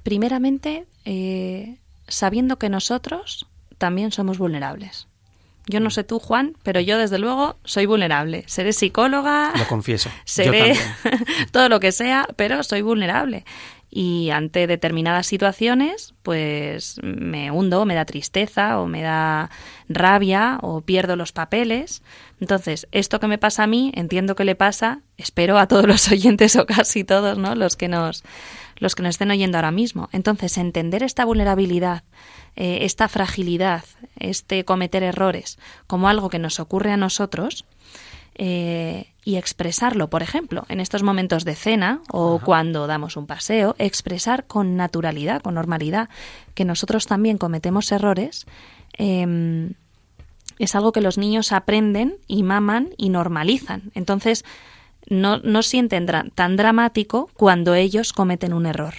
primeramente, 0.02 0.86
eh, 1.06 1.78
sabiendo 2.06 2.58
que 2.58 2.68
nosotros 2.68 3.46
también 3.78 4.12
somos 4.12 4.36
vulnerables. 4.36 5.08
Yo 5.70 5.80
no 5.80 5.90
sé 5.90 6.04
tú, 6.04 6.18
Juan, 6.18 6.56
pero 6.62 6.80
yo 6.80 6.98
desde 6.98 7.18
luego 7.18 7.56
soy 7.64 7.86
vulnerable. 7.86 8.44
Seré 8.46 8.72
psicóloga, 8.72 9.52
Lo 9.56 9.66
confieso. 9.66 10.10
Seré 10.24 10.74
todo 11.52 11.68
lo 11.68 11.80
que 11.80 11.92
sea, 11.92 12.26
pero 12.36 12.62
soy 12.62 12.82
vulnerable. 12.82 13.44
Y 13.92 14.30
ante 14.30 14.66
determinadas 14.68 15.26
situaciones, 15.26 16.14
pues 16.22 17.00
me 17.02 17.50
hundo, 17.50 17.86
me 17.86 17.96
da 17.96 18.04
tristeza 18.04 18.78
o 18.78 18.86
me 18.86 19.02
da 19.02 19.50
rabia 19.88 20.58
o 20.62 20.80
pierdo 20.80 21.16
los 21.16 21.32
papeles. 21.32 22.02
Entonces, 22.40 22.86
esto 22.92 23.18
que 23.18 23.26
me 23.26 23.38
pasa 23.38 23.64
a 23.64 23.66
mí, 23.66 23.90
entiendo 23.94 24.36
que 24.36 24.44
le 24.44 24.54
pasa, 24.54 25.00
espero 25.16 25.58
a 25.58 25.66
todos 25.66 25.86
los 25.86 26.08
oyentes 26.12 26.54
o 26.54 26.66
casi 26.66 27.02
todos, 27.02 27.36
¿no? 27.38 27.54
Los 27.56 27.76
que 27.76 27.88
nos 27.88 28.22
los 28.80 28.94
que 28.94 29.02
nos 29.02 29.10
estén 29.10 29.30
oyendo 29.30 29.58
ahora 29.58 29.70
mismo. 29.70 30.08
Entonces, 30.10 30.58
entender 30.58 31.04
esta 31.04 31.24
vulnerabilidad, 31.24 32.02
eh, 32.56 32.78
esta 32.82 33.06
fragilidad, 33.06 33.84
este 34.18 34.64
cometer 34.64 35.04
errores 35.04 35.58
como 35.86 36.08
algo 36.08 36.28
que 36.30 36.40
nos 36.40 36.58
ocurre 36.58 36.90
a 36.90 36.96
nosotros, 36.96 37.64
eh, 38.34 39.12
y 39.22 39.36
expresarlo, 39.36 40.08
por 40.08 40.22
ejemplo, 40.22 40.64
en 40.70 40.80
estos 40.80 41.02
momentos 41.02 41.44
de 41.44 41.54
cena 41.54 42.00
o 42.10 42.40
cuando 42.42 42.86
damos 42.86 43.18
un 43.18 43.26
paseo, 43.26 43.76
expresar 43.78 44.46
con 44.46 44.76
naturalidad, 44.76 45.42
con 45.42 45.54
normalidad, 45.54 46.08
que 46.54 46.64
nosotros 46.64 47.06
también 47.06 47.36
cometemos 47.36 47.92
errores, 47.92 48.46
eh, 48.96 49.72
es 50.58 50.74
algo 50.74 50.92
que 50.92 51.00
los 51.00 51.18
niños 51.18 51.52
aprenden 51.52 52.16
y 52.26 52.42
maman 52.42 52.90
y 52.96 53.08
normalizan. 53.08 53.90
Entonces, 53.94 54.44
no, 55.08 55.38
no 55.38 55.62
sienten 55.62 56.06
tan 56.34 56.56
dramático 56.56 57.30
cuando 57.34 57.74
ellos 57.74 58.12
cometen 58.12 58.52
un 58.52 58.66
error. 58.66 58.94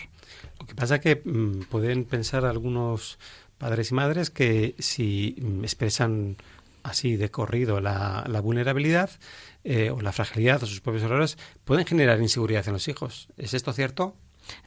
Lo 0.60 0.66
que 0.66 0.76
pasa 0.76 0.96
es 0.96 1.02
que 1.02 1.22
mm, 1.24 1.64
pueden 1.70 2.06
pensar 2.06 2.46
algunos 2.46 3.20
padres 3.58 3.92
y 3.92 3.94
madres 3.94 4.30
que 4.30 4.76
si 4.80 5.36
mm, 5.42 5.64
expresan 5.64 6.38
así 6.84 7.16
de 7.16 7.30
corrido 7.30 7.80
la, 7.80 8.26
la 8.28 8.42
vulnerabilidad 8.42 9.12
eh, 9.64 9.92
o 9.92 10.02
la 10.02 10.12
fragilidad 10.12 10.64
o 10.64 10.66
sus 10.66 10.82
propios 10.82 11.04
errores, 11.04 11.38
pueden 11.66 11.86
generar 11.86 12.20
inseguridad 12.20 12.68
en 12.68 12.74
los 12.74 12.88
hijos. 12.88 13.28
¿Es 13.38 13.54
esto 13.54 13.74
cierto? 13.74 14.16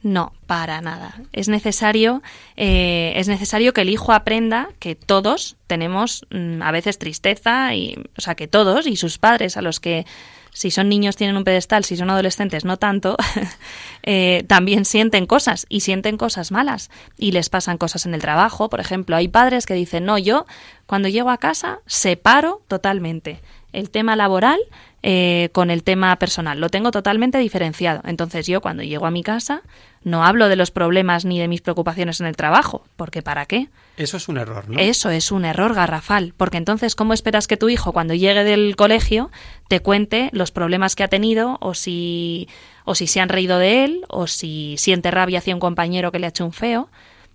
No, 0.01 0.33
para 0.47 0.81
nada. 0.81 1.21
Es 1.33 1.49
necesario, 1.49 2.21
eh, 2.55 3.13
es 3.15 3.27
necesario 3.27 3.73
que 3.73 3.81
el 3.81 3.89
hijo 3.89 4.13
aprenda 4.13 4.69
que 4.79 4.95
todos 4.95 5.57
tenemos 5.67 6.25
mm, 6.31 6.61
a 6.61 6.71
veces 6.71 6.97
tristeza 6.97 7.75
y, 7.75 7.95
o 8.17 8.21
sea, 8.21 8.35
que 8.35 8.47
todos 8.47 8.87
y 8.87 8.95
sus 8.95 9.17
padres 9.17 9.57
a 9.57 9.61
los 9.61 9.79
que 9.79 10.05
si 10.55 10.71
son 10.71 10.87
niños 10.87 11.17
tienen 11.17 11.35
un 11.35 11.43
pedestal, 11.43 11.83
si 11.83 11.97
son 11.97 12.09
adolescentes 12.09 12.63
no 12.63 12.77
tanto, 12.77 13.17
eh, 14.03 14.45
también 14.47 14.85
sienten 14.85 15.25
cosas 15.25 15.65
y 15.67 15.81
sienten 15.81 16.15
cosas 16.15 16.49
malas 16.49 16.89
y 17.17 17.33
les 17.33 17.49
pasan 17.49 17.77
cosas 17.77 18.05
en 18.05 18.13
el 18.13 18.21
trabajo. 18.21 18.69
Por 18.69 18.79
ejemplo, 18.79 19.17
hay 19.17 19.27
padres 19.27 19.65
que 19.65 19.73
dicen, 19.73 20.05
no, 20.05 20.17
yo 20.17 20.45
cuando 20.85 21.09
llego 21.09 21.29
a 21.29 21.39
casa 21.39 21.79
separo 21.87 22.61
totalmente 22.69 23.41
el 23.75 23.89
tema 23.89 24.15
laboral 24.15 24.59
eh, 25.03 25.49
con 25.51 25.69
el 25.69 25.83
tema 25.83 26.15
personal. 26.15 26.59
Lo 26.59 26.69
tengo 26.69 26.89
totalmente 26.89 27.37
diferenciado. 27.37 28.01
Entonces 28.05 28.47
yo 28.47 28.59
cuando 28.61 28.81
llego 28.81 29.05
a 29.05 29.11
mi 29.11 29.21
casa 29.21 29.61
no 30.03 30.25
hablo 30.25 30.49
de 30.49 30.55
los 30.55 30.71
problemas 30.71 31.25
ni 31.25 31.39
de 31.39 31.47
mis 31.47 31.61
preocupaciones 31.61 32.21
en 32.21 32.27
el 32.27 32.35
trabajo, 32.35 32.85
porque 32.95 33.21
¿para 33.21 33.45
qué? 33.45 33.69
Eso 33.97 34.17
es 34.17 34.27
un 34.27 34.37
error, 34.37 34.69
¿no? 34.69 34.79
Eso 34.79 35.09
es 35.09 35.31
un 35.31 35.45
error 35.45 35.73
garrafal, 35.73 36.33
porque 36.37 36.57
entonces 36.57 36.95
¿cómo 36.95 37.13
esperas 37.13 37.47
que 37.47 37.57
tu 37.57 37.69
hijo 37.69 37.91
cuando 37.91 38.13
llegue 38.13 38.43
del 38.43 38.75
colegio 38.75 39.29
te 39.67 39.79
cuente 39.79 40.29
los 40.31 40.51
problemas 40.51 40.95
que 40.95 41.03
ha 41.03 41.07
tenido 41.07 41.57
o 41.61 41.73
si 41.73 42.47
o 42.83 42.95
si 42.95 43.07
se 43.07 43.19
han 43.19 43.29
reído 43.29 43.57
de 43.59 43.83
él 43.83 44.05
o 44.09 44.27
si 44.27 44.75
siente 44.77 45.11
rabia 45.11 45.39
hacia 45.39 45.53
un 45.53 45.59
compañero 45.59 46.11
que 46.11 46.19
le 46.19 46.27
ha 46.27 46.29
hecho 46.29 46.45
un 46.45 46.53
feo? 46.53 46.89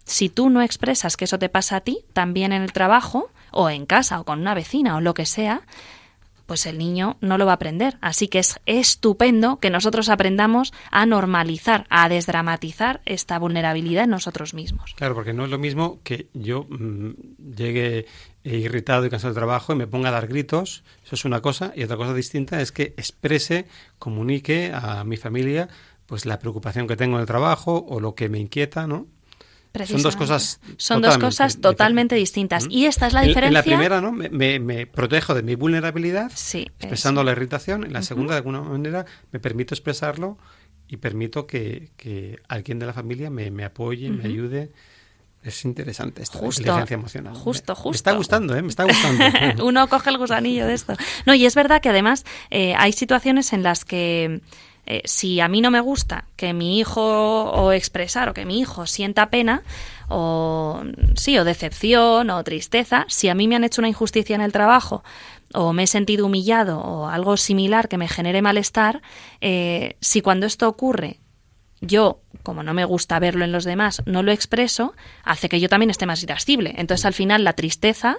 Si 0.05 0.29
tú 0.29 0.50
no 0.50 0.62
expresas 0.62 1.16
que 1.16 1.26
eso 1.26 1.38
te 1.38 1.48
pasa 1.48 1.76
a 1.76 1.81
ti, 1.83 2.00
también 2.12 2.53
en 2.53 2.62
el 2.62 2.72
trabajo 2.72 3.31
o 3.53 3.70
en 3.70 3.87
casa 3.87 4.18
o 4.20 4.24
con 4.24 4.40
una 4.40 4.55
vecina 4.55 4.96
o 4.96 5.00
lo 5.00 5.14
que 5.14 5.26
sea, 5.26 5.62
pues 6.51 6.67
el 6.67 6.79
niño 6.79 7.17
no 7.21 7.39
lo 7.39 7.47
va 7.47 7.53
a 7.53 7.55
aprender. 7.55 7.97
Así 8.01 8.27
que 8.27 8.41
es 8.41 8.59
estupendo 8.67 9.61
que 9.61 9.71
nosotros 9.71 10.09
aprendamos 10.09 10.73
a 10.91 11.07
normalizar, 11.07 11.87
a 11.91 12.09
desdramatizar 12.09 13.03
esta 13.07 13.39
vulnerabilidad 13.39 14.03
en 14.03 14.11
nosotros 14.11 14.53
mismos. 14.53 14.93
Claro, 14.97 15.15
porque 15.15 15.33
no 15.33 15.45
es 15.45 15.51
lo 15.53 15.59
mismo 15.59 16.01
que 16.03 16.27
yo 16.35 16.67
mm, 16.69 17.11
llegue 17.55 18.07
irritado 18.43 19.07
y 19.07 19.11
cansado 19.11 19.33
del 19.33 19.39
trabajo 19.39 19.73
y 19.73 19.77
me 19.77 19.87
ponga 19.87 20.09
a 20.09 20.13
dar 20.13 20.27
gritos, 20.27 20.83
eso 21.05 21.15
es 21.15 21.25
una 21.25 21.41
cosa, 21.41 21.73
y 21.77 21.85
otra 21.85 21.97
cosa 21.97 22.15
distinta 22.15 22.61
es 22.61 22.73
que 22.73 22.95
exprese, 22.97 23.67
comunique 24.01 24.73
a 24.75 25.05
mi 25.05 25.19
familia 25.19 25.69
pues 26.07 26.27
la 26.27 26.41
preocupación 26.41 26.89
que 26.89 26.97
tengo 26.97 27.15
en 27.15 27.21
el 27.21 27.29
trabajo 27.29 27.87
o 27.89 28.01
lo 28.01 28.17
que 28.17 28.29
me 28.29 28.41
inquieta, 28.41 28.89
¿no? 28.89 29.07
Son 29.87 30.02
dos 30.02 30.16
cosas 30.16 30.61
Son 30.76 31.00
dos 31.00 31.11
totalmente 31.12 31.26
cosas 31.26 31.61
totalmente 31.61 32.14
distintas. 32.16 32.66
Y 32.68 32.87
esta 32.87 33.06
es 33.06 33.12
la 33.12 33.22
En- 33.22 33.28
diferencia. 33.28 33.48
En 33.48 33.54
la 33.54 33.62
primera, 33.62 34.00
¿no? 34.00 34.11
Me, 34.12 34.28
me- 34.28 34.59
me 34.59 34.87
protejo 34.87 35.35
de 35.35 35.42
mi 35.42 35.54
vulnerabilidad, 35.54 36.30
Sí, 36.35 36.62
expresando 36.78 37.22
la 37.24 37.33
irritación. 37.33 37.85
En 37.85 37.92
la 37.92 38.02
segunda, 38.02 38.33
de 38.35 38.38
alguna 38.38 38.61
manera, 38.62 39.06
me 39.33 39.38
permito 39.40 39.74
expresarlo 39.74 40.38
y 40.88 40.96
permito 40.96 41.46
que, 41.46 41.90
que 41.96 42.38
alguien 42.48 42.78
de 42.80 42.87
la 42.87 42.92
familia 42.92 43.30
me, 43.30 43.50
me 43.52 43.64
apoye, 43.64 44.11
me 44.11 44.24
ayude. 44.24 44.73
Es 45.42 45.64
interesante 45.64 46.23
esto, 46.23 46.38
la 46.38 46.44
Justo, 46.44 46.60
inteligencia 46.62 46.94
emocional. 46.96 47.35
justo, 47.35 47.73
Me- 47.73 47.79
Me 47.79 47.83
justo. 47.83 47.96
está 47.96 48.12
gustando, 48.12 48.56
¿eh? 48.56 48.60
Me 48.62 48.68
está 48.68 48.85
gustando. 48.85 49.25
Uno 49.64 49.88
coge 49.88 50.10
el 50.10 50.18
gusanillo 50.18 50.66
de 50.66 50.75
esto. 50.75 50.94
No, 51.25 51.33
y 51.35 51.46
es 51.46 51.54
verdad 51.54 51.81
que 51.81 51.88
además 51.88 52.27
eh, 52.50 52.75
hay 52.77 52.92
situaciones 52.92 53.52
en 53.54 53.62
las 53.62 53.85
que 53.87 54.42
eh, 54.93 55.03
si 55.05 55.38
a 55.38 55.47
mí 55.47 55.61
no 55.61 55.71
me 55.71 55.79
gusta 55.79 56.25
que 56.35 56.53
mi 56.53 56.81
hijo 56.81 57.45
o 57.45 57.71
expresar 57.71 58.29
o 58.29 58.35
que 58.35 58.45
mi 58.45 58.59
hijo 58.59 58.87
sienta 58.87 59.31
pena 59.31 59.63
o 60.09 60.83
sí 61.15 61.38
o 61.38 61.45
decepción 61.45 62.29
o 62.29 62.43
tristeza, 62.43 63.05
si 63.07 63.29
a 63.29 63.37
mí 63.37 63.47
me 63.47 63.55
han 63.55 63.63
hecho 63.63 63.81
una 63.81 63.88
injusticia 63.88 64.35
en 64.35 64.41
el 64.41 64.51
trabajo 64.51 65.05
o 65.55 65.73
me 65.73 65.85
he 65.85 65.87
sentido 65.87 66.27
humillado 66.27 66.81
o 66.81 67.07
algo 67.07 67.37
similar 67.37 67.88
que 67.88 67.99
me 67.99 68.09
genere 68.09 68.43
malestar, 68.43 69.01
eh, 69.41 69.97
si 70.01 70.23
cuando 70.23 70.47
esto 70.47 70.69
ocurre 70.69 71.21
yo, 71.81 72.21
como 72.43 72.65
no 72.65 72.75
me 72.75 72.85
gusta 72.85 73.21
verlo 73.21 73.45
en 73.45 73.53
los 73.53 73.63
demás, 73.63 74.03
no 74.07 74.25
lo 74.25 74.33
expreso, 74.33 74.95
hace 75.23 75.49
que 75.49 75.61
yo 75.61 75.69
también 75.69 75.91
esté 75.91 76.05
más 76.05 76.21
irascible. 76.21 76.75
Entonces, 76.79 77.07
al 77.07 77.15
final, 77.15 77.45
la 77.45 77.53
tristeza 77.53 78.19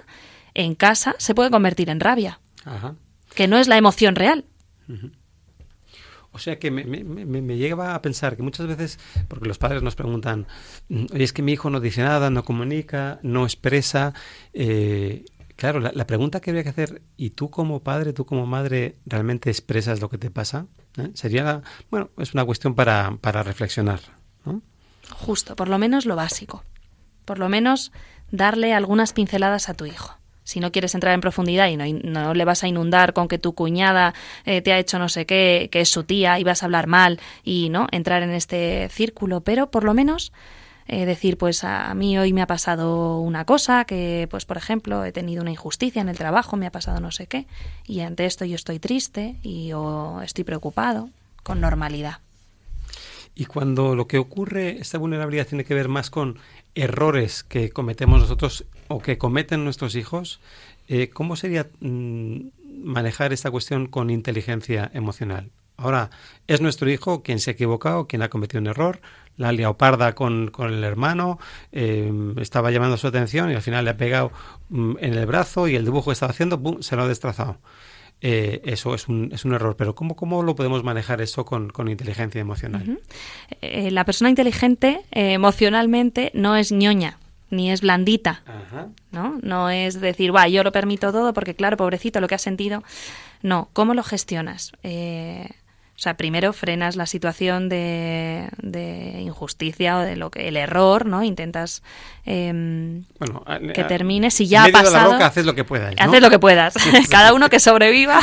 en 0.54 0.74
casa 0.74 1.16
se 1.18 1.34
puede 1.34 1.50
convertir 1.50 1.90
en 1.90 2.00
rabia, 2.00 2.40
Ajá. 2.64 2.94
que 3.34 3.46
no 3.46 3.58
es 3.58 3.68
la 3.68 3.76
emoción 3.76 4.16
real. 4.16 4.46
O 6.32 6.38
sea 6.38 6.58
que 6.58 6.70
me, 6.70 6.84
me, 6.84 7.02
me- 7.04 7.56
lleva 7.58 7.94
a 7.94 8.00
pensar 8.02 8.36
que 8.36 8.42
muchas 8.42 8.66
veces, 8.66 8.98
porque 9.28 9.46
los 9.46 9.58
padres 9.58 9.82
nos 9.82 9.94
preguntan, 9.96 10.46
"Mm, 10.88 11.04
oye, 11.12 11.24
es 11.24 11.32
que 11.32 11.42
mi 11.42 11.52
hijo 11.52 11.68
no 11.70 11.78
dice 11.80 12.02
nada, 12.02 12.30
no 12.30 12.42
comunica, 12.44 13.18
no 13.22 13.44
expresa. 13.44 14.14
eh, 14.54 15.24
claro, 15.56 15.78
la, 15.80 15.92
la 15.94 16.06
pregunta 16.06 16.40
que 16.40 16.50
habría 16.50 16.62
que 16.64 16.70
hacer, 16.70 17.02
¿y 17.18 17.30
tú 17.30 17.50
como 17.50 17.80
padre, 17.82 18.12
tú 18.14 18.24
como 18.24 18.46
madre, 18.46 18.96
realmente 19.06 19.50
expresas 19.50 20.00
lo 20.00 20.08
que 20.08 20.18
te 20.18 20.30
pasa? 20.30 20.66
¿Eh? 20.96 21.10
Sería, 21.14 21.44
la- 21.44 21.62
bueno, 21.90 22.08
es 22.18 22.32
una 22.34 22.44
cuestión 22.44 22.74
para, 22.74 23.16
para 23.20 23.42
reflexionar. 23.42 24.00
¿no? 24.46 24.62
Justo, 25.10 25.54
por 25.54 25.68
lo 25.68 25.78
menos 25.78 26.06
lo 26.06 26.16
básico. 26.16 26.64
Por 27.26 27.38
lo 27.38 27.48
menos 27.50 27.92
darle 28.30 28.72
algunas 28.74 29.12
pinceladas 29.12 29.68
a 29.68 29.74
tu 29.74 29.84
hijo. 29.86 30.16
Si 30.44 30.60
no 30.60 30.72
quieres 30.72 30.94
entrar 30.94 31.14
en 31.14 31.20
profundidad 31.20 31.68
y 31.68 31.76
no, 31.76 32.34
le 32.34 32.44
vas 32.44 32.64
a 32.64 32.68
inundar 32.68 33.12
con 33.12 33.28
que 33.28 33.38
tu 33.38 33.54
cuñada 33.54 34.14
eh, 34.44 34.60
te 34.60 34.72
ha 34.72 34.78
hecho 34.78 34.98
no 34.98 35.08
sé 35.08 35.26
qué, 35.26 35.68
que 35.70 35.80
es 35.80 35.88
su 35.88 36.04
tía 36.04 36.38
y 36.38 36.44
vas 36.44 36.62
a 36.62 36.66
hablar 36.66 36.86
mal 36.86 37.20
y 37.44 37.68
no 37.68 37.86
entrar 37.92 38.22
en 38.22 38.30
este 38.30 38.88
círculo, 38.90 39.40
pero 39.40 39.70
por 39.70 39.84
lo 39.84 39.94
menos 39.94 40.32
eh, 40.88 41.06
decir, 41.06 41.38
pues 41.38 41.62
a 41.64 41.94
mí 41.94 42.18
hoy 42.18 42.32
me 42.32 42.42
ha 42.42 42.46
pasado 42.46 43.20
una 43.20 43.44
cosa, 43.44 43.84
que 43.84 44.26
pues 44.30 44.44
por 44.44 44.56
ejemplo 44.56 45.04
he 45.04 45.12
tenido 45.12 45.42
una 45.42 45.52
injusticia 45.52 46.02
en 46.02 46.08
el 46.08 46.18
trabajo, 46.18 46.56
me 46.56 46.66
ha 46.66 46.72
pasado 46.72 47.00
no 47.00 47.12
sé 47.12 47.26
qué, 47.26 47.46
y 47.86 48.00
ante 48.00 48.26
esto 48.26 48.44
yo 48.44 48.56
estoy 48.56 48.78
triste 48.78 49.36
y 49.42 49.72
o 49.72 50.20
estoy 50.22 50.44
preocupado, 50.44 51.08
con 51.42 51.60
normalidad. 51.60 52.18
Y 53.34 53.46
cuando 53.46 53.96
lo 53.96 54.06
que 54.06 54.18
ocurre, 54.18 54.78
esta 54.80 54.98
vulnerabilidad 54.98 55.46
tiene 55.46 55.64
que 55.64 55.74
ver 55.74 55.88
más 55.88 56.10
con 56.10 56.38
errores 56.74 57.42
que 57.42 57.70
cometemos 57.70 58.20
nosotros 58.20 58.64
o 58.88 59.00
que 59.00 59.18
cometen 59.18 59.64
nuestros 59.64 59.94
hijos, 59.94 60.40
eh, 60.88 61.10
¿cómo 61.10 61.36
sería 61.36 61.68
mm, 61.80 62.40
manejar 62.84 63.32
esta 63.32 63.50
cuestión 63.50 63.86
con 63.86 64.10
inteligencia 64.10 64.90
emocional? 64.94 65.50
Ahora, 65.76 66.10
es 66.46 66.60
nuestro 66.60 66.90
hijo 66.90 67.22
quien 67.22 67.40
se 67.40 67.50
ha 67.50 67.54
equivocado, 67.54 68.06
quien 68.06 68.22
ha 68.22 68.28
cometido 68.28 68.60
un 68.60 68.68
error, 68.68 69.00
la 69.36 69.48
ha 69.48 69.52
liado 69.52 69.76
parda 69.76 70.14
con, 70.14 70.50
con 70.50 70.72
el 70.72 70.84
hermano, 70.84 71.38
eh, 71.72 72.12
estaba 72.38 72.70
llamando 72.70 72.96
su 72.96 73.06
atención 73.06 73.50
y 73.50 73.54
al 73.54 73.62
final 73.62 73.84
le 73.84 73.90
ha 73.90 73.96
pegado 73.96 74.32
mm, 74.68 74.96
en 75.00 75.14
el 75.14 75.26
brazo 75.26 75.68
y 75.68 75.76
el 75.76 75.84
dibujo 75.84 76.10
que 76.10 76.14
estaba 76.14 76.30
haciendo, 76.30 76.60
se 76.80 76.96
lo 76.96 77.02
ha 77.02 77.08
destrozado. 77.08 77.58
Eh, 78.22 78.62
eso 78.64 78.94
es 78.94 79.08
un, 79.08 79.30
es 79.32 79.44
un 79.44 79.52
error. 79.52 79.76
Pero 79.76 79.94
¿cómo, 79.94 80.16
¿cómo 80.16 80.42
lo 80.42 80.54
podemos 80.54 80.84
manejar 80.84 81.20
eso 81.20 81.44
con, 81.44 81.70
con 81.70 81.88
inteligencia 81.88 82.40
emocional? 82.40 83.00
Eh, 83.60 83.90
la 83.90 84.04
persona 84.04 84.30
inteligente 84.30 85.02
emocionalmente 85.10 86.30
no 86.34 86.56
es 86.56 86.72
ñoña 86.72 87.18
ni 87.52 87.70
es 87.70 87.82
blandita, 87.82 88.42
¿no? 89.10 89.38
No 89.42 89.68
es 89.68 90.00
decir, 90.00 90.34
va, 90.34 90.48
yo 90.48 90.62
lo 90.62 90.72
permito 90.72 91.12
todo 91.12 91.34
porque, 91.34 91.54
claro, 91.54 91.76
pobrecito, 91.76 92.18
lo 92.20 92.26
que 92.26 92.34
ha 92.34 92.38
sentido. 92.38 92.82
No, 93.42 93.68
¿cómo 93.74 93.92
lo 93.92 94.02
gestionas? 94.02 94.72
Eh, 94.82 95.50
o 96.02 96.06
sea, 96.10 96.16
primero 96.16 96.52
frenas 96.52 96.96
la 96.96 97.06
situación 97.06 97.68
de, 97.68 98.48
injusticia 99.20 99.98
o 99.98 100.00
de 100.00 100.16
lo 100.16 100.32
que 100.32 100.48
el 100.48 100.56
error, 100.56 101.06
¿no? 101.06 101.22
Intentas 101.22 101.84
em, 102.24 103.04
que 103.72 103.84
termine. 103.84 104.32
Si 104.32 104.48
ya 104.48 104.64
ha 104.64 104.68
pasado, 104.70 105.12
haces 105.12 105.46
lo 105.46 105.54
que 105.54 105.62
puedas. 105.62 105.94
Haces 105.96 106.20
lo 106.20 106.28
que 106.28 106.40
puedas. 106.40 106.74
Cada 107.08 107.32
uno 107.32 107.48
que 107.48 107.60
sobreviva. 107.60 108.18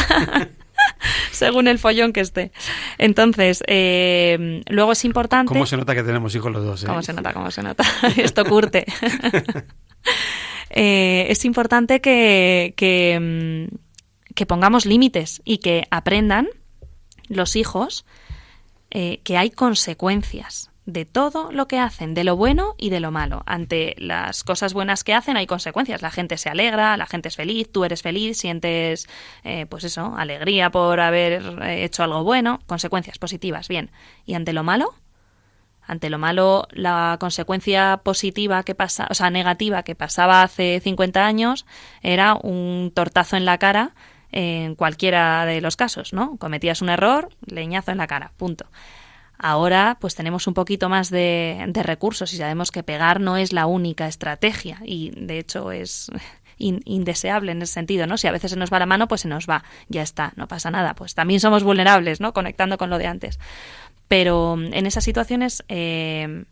según 1.31 1.69
el 1.69 1.79
follón 1.79 2.11
que 2.11 2.19
esté. 2.19 2.51
Entonces, 2.97 3.63
em, 3.65 4.61
luego 4.67 4.91
es 4.91 5.05
importante. 5.05 5.47
¿Cómo 5.47 5.65
se 5.65 5.77
nota 5.77 5.95
que 5.95 6.03
tenemos 6.03 6.35
hijos 6.35 6.51
los 6.51 6.65
dos? 6.65 6.83
Eh? 6.83 6.87
¿Cómo 6.87 7.01
se 7.01 7.13
nota? 7.13 7.31
¿Cómo 7.31 7.49
se 7.49 7.63
nota? 7.63 7.85
Esto 8.17 8.43
curte. 8.43 8.87
Eh, 10.69 11.27
es 11.29 11.45
importante 11.45 12.01
que, 12.01 12.73
que, 12.75 13.13
em, 13.13 13.69
que 14.35 14.45
pongamos 14.45 14.85
límites 14.85 15.41
y 15.45 15.59
que 15.59 15.87
aprendan 15.91 16.49
los 17.29 17.55
hijos 17.55 18.05
eh, 18.91 19.21
que 19.23 19.37
hay 19.37 19.51
consecuencias 19.51 20.71
de 20.85 21.05
todo 21.05 21.51
lo 21.51 21.67
que 21.67 21.77
hacen, 21.77 22.13
de 22.13 22.23
lo 22.23 22.35
bueno 22.35 22.75
y 22.77 22.89
de 22.89 22.99
lo 22.99 23.11
malo. 23.11 23.43
Ante 23.45 23.95
las 23.97 24.43
cosas 24.43 24.73
buenas 24.73 25.03
que 25.03 25.13
hacen 25.13 25.37
hay 25.37 25.45
consecuencias. 25.45 26.01
La 26.01 26.09
gente 26.09 26.37
se 26.37 26.49
alegra, 26.49 26.97
la 26.97 27.05
gente 27.05 27.29
es 27.29 27.35
feliz, 27.35 27.71
tú 27.71 27.85
eres 27.85 28.01
feliz, 28.01 28.37
sientes, 28.37 29.07
eh, 29.43 29.67
pues 29.67 29.83
eso, 29.83 30.15
alegría 30.17 30.71
por 30.71 30.99
haber 30.99 31.43
eh, 31.61 31.83
hecho 31.83 32.03
algo 32.03 32.23
bueno, 32.23 32.59
consecuencias 32.65 33.19
positivas, 33.19 33.67
bien. 33.67 33.91
¿Y 34.25 34.33
ante 34.33 34.53
lo 34.53 34.63
malo? 34.63 34.95
Ante 35.81 36.09
lo 36.09 36.19
malo, 36.19 36.67
la 36.71 37.17
consecuencia 37.19 38.01
positiva 38.03 38.63
que 38.63 38.75
pasa, 38.75 39.07
o 39.09 39.13
sea, 39.13 39.29
negativa 39.29 39.83
que 39.83 39.95
pasaba 39.95 40.43
hace 40.43 40.79
50 40.83 41.25
años 41.25 41.65
era 42.01 42.35
un 42.35 42.91
tortazo 42.93 43.37
en 43.37 43.45
la 43.45 43.57
cara 43.57 43.93
en 44.31 44.75
cualquiera 44.75 45.45
de 45.45 45.61
los 45.61 45.75
casos, 45.75 46.13
¿no? 46.13 46.37
Cometías 46.37 46.81
un 46.81 46.89
error, 46.89 47.29
leñazo 47.45 47.91
en 47.91 47.97
la 47.97 48.07
cara, 48.07 48.31
punto. 48.37 48.65
Ahora, 49.41 49.97
pues 50.01 50.15
tenemos 50.15 50.47
un 50.47 50.53
poquito 50.53 50.89
más 50.89 51.09
de, 51.09 51.71
recursos 51.75 52.33
y 52.33 52.37
sabemos 52.37 52.71
que 52.71 52.83
pegar 52.83 53.21
no 53.21 53.37
es 53.37 53.53
la 53.53 53.67
única 53.67 54.07
estrategia 54.07 54.81
y, 54.83 55.11
de 55.11 55.39
hecho, 55.39 55.71
es 55.71 56.11
indeseable 56.57 57.53
en 57.53 57.61
ese 57.61 57.73
sentido, 57.73 58.05
¿no? 58.05 58.17
Si 58.17 58.27
a 58.27 58.33
veces 58.33 58.51
se 58.51 58.57
nos 58.57 58.71
va 58.71 58.79
la 58.79 58.85
mano, 58.85 59.07
pues 59.07 59.21
se 59.21 59.29
nos 59.29 59.49
va, 59.49 59.63
ya 59.87 60.01
está, 60.01 60.33
no 60.35 60.49
pasa 60.49 60.71
nada. 60.71 60.93
Pues 60.93 61.15
también 61.15 61.39
somos 61.39 61.63
vulnerables, 61.63 62.19
¿no? 62.19 62.33
Conectando 62.33 62.77
con 62.77 62.89
lo 62.89 62.97
de 62.97 63.07
antes. 63.07 63.39
Pero 64.09 64.57
en 64.59 64.85
esas 64.85 65.05
situaciones 65.05 65.63
eh, 65.69 66.43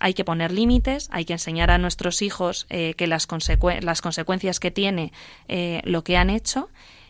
hay 0.00 0.12
que 0.12 0.24
poner 0.24 0.52
límites, 0.52 1.08
hay 1.12 1.24
que 1.24 1.32
enseñar 1.32 1.70
a 1.70 1.78
nuestros 1.78 2.20
hijos 2.20 2.66
eh, 2.68 2.92
que 2.98 3.06
las, 3.06 3.26
las, 3.80 4.02
consecuencias 4.02 4.60
que 4.60 4.70
tiene 4.70 5.12
eh, 5.48 5.80
lo 5.84 6.04
que 6.04 6.18
han 6.18 6.28
hecho 6.28 6.68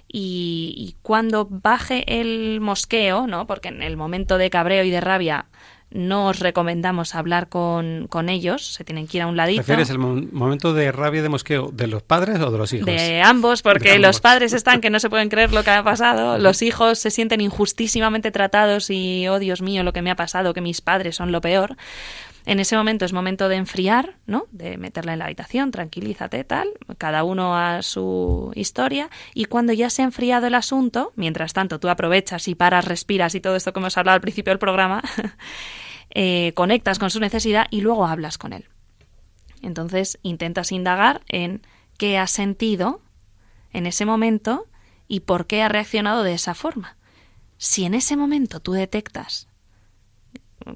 y, 0.08 0.96
cuando 1.02 1.46
baje 1.50 2.20
el 2.20 2.60
mosqueo, 2.60 3.26
¿no? 3.26 3.46
Porque 3.46 3.68
en 3.68 3.82
el 3.82 3.96
momento 3.96 4.38
de 4.38 4.50
cabreo 4.50 4.84
y 4.84 4.90
de 4.90 5.00
rabia 5.00 5.46
no 5.90 6.26
os 6.26 6.40
recomendamos 6.40 7.14
hablar 7.14 7.48
con, 7.48 8.06
con 8.08 8.28
ellos, 8.28 8.74
se 8.74 8.84
tienen 8.84 9.06
que 9.06 9.18
ir 9.18 9.22
a 9.22 9.26
un 9.26 9.36
ladito. 9.36 9.58
¿Prefieres 9.58 9.90
el 9.90 9.98
momento 9.98 10.74
de 10.74 10.90
rabia 10.90 11.20
y 11.20 11.22
de 11.22 11.28
mosqueo 11.28 11.70
de 11.72 11.86
los 11.86 12.02
padres 12.02 12.40
o 12.40 12.50
de 12.50 12.58
los 12.58 12.72
hijos? 12.72 12.86
De 12.86 13.22
ambos, 13.22 13.62
porque 13.62 13.98
los 13.98 14.20
padres 14.20 14.52
están 14.52 14.80
que 14.80 14.90
no 14.90 15.00
se 15.00 15.08
pueden 15.08 15.28
creer 15.28 15.52
lo 15.52 15.62
que 15.62 15.70
ha 15.70 15.84
pasado, 15.84 16.38
los 16.38 16.62
hijos 16.62 16.98
se 16.98 17.10
sienten 17.10 17.40
injustísimamente 17.40 18.30
tratados 18.30 18.90
y, 18.90 19.28
oh 19.28 19.38
Dios 19.38 19.62
mío, 19.62 19.84
lo 19.84 19.92
que 19.92 20.02
me 20.02 20.10
ha 20.10 20.16
pasado, 20.16 20.54
que 20.54 20.60
mis 20.60 20.80
padres 20.80 21.16
son 21.16 21.32
lo 21.32 21.40
peor. 21.40 21.76
En 22.46 22.60
ese 22.60 22.76
momento 22.76 23.04
es 23.04 23.12
momento 23.12 23.48
de 23.48 23.56
enfriar, 23.56 24.18
¿no? 24.24 24.46
De 24.52 24.78
meterla 24.78 25.12
en 25.12 25.18
la 25.18 25.24
habitación, 25.24 25.72
tranquilízate, 25.72 26.44
tal, 26.44 26.68
cada 26.96 27.24
uno 27.24 27.56
a 27.56 27.82
su 27.82 28.52
historia. 28.54 29.10
Y 29.34 29.46
cuando 29.46 29.72
ya 29.72 29.90
se 29.90 30.02
ha 30.02 30.04
enfriado 30.04 30.46
el 30.46 30.54
asunto, 30.54 31.12
mientras 31.16 31.52
tanto 31.52 31.80
tú 31.80 31.88
aprovechas 31.88 32.46
y 32.46 32.54
paras, 32.54 32.84
respiras 32.84 33.34
y 33.34 33.40
todo 33.40 33.56
esto 33.56 33.72
que 33.72 33.80
hemos 33.80 33.98
hablado 33.98 34.14
al 34.14 34.20
principio 34.20 34.52
del 34.52 34.60
programa, 34.60 35.02
eh, 36.10 36.52
conectas 36.54 37.00
con 37.00 37.10
su 37.10 37.18
necesidad 37.18 37.66
y 37.68 37.80
luego 37.80 38.06
hablas 38.06 38.38
con 38.38 38.52
él. 38.52 38.66
Entonces 39.60 40.20
intentas 40.22 40.70
indagar 40.70 41.22
en 41.26 41.62
qué 41.98 42.16
ha 42.16 42.28
sentido 42.28 43.00
en 43.72 43.86
ese 43.86 44.06
momento 44.06 44.68
y 45.08 45.20
por 45.20 45.48
qué 45.48 45.62
ha 45.62 45.68
reaccionado 45.68 46.22
de 46.22 46.34
esa 46.34 46.54
forma. 46.54 46.96
Si 47.58 47.84
en 47.84 47.94
ese 47.94 48.16
momento 48.16 48.60
tú 48.60 48.72
detectas 48.72 49.48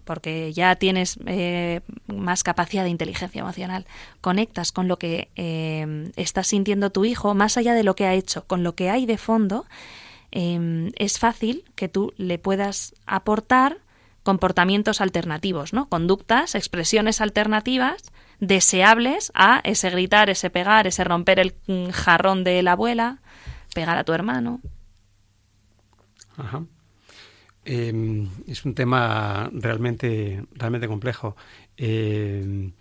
porque 0.04 0.52
ya 0.52 0.76
tienes 0.76 1.18
eh, 1.26 1.80
más 2.06 2.42
capacidad 2.42 2.84
de 2.84 2.90
inteligencia 2.90 3.40
emocional, 3.40 3.86
conectas 4.20 4.72
con 4.72 4.88
lo 4.88 4.98
que 4.98 5.30
eh, 5.36 6.10
está 6.16 6.44
sintiendo 6.44 6.90
tu 6.90 7.04
hijo, 7.04 7.34
más 7.34 7.56
allá 7.56 7.74
de 7.74 7.84
lo 7.84 7.94
que 7.94 8.06
ha 8.06 8.14
hecho, 8.14 8.44
con 8.46 8.62
lo 8.62 8.74
que 8.74 8.90
hay 8.90 9.06
de 9.06 9.18
fondo, 9.18 9.66
eh, 10.32 10.90
es 10.96 11.18
fácil 11.18 11.64
que 11.74 11.88
tú 11.88 12.12
le 12.16 12.38
puedas 12.38 12.94
aportar 13.06 13.78
comportamientos 14.22 15.00
alternativos, 15.00 15.72
¿no? 15.72 15.88
Conductas, 15.88 16.54
expresiones 16.54 17.20
alternativas 17.20 18.12
deseables 18.38 19.32
a 19.34 19.60
ese 19.64 19.90
gritar, 19.90 20.30
ese 20.30 20.50
pegar, 20.50 20.86
ese 20.86 21.04
romper 21.04 21.38
el 21.38 21.54
jarrón 21.92 22.44
de 22.44 22.62
la 22.62 22.72
abuela, 22.72 23.18
pegar 23.74 23.98
a 23.98 24.04
tu 24.04 24.12
hermano. 24.12 24.60
Ajá. 26.36 26.64
Eh, 27.64 28.26
es 28.46 28.64
un 28.64 28.74
tema 28.74 29.50
realmente, 29.52 30.44
realmente 30.54 30.88
complejo. 30.88 31.36
Eh, 31.82 32.72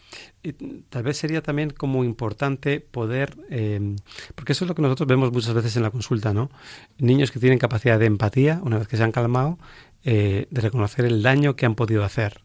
tal 0.89 1.03
vez 1.03 1.15
sería 1.15 1.41
también 1.41 1.69
como 1.69 2.03
importante 2.03 2.81
poder, 2.81 3.37
eh, 3.49 3.95
porque 4.35 4.51
eso 4.51 4.65
es 4.65 4.69
lo 4.69 4.75
que 4.75 4.81
nosotros 4.81 5.07
vemos 5.07 5.31
muchas 5.31 5.53
veces 5.53 5.77
en 5.77 5.83
la 5.83 5.89
consulta, 5.89 6.33
¿no? 6.33 6.51
Niños 6.97 7.31
que 7.31 7.39
tienen 7.39 7.59
capacidad 7.59 7.97
de 7.97 8.07
empatía, 8.07 8.59
una 8.61 8.77
vez 8.77 8.89
que 8.89 8.97
se 8.97 9.03
han 9.03 9.13
calmado, 9.13 9.57
eh, 10.03 10.47
de 10.49 10.61
reconocer 10.61 11.05
el 11.05 11.23
daño 11.23 11.55
que 11.55 11.65
han 11.65 11.75
podido 11.75 12.03
hacer. 12.03 12.41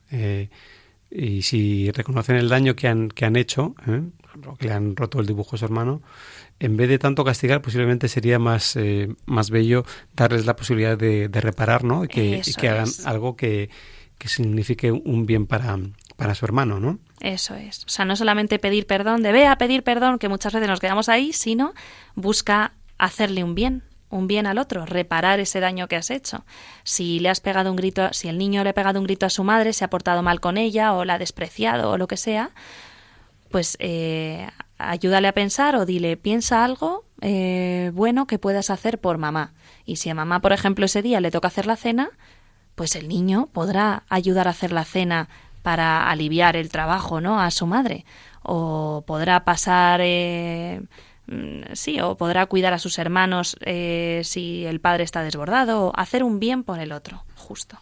y 1.10 1.42
si 1.42 1.90
reconocen 1.92 2.36
el 2.36 2.48
daño 2.48 2.74
que 2.74 2.88
han, 2.88 3.08
que 3.08 3.24
han 3.24 3.36
hecho, 3.36 3.74
que 4.58 4.68
le 4.68 4.74
han 4.74 4.96
roto 4.96 5.20
el 5.20 5.26
dibujo 5.26 5.56
a 5.56 5.58
su 5.58 5.64
hermano, 5.64 6.02
en 6.60 6.76
vez 6.76 6.88
de 6.88 6.98
tanto 6.98 7.24
castigar, 7.24 7.62
posiblemente 7.62 8.08
sería 8.08 8.38
más, 8.38 8.76
eh, 8.76 9.08
más 9.26 9.50
bello 9.50 9.84
darles 10.14 10.46
la 10.46 10.56
posibilidad 10.56 10.96
de, 10.96 11.28
reparar, 11.32 11.84
¿no? 11.84 12.04
Y 12.04 12.08
que, 12.08 12.42
que 12.58 12.68
hagan 12.68 12.88
algo 13.04 13.36
que, 13.36 13.70
que 14.18 14.28
signifique 14.28 14.92
un 14.92 15.26
bien 15.26 15.46
para, 15.46 15.78
para 16.16 16.34
su 16.34 16.44
hermano, 16.44 16.80
¿no? 16.80 16.98
Eso 17.20 17.54
es. 17.54 17.84
O 17.84 17.88
sea, 17.88 18.04
no 18.04 18.16
solamente 18.16 18.58
pedir 18.58 18.86
perdón, 18.86 19.22
de 19.22 19.32
ve 19.32 19.46
a 19.46 19.56
pedir 19.56 19.82
perdón, 19.82 20.18
que 20.18 20.28
muchas 20.28 20.52
veces 20.52 20.68
nos 20.68 20.80
quedamos 20.80 21.08
ahí, 21.08 21.32
sino 21.32 21.74
busca 22.14 22.72
hacerle 22.98 23.42
un 23.42 23.54
bien, 23.54 23.82
un 24.10 24.26
bien 24.26 24.46
al 24.46 24.58
otro, 24.58 24.86
reparar 24.86 25.40
ese 25.40 25.60
daño 25.60 25.88
que 25.88 25.96
has 25.96 26.10
hecho. 26.10 26.44
Si 26.84 27.18
le 27.18 27.30
has 27.30 27.40
pegado 27.40 27.70
un 27.70 27.76
grito, 27.76 28.12
si 28.12 28.28
el 28.28 28.38
niño 28.38 28.62
le 28.62 28.70
ha 28.70 28.74
pegado 28.74 29.00
un 29.00 29.06
grito 29.06 29.26
a 29.26 29.30
su 29.30 29.42
madre, 29.42 29.72
se 29.72 29.84
ha 29.84 29.90
portado 29.90 30.22
mal 30.22 30.40
con 30.40 30.56
ella 30.56 30.92
o 30.94 31.04
la 31.04 31.14
ha 31.14 31.18
despreciado 31.18 31.90
o 31.90 31.98
lo 31.98 32.06
que 32.06 32.16
sea, 32.16 32.50
pues 33.54 33.76
eh, 33.78 34.48
ayúdale 34.78 35.28
a 35.28 35.32
pensar 35.32 35.76
o 35.76 35.86
dile, 35.86 36.16
piensa 36.16 36.64
algo 36.64 37.04
eh, 37.20 37.92
bueno 37.94 38.26
que 38.26 38.40
puedas 38.40 38.68
hacer 38.68 38.98
por 38.98 39.16
mamá. 39.16 39.52
Y 39.86 39.94
si 39.94 40.10
a 40.10 40.14
mamá, 40.16 40.40
por 40.40 40.52
ejemplo, 40.52 40.86
ese 40.86 41.02
día 41.02 41.20
le 41.20 41.30
toca 41.30 41.46
hacer 41.46 41.64
la 41.64 41.76
cena, 41.76 42.10
pues 42.74 42.96
el 42.96 43.06
niño 43.06 43.48
podrá 43.52 44.02
ayudar 44.08 44.48
a 44.48 44.50
hacer 44.50 44.72
la 44.72 44.84
cena 44.84 45.28
para 45.62 46.10
aliviar 46.10 46.56
el 46.56 46.68
trabajo, 46.68 47.20
¿no? 47.20 47.40
A 47.40 47.52
su 47.52 47.68
madre. 47.68 48.04
O 48.42 49.04
podrá 49.06 49.44
pasar, 49.44 50.00
eh, 50.02 50.82
mm, 51.28 51.74
sí, 51.74 52.00
o 52.00 52.16
podrá 52.16 52.46
cuidar 52.46 52.72
a 52.72 52.80
sus 52.80 52.98
hermanos 52.98 53.56
eh, 53.60 54.22
si 54.24 54.66
el 54.66 54.80
padre 54.80 55.04
está 55.04 55.22
desbordado, 55.22 55.86
o 55.86 55.92
hacer 55.94 56.24
un 56.24 56.40
bien 56.40 56.64
por 56.64 56.80
el 56.80 56.90
otro, 56.90 57.22
justo. 57.36 57.78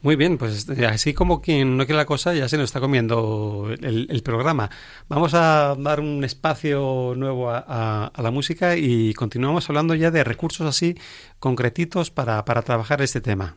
Muy 0.00 0.14
bien, 0.14 0.38
pues 0.38 0.68
así 0.70 1.12
como 1.12 1.40
quien 1.40 1.76
no 1.76 1.84
quiere 1.84 1.96
la 1.96 2.06
cosa 2.06 2.32
ya 2.32 2.48
se 2.48 2.56
nos 2.56 2.66
está 2.66 2.78
comiendo 2.78 3.68
el, 3.80 4.22
programa. 4.22 4.70
Vamos 5.08 5.34
a 5.34 5.74
dar 5.76 5.98
un 5.98 6.22
espacio 6.22 7.14
nuevo 7.16 7.50
a, 7.50 7.64
a, 7.66 8.06
a, 8.06 8.22
la 8.22 8.30
música 8.30 8.76
y 8.76 9.12
continuamos 9.14 9.68
hablando 9.68 9.94
ya 9.96 10.12
de 10.12 10.22
recursos 10.22 10.66
así 10.68 10.96
concretitos 11.40 12.10
para, 12.12 12.44
para 12.44 12.62
trabajar 12.62 13.02
este 13.02 13.20
tema. 13.20 13.56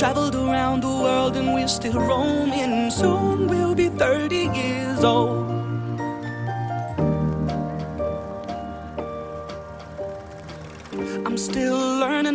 traveled 0.00 0.34
around 0.34 0.80
the 0.82 0.88
world 0.88 1.36
and 1.36 1.52
we're 1.52 1.68
still 1.68 2.00
roaming. 2.00 2.90
Soon 2.90 3.46
we'll 3.48 3.74
be 3.74 3.90
30 3.90 4.34
years 4.34 5.04
old. 5.04 5.39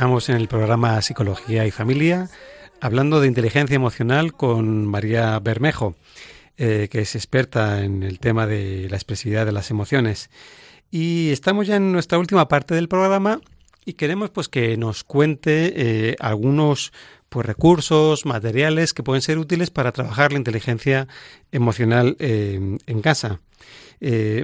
Estamos 0.00 0.30
en 0.30 0.36
el 0.36 0.48
programa 0.48 1.02
Psicología 1.02 1.66
y 1.66 1.70
Familia 1.70 2.30
hablando 2.80 3.20
de 3.20 3.28
inteligencia 3.28 3.76
emocional 3.76 4.32
con 4.32 4.86
María 4.86 5.38
Bermejo, 5.40 5.94
eh, 6.56 6.88
que 6.90 7.00
es 7.00 7.14
experta 7.14 7.84
en 7.84 8.02
el 8.02 8.18
tema 8.18 8.46
de 8.46 8.88
la 8.88 8.96
expresividad 8.96 9.44
de 9.44 9.52
las 9.52 9.70
emociones. 9.70 10.30
Y 10.90 11.28
estamos 11.32 11.66
ya 11.66 11.76
en 11.76 11.92
nuestra 11.92 12.18
última 12.18 12.48
parte 12.48 12.74
del 12.74 12.88
programa 12.88 13.42
y 13.84 13.92
queremos 13.92 14.30
pues 14.30 14.48
que 14.48 14.78
nos 14.78 15.04
cuente 15.04 15.74
eh, 15.76 16.16
algunos 16.18 16.94
pues 17.28 17.44
recursos, 17.44 18.24
materiales 18.24 18.94
que 18.94 19.02
pueden 19.02 19.20
ser 19.20 19.36
útiles 19.36 19.68
para 19.70 19.92
trabajar 19.92 20.32
la 20.32 20.38
inteligencia 20.38 21.08
emocional 21.52 22.16
eh, 22.20 22.78
en 22.86 23.02
casa. 23.02 23.40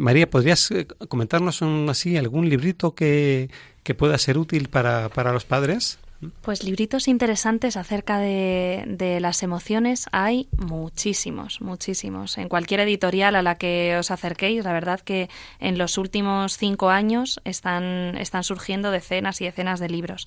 María, 0.02 0.28
¿podrías 0.28 0.68
comentarnos 1.08 1.62
así 1.62 2.18
algún 2.18 2.50
librito 2.50 2.94
que, 2.94 3.48
que 3.86 3.94
pueda 3.94 4.18
ser 4.18 4.36
útil 4.36 4.68
para, 4.68 5.08
para 5.10 5.32
los 5.32 5.44
padres? 5.44 5.98
Pues 6.40 6.64
libritos 6.64 7.08
interesantes 7.08 7.76
acerca 7.76 8.18
de, 8.18 8.84
de, 8.88 9.20
las 9.20 9.42
emociones 9.42 10.06
hay 10.12 10.48
muchísimos, 10.56 11.60
muchísimos. 11.60 12.38
En 12.38 12.48
cualquier 12.48 12.80
editorial 12.80 13.36
a 13.36 13.42
la 13.42 13.56
que 13.56 13.96
os 13.96 14.10
acerquéis, 14.10 14.64
la 14.64 14.72
verdad 14.72 14.98
que 15.00 15.28
en 15.60 15.78
los 15.78 15.98
últimos 15.98 16.56
cinco 16.56 16.88
años 16.88 17.40
están, 17.44 18.16
están 18.16 18.42
surgiendo 18.44 18.90
decenas 18.90 19.40
y 19.40 19.44
decenas 19.44 19.78
de 19.78 19.88
libros. 19.88 20.26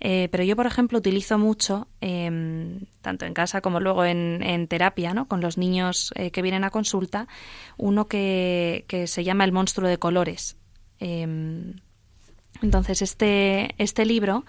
Eh, 0.00 0.28
pero 0.30 0.44
yo, 0.44 0.54
por 0.54 0.66
ejemplo, 0.66 0.98
utilizo 0.98 1.38
mucho, 1.38 1.88
eh, 2.00 2.78
tanto 3.00 3.24
en 3.24 3.34
casa 3.34 3.62
como 3.62 3.80
luego 3.80 4.04
en, 4.04 4.68
terapia, 4.68 5.12
¿no? 5.12 5.26
con 5.28 5.40
los 5.40 5.58
niños 5.58 6.12
eh, 6.14 6.30
que 6.30 6.42
vienen 6.42 6.62
a 6.62 6.70
consulta, 6.70 7.26
uno 7.78 8.06
que, 8.06 8.84
que, 8.86 9.06
se 9.06 9.24
llama 9.24 9.44
El 9.44 9.52
monstruo 9.52 9.88
de 9.88 9.98
colores. 9.98 10.56
Entonces, 12.62 13.02
este, 13.02 13.74
este 13.78 14.06
libro 14.06 14.44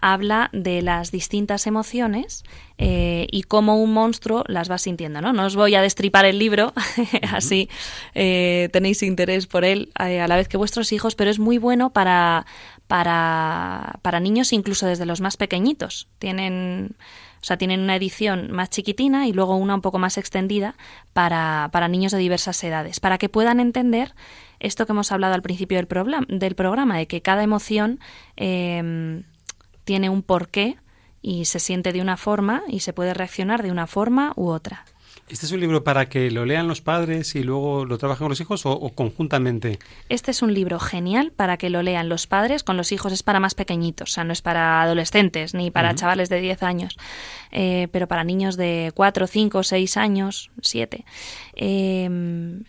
habla 0.00 0.50
de 0.52 0.82
las 0.82 1.10
distintas 1.10 1.66
emociones 1.66 2.44
eh, 2.78 3.26
y 3.30 3.42
cómo 3.42 3.80
un 3.80 3.92
monstruo 3.92 4.44
las 4.46 4.70
va 4.70 4.78
sintiendo. 4.78 5.20
No, 5.20 5.32
no 5.32 5.46
os 5.46 5.56
voy 5.56 5.74
a 5.74 5.82
destripar 5.82 6.26
el 6.26 6.38
libro, 6.38 6.72
así 7.32 7.68
eh, 8.14 8.68
tenéis 8.72 9.02
interés 9.02 9.46
por 9.46 9.64
él 9.64 9.90
eh, 9.98 10.20
a 10.20 10.28
la 10.28 10.36
vez 10.36 10.48
que 10.48 10.56
vuestros 10.56 10.92
hijos, 10.92 11.14
pero 11.14 11.30
es 11.30 11.38
muy 11.38 11.58
bueno 11.58 11.92
para, 11.92 12.46
para, 12.86 13.98
para 14.02 14.20
niños 14.20 14.52
incluso 14.52 14.86
desde 14.86 15.06
los 15.06 15.20
más 15.20 15.36
pequeñitos. 15.36 16.08
Tienen 16.18 16.96
o 17.40 17.44
sea, 17.46 17.58
tienen 17.58 17.80
una 17.80 17.94
edición 17.94 18.50
más 18.50 18.70
chiquitina 18.70 19.28
y 19.28 19.32
luego 19.32 19.54
una 19.54 19.76
un 19.76 19.80
poco 19.80 19.98
más 19.98 20.18
extendida 20.18 20.74
para, 21.12 21.68
para 21.72 21.86
niños 21.86 22.10
de 22.10 22.18
diversas 22.18 22.62
edades, 22.64 22.98
para 22.98 23.18
que 23.18 23.28
puedan 23.28 23.60
entender 23.60 24.14
esto 24.60 24.86
que 24.86 24.92
hemos 24.92 25.12
hablado 25.12 25.34
al 25.34 25.42
principio 25.42 25.76
del, 25.76 25.86
programa, 25.86 26.96
de 26.98 27.06
que 27.06 27.22
cada 27.22 27.42
emoción 27.42 28.00
eh, 28.36 29.22
tiene 29.84 30.10
un 30.10 30.22
porqué 30.22 30.76
y 31.22 31.46
se 31.46 31.58
siente 31.58 31.92
de 31.92 32.00
una 32.00 32.16
forma 32.16 32.62
y 32.68 32.80
se 32.80 32.92
puede 32.92 33.14
reaccionar 33.14 33.62
de 33.62 33.70
una 33.70 33.86
forma 33.86 34.32
u 34.36 34.48
otra. 34.48 34.84
¿Este 35.28 35.46
es 35.46 35.50
un 35.50 35.58
libro 35.58 35.82
para 35.82 36.08
que 36.08 36.30
lo 36.30 36.46
lean 36.46 36.68
los 36.68 36.80
padres 36.80 37.34
y 37.34 37.42
luego 37.42 37.84
lo 37.84 37.98
trabajen 37.98 38.26
con 38.26 38.28
los 38.28 38.40
hijos 38.40 38.64
o, 38.64 38.70
o, 38.70 38.94
conjuntamente? 38.94 39.80
Este 40.08 40.30
es 40.30 40.40
un 40.40 40.54
libro 40.54 40.78
genial 40.78 41.32
para 41.34 41.56
que 41.56 41.68
lo 41.68 41.82
lean 41.82 42.08
los 42.08 42.28
padres 42.28 42.62
con 42.62 42.76
los 42.76 42.92
hijos. 42.92 43.12
Es 43.12 43.24
para 43.24 43.40
más 43.40 43.56
pequeñitos, 43.56 44.10
o 44.10 44.14
sea, 44.14 44.22
no 44.22 44.32
es 44.32 44.40
para 44.40 44.82
adolescentes 44.82 45.52
ni 45.52 45.72
para 45.72 45.90
uh 45.90 45.92
-huh. 45.92 45.96
chavales 45.96 46.28
de 46.28 46.40
10 46.40 46.62
años, 46.62 46.96
eh, 47.50 47.88
pero 47.90 48.06
para 48.06 48.22
niños 48.22 48.56
de 48.56 48.92
4, 48.94 49.26
5, 49.26 49.64
6 49.64 49.96
años, 49.96 50.50
7. 50.62 51.04
Eh, 51.56 52.08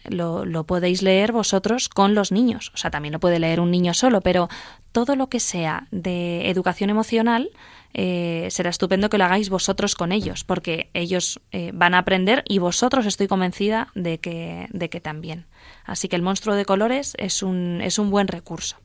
lo, 0.09 0.43
lo 0.45 0.63
podéis 0.63 1.03
leer 1.03 1.33
vosotros 1.33 1.89
con 1.89 2.15
los 2.15 2.31
niños. 2.31 2.71
O 2.73 2.77
sea, 2.77 2.89
también 2.89 3.13
lo 3.13 3.19
puede 3.19 3.37
leer 3.37 3.59
un 3.59 3.69
niño 3.69 3.93
solo, 3.93 4.21
pero 4.21 4.49
todo 4.91 5.15
lo 5.15 5.27
que 5.27 5.39
sea 5.39 5.87
de 5.91 6.49
educación 6.49 6.89
emocional 6.89 7.51
eh, 7.99 8.47
será 8.51 8.69
estupendo 8.69 9.09
que 9.09 9.17
lo 9.17 9.25
hagáis 9.25 9.49
vosotros 9.49 9.95
con 9.95 10.11
ellos, 10.11 10.43
porque 10.43 10.91
ellos 10.93 11.41
eh, 11.51 11.71
van 11.73 11.95
a 11.95 11.97
aprender 11.97 12.43
y 12.47 12.59
vosotros 12.59 13.07
estoy 13.07 13.27
convencida 13.27 13.87
de 13.95 14.19
que, 14.19 14.67
de 14.69 14.87
que 14.91 15.01
también. 15.01 15.47
Así 15.83 16.07
que 16.07 16.15
el 16.15 16.21
monstruo 16.21 16.55
de 16.55 16.63
colores 16.63 17.15
es 17.17 17.41
un, 17.41 17.81
es 17.81 17.97
un 17.97 18.11
buen 18.11 18.27
recurso. 18.27 18.77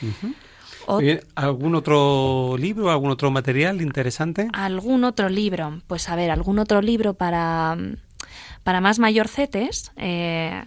Uh 0.00 0.06
-huh. 0.86 1.00
Bien, 1.00 1.20
¿Algún 1.34 1.74
otro 1.74 2.56
libro, 2.56 2.92
algún 2.92 3.10
otro 3.10 3.32
material 3.32 3.82
interesante? 3.82 4.48
¿Algún 4.52 5.02
otro 5.02 5.28
libro? 5.28 5.80
Pues 5.88 6.08
a 6.08 6.14
ver, 6.14 6.30
algún 6.30 6.60
otro 6.60 6.82
libro 6.82 7.14
para, 7.14 7.76
para 8.62 8.80
más 8.80 9.00
mayorcetes. 9.00 9.90
Eh, 9.96 10.62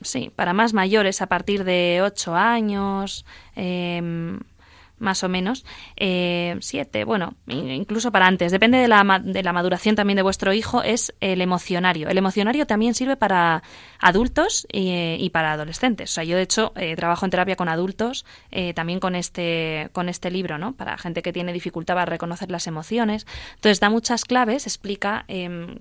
sí, 0.00 0.30
para 0.34 0.54
más 0.54 0.72
mayores 0.72 1.20
a 1.20 1.26
partir 1.26 1.64
de 1.64 2.00
8 2.02 2.34
años, 2.34 3.26
eh, 3.56 4.38
más 5.00 5.24
o 5.24 5.28
menos, 5.28 5.64
eh, 5.96 6.56
siete, 6.60 7.04
bueno, 7.04 7.34
incluso 7.46 8.12
para 8.12 8.26
antes, 8.26 8.52
depende 8.52 8.78
de 8.78 8.88
la, 8.88 9.20
de 9.22 9.42
la 9.42 9.52
maduración 9.52 9.96
también 9.96 10.16
de 10.16 10.22
vuestro 10.22 10.52
hijo, 10.52 10.82
es 10.82 11.12
el 11.20 11.40
emocionario. 11.40 12.08
El 12.08 12.18
emocionario 12.18 12.66
también 12.66 12.94
sirve 12.94 13.16
para 13.16 13.62
adultos 13.98 14.66
y, 14.72 15.28
para 15.30 15.52
adolescentes. 15.52 16.10
O 16.10 16.14
sea, 16.14 16.24
yo 16.24 16.36
de 16.36 16.42
hecho 16.42 16.72
eh, 16.76 16.96
trabajo 16.96 17.24
en 17.24 17.30
terapia 17.30 17.56
con 17.56 17.68
adultos, 17.68 18.24
eh, 18.50 18.74
también 18.74 19.00
con 19.00 19.14
este, 19.14 19.88
con 19.92 20.08
este 20.08 20.30
libro, 20.30 20.58
¿no? 20.58 20.74
Para 20.74 20.96
gente 20.98 21.22
que 21.22 21.32
tiene 21.32 21.52
dificultad 21.52 21.94
para 21.94 22.06
reconocer 22.06 22.50
las 22.50 22.66
emociones. 22.66 23.26
Entonces 23.54 23.80
da 23.80 23.90
muchas 23.90 24.24
claves, 24.24 24.66
explica 24.66 25.24
em, 25.28 25.76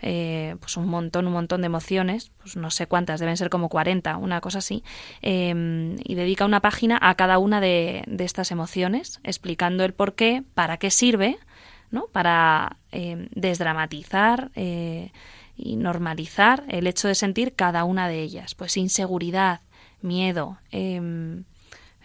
eh, 0.00 0.56
pues 0.60 0.76
un 0.76 0.86
montón, 0.86 1.26
un 1.26 1.32
montón 1.32 1.62
de 1.62 1.66
emociones, 1.66 2.30
pues 2.38 2.56
no 2.56 2.70
sé 2.70 2.86
cuántas, 2.86 3.20
deben 3.20 3.36
ser 3.36 3.50
como 3.50 3.68
40, 3.68 4.16
una 4.16 4.40
cosa 4.40 4.58
así, 4.58 4.84
eh, 5.22 5.96
y 6.04 6.14
dedica 6.14 6.44
una 6.44 6.60
página 6.60 6.98
a 7.00 7.14
cada 7.14 7.38
una 7.38 7.60
de, 7.60 8.04
de, 8.06 8.24
estas 8.24 8.50
emociones, 8.50 9.20
explicando 9.24 9.84
el 9.84 9.94
por 9.94 10.14
qué, 10.14 10.44
para 10.54 10.76
qué 10.76 10.90
sirve, 10.90 11.38
¿no? 11.90 12.06
Para 12.06 12.76
eh, 12.92 13.28
desdramatizar 13.34 14.50
y 14.54 15.76
normalizar 15.76 16.64
el 16.68 16.86
hecho 16.86 17.08
de 17.08 17.14
sentir 17.14 17.54
cada 17.54 17.84
una 17.84 18.08
de 18.08 18.22
ellas, 18.22 18.54
pues 18.54 18.76
inseguridad, 18.76 19.62
miedo, 20.02 20.58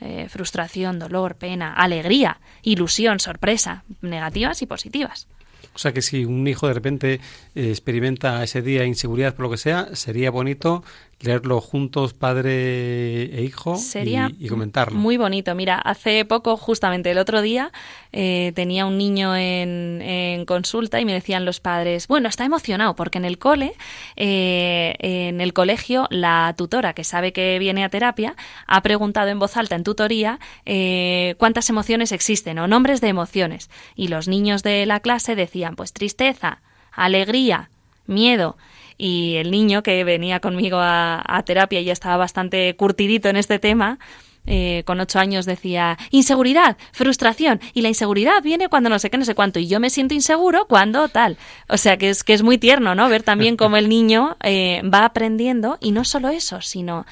eh, 0.06 0.28
frustración, 0.28 1.00
dolor, 1.00 1.36
pena, 1.36 1.74
alegría, 1.74 2.42
ilusión, 2.62 3.22
sorpresa, 3.22 3.86
negativas 4.02 4.62
y 4.62 4.66
positivas. 4.66 5.30
O 5.76 5.80
sea 5.80 5.94
que 5.94 6.02
si 6.02 6.26
un 6.26 6.48
hijo 6.48 6.68
de 6.68 6.74
repente 6.74 7.14
eh, 7.56 7.70
experimenta 7.70 8.44
ese 8.44 8.62
día 8.62 8.86
inseguridad 8.86 9.36
por 9.36 9.46
lo 9.46 9.52
que 9.52 9.58
sea, 9.58 9.96
sería 9.96 10.32
bonito 10.32 10.84
leerlo 11.24 11.62
juntos, 11.62 12.14
padre 12.14 13.24
e 13.24 13.44
hijo, 13.44 13.78
Sería 13.78 14.30
y, 14.38 14.46
y, 14.46 14.50
comentarlo. 14.50 14.98
Muy 14.98 15.18
bonito. 15.18 15.56
Mira, 15.56 15.78
hace 15.78 16.26
poco, 16.26 16.58
justamente 16.58 17.12
el 17.12 17.18
otro 17.18 17.42
día, 17.42 17.72
eh, 18.12 18.52
tenía 18.56 18.86
un 18.86 18.98
niño 18.98 19.36
en, 19.36 20.02
en, 20.02 20.46
consulta 20.46 21.00
y 21.00 21.06
me 21.06 21.14
decían 21.14 21.46
los 21.46 21.60
padres, 21.60 22.08
bueno, 22.08 22.30
está 22.30 22.46
emocionado 22.46 22.96
porque 22.96 23.18
en 23.18 23.26
el 23.26 23.40
cole, 23.40 23.74
eh, 24.16 24.96
en 25.00 25.42
el 25.42 25.54
colegio, 25.54 26.08
la 26.10 26.54
tutora 26.58 26.94
que 26.94 27.04
sabe 27.04 27.34
que 27.34 27.58
viene 27.60 27.84
a 27.84 27.90
terapia 27.90 28.36
ha 28.68 28.82
preguntado 28.82 29.30
en 29.30 29.40
voz 29.40 29.58
alta 29.58 29.76
en 29.76 29.84
tutoría 29.84 30.40
eh, 30.66 31.36
cuántas 31.38 31.70
emociones 31.70 32.12
existen 32.12 32.60
o 32.60 32.68
nombres 32.68 33.02
de 33.02 33.08
emociones. 33.08 33.70
Y 33.96 34.10
los 34.10 34.28
niños 34.28 34.64
de 34.64 34.86
la 34.86 35.00
clase 35.00 35.36
decían, 35.36 35.76
pues 35.76 35.94
tristeza, 35.94 36.62
alegría, 36.92 37.70
miedo 38.06 38.58
y 38.98 39.36
el 39.36 39.52
niño 39.52 39.84
que 39.84 40.04
venía 40.04 40.40
conmigo 40.40 40.78
a, 40.78 41.24
a 41.26 41.44
terapia 41.44 41.82
y 41.82 41.86
ya 41.86 41.94
estaba 41.94 42.18
bastante 42.18 42.76
curtidito 42.76 43.30
en 43.30 43.38
este 43.38 43.60
tema, 43.60 44.00
eh, 44.46 44.84
con 44.86 45.00
ocho 45.00 45.20
años 45.20 45.46
decía 45.46 45.98
inseguridad, 46.12 46.76
frustración 46.92 47.62
y 47.74 47.82
la 47.82 47.88
inseguridad 47.88 48.44
viene 48.44 48.68
cuando 48.68 48.90
no 48.90 49.00
sé 49.00 49.10
qué, 49.10 49.18
no 49.18 49.24
sé 49.24 49.36
cuánto 49.36 49.60
y 49.60 49.68
yo 49.68 49.80
me 49.80 49.90
siento 49.90 50.14
inseguro 50.14 50.66
cuando 50.68 51.08
tal. 51.08 51.38
O 51.70 51.78
sea 51.78 51.98
que 51.98 52.10
es 52.10 52.26
que 52.26 52.34
es 52.34 52.44
muy 52.44 52.58
tierno, 52.58 52.94
¿no? 52.94 53.08
Ver 53.08 53.24
también 53.24 53.56
cómo 53.58 53.78
el 53.78 53.88
niño 53.88 54.36
eh, 54.44 54.82
va 54.84 55.06
aprendiendo 55.06 55.78
y 55.80 55.92
no 55.92 56.04
solo 56.04 56.28
eso, 56.28 56.60
sino 56.60 57.06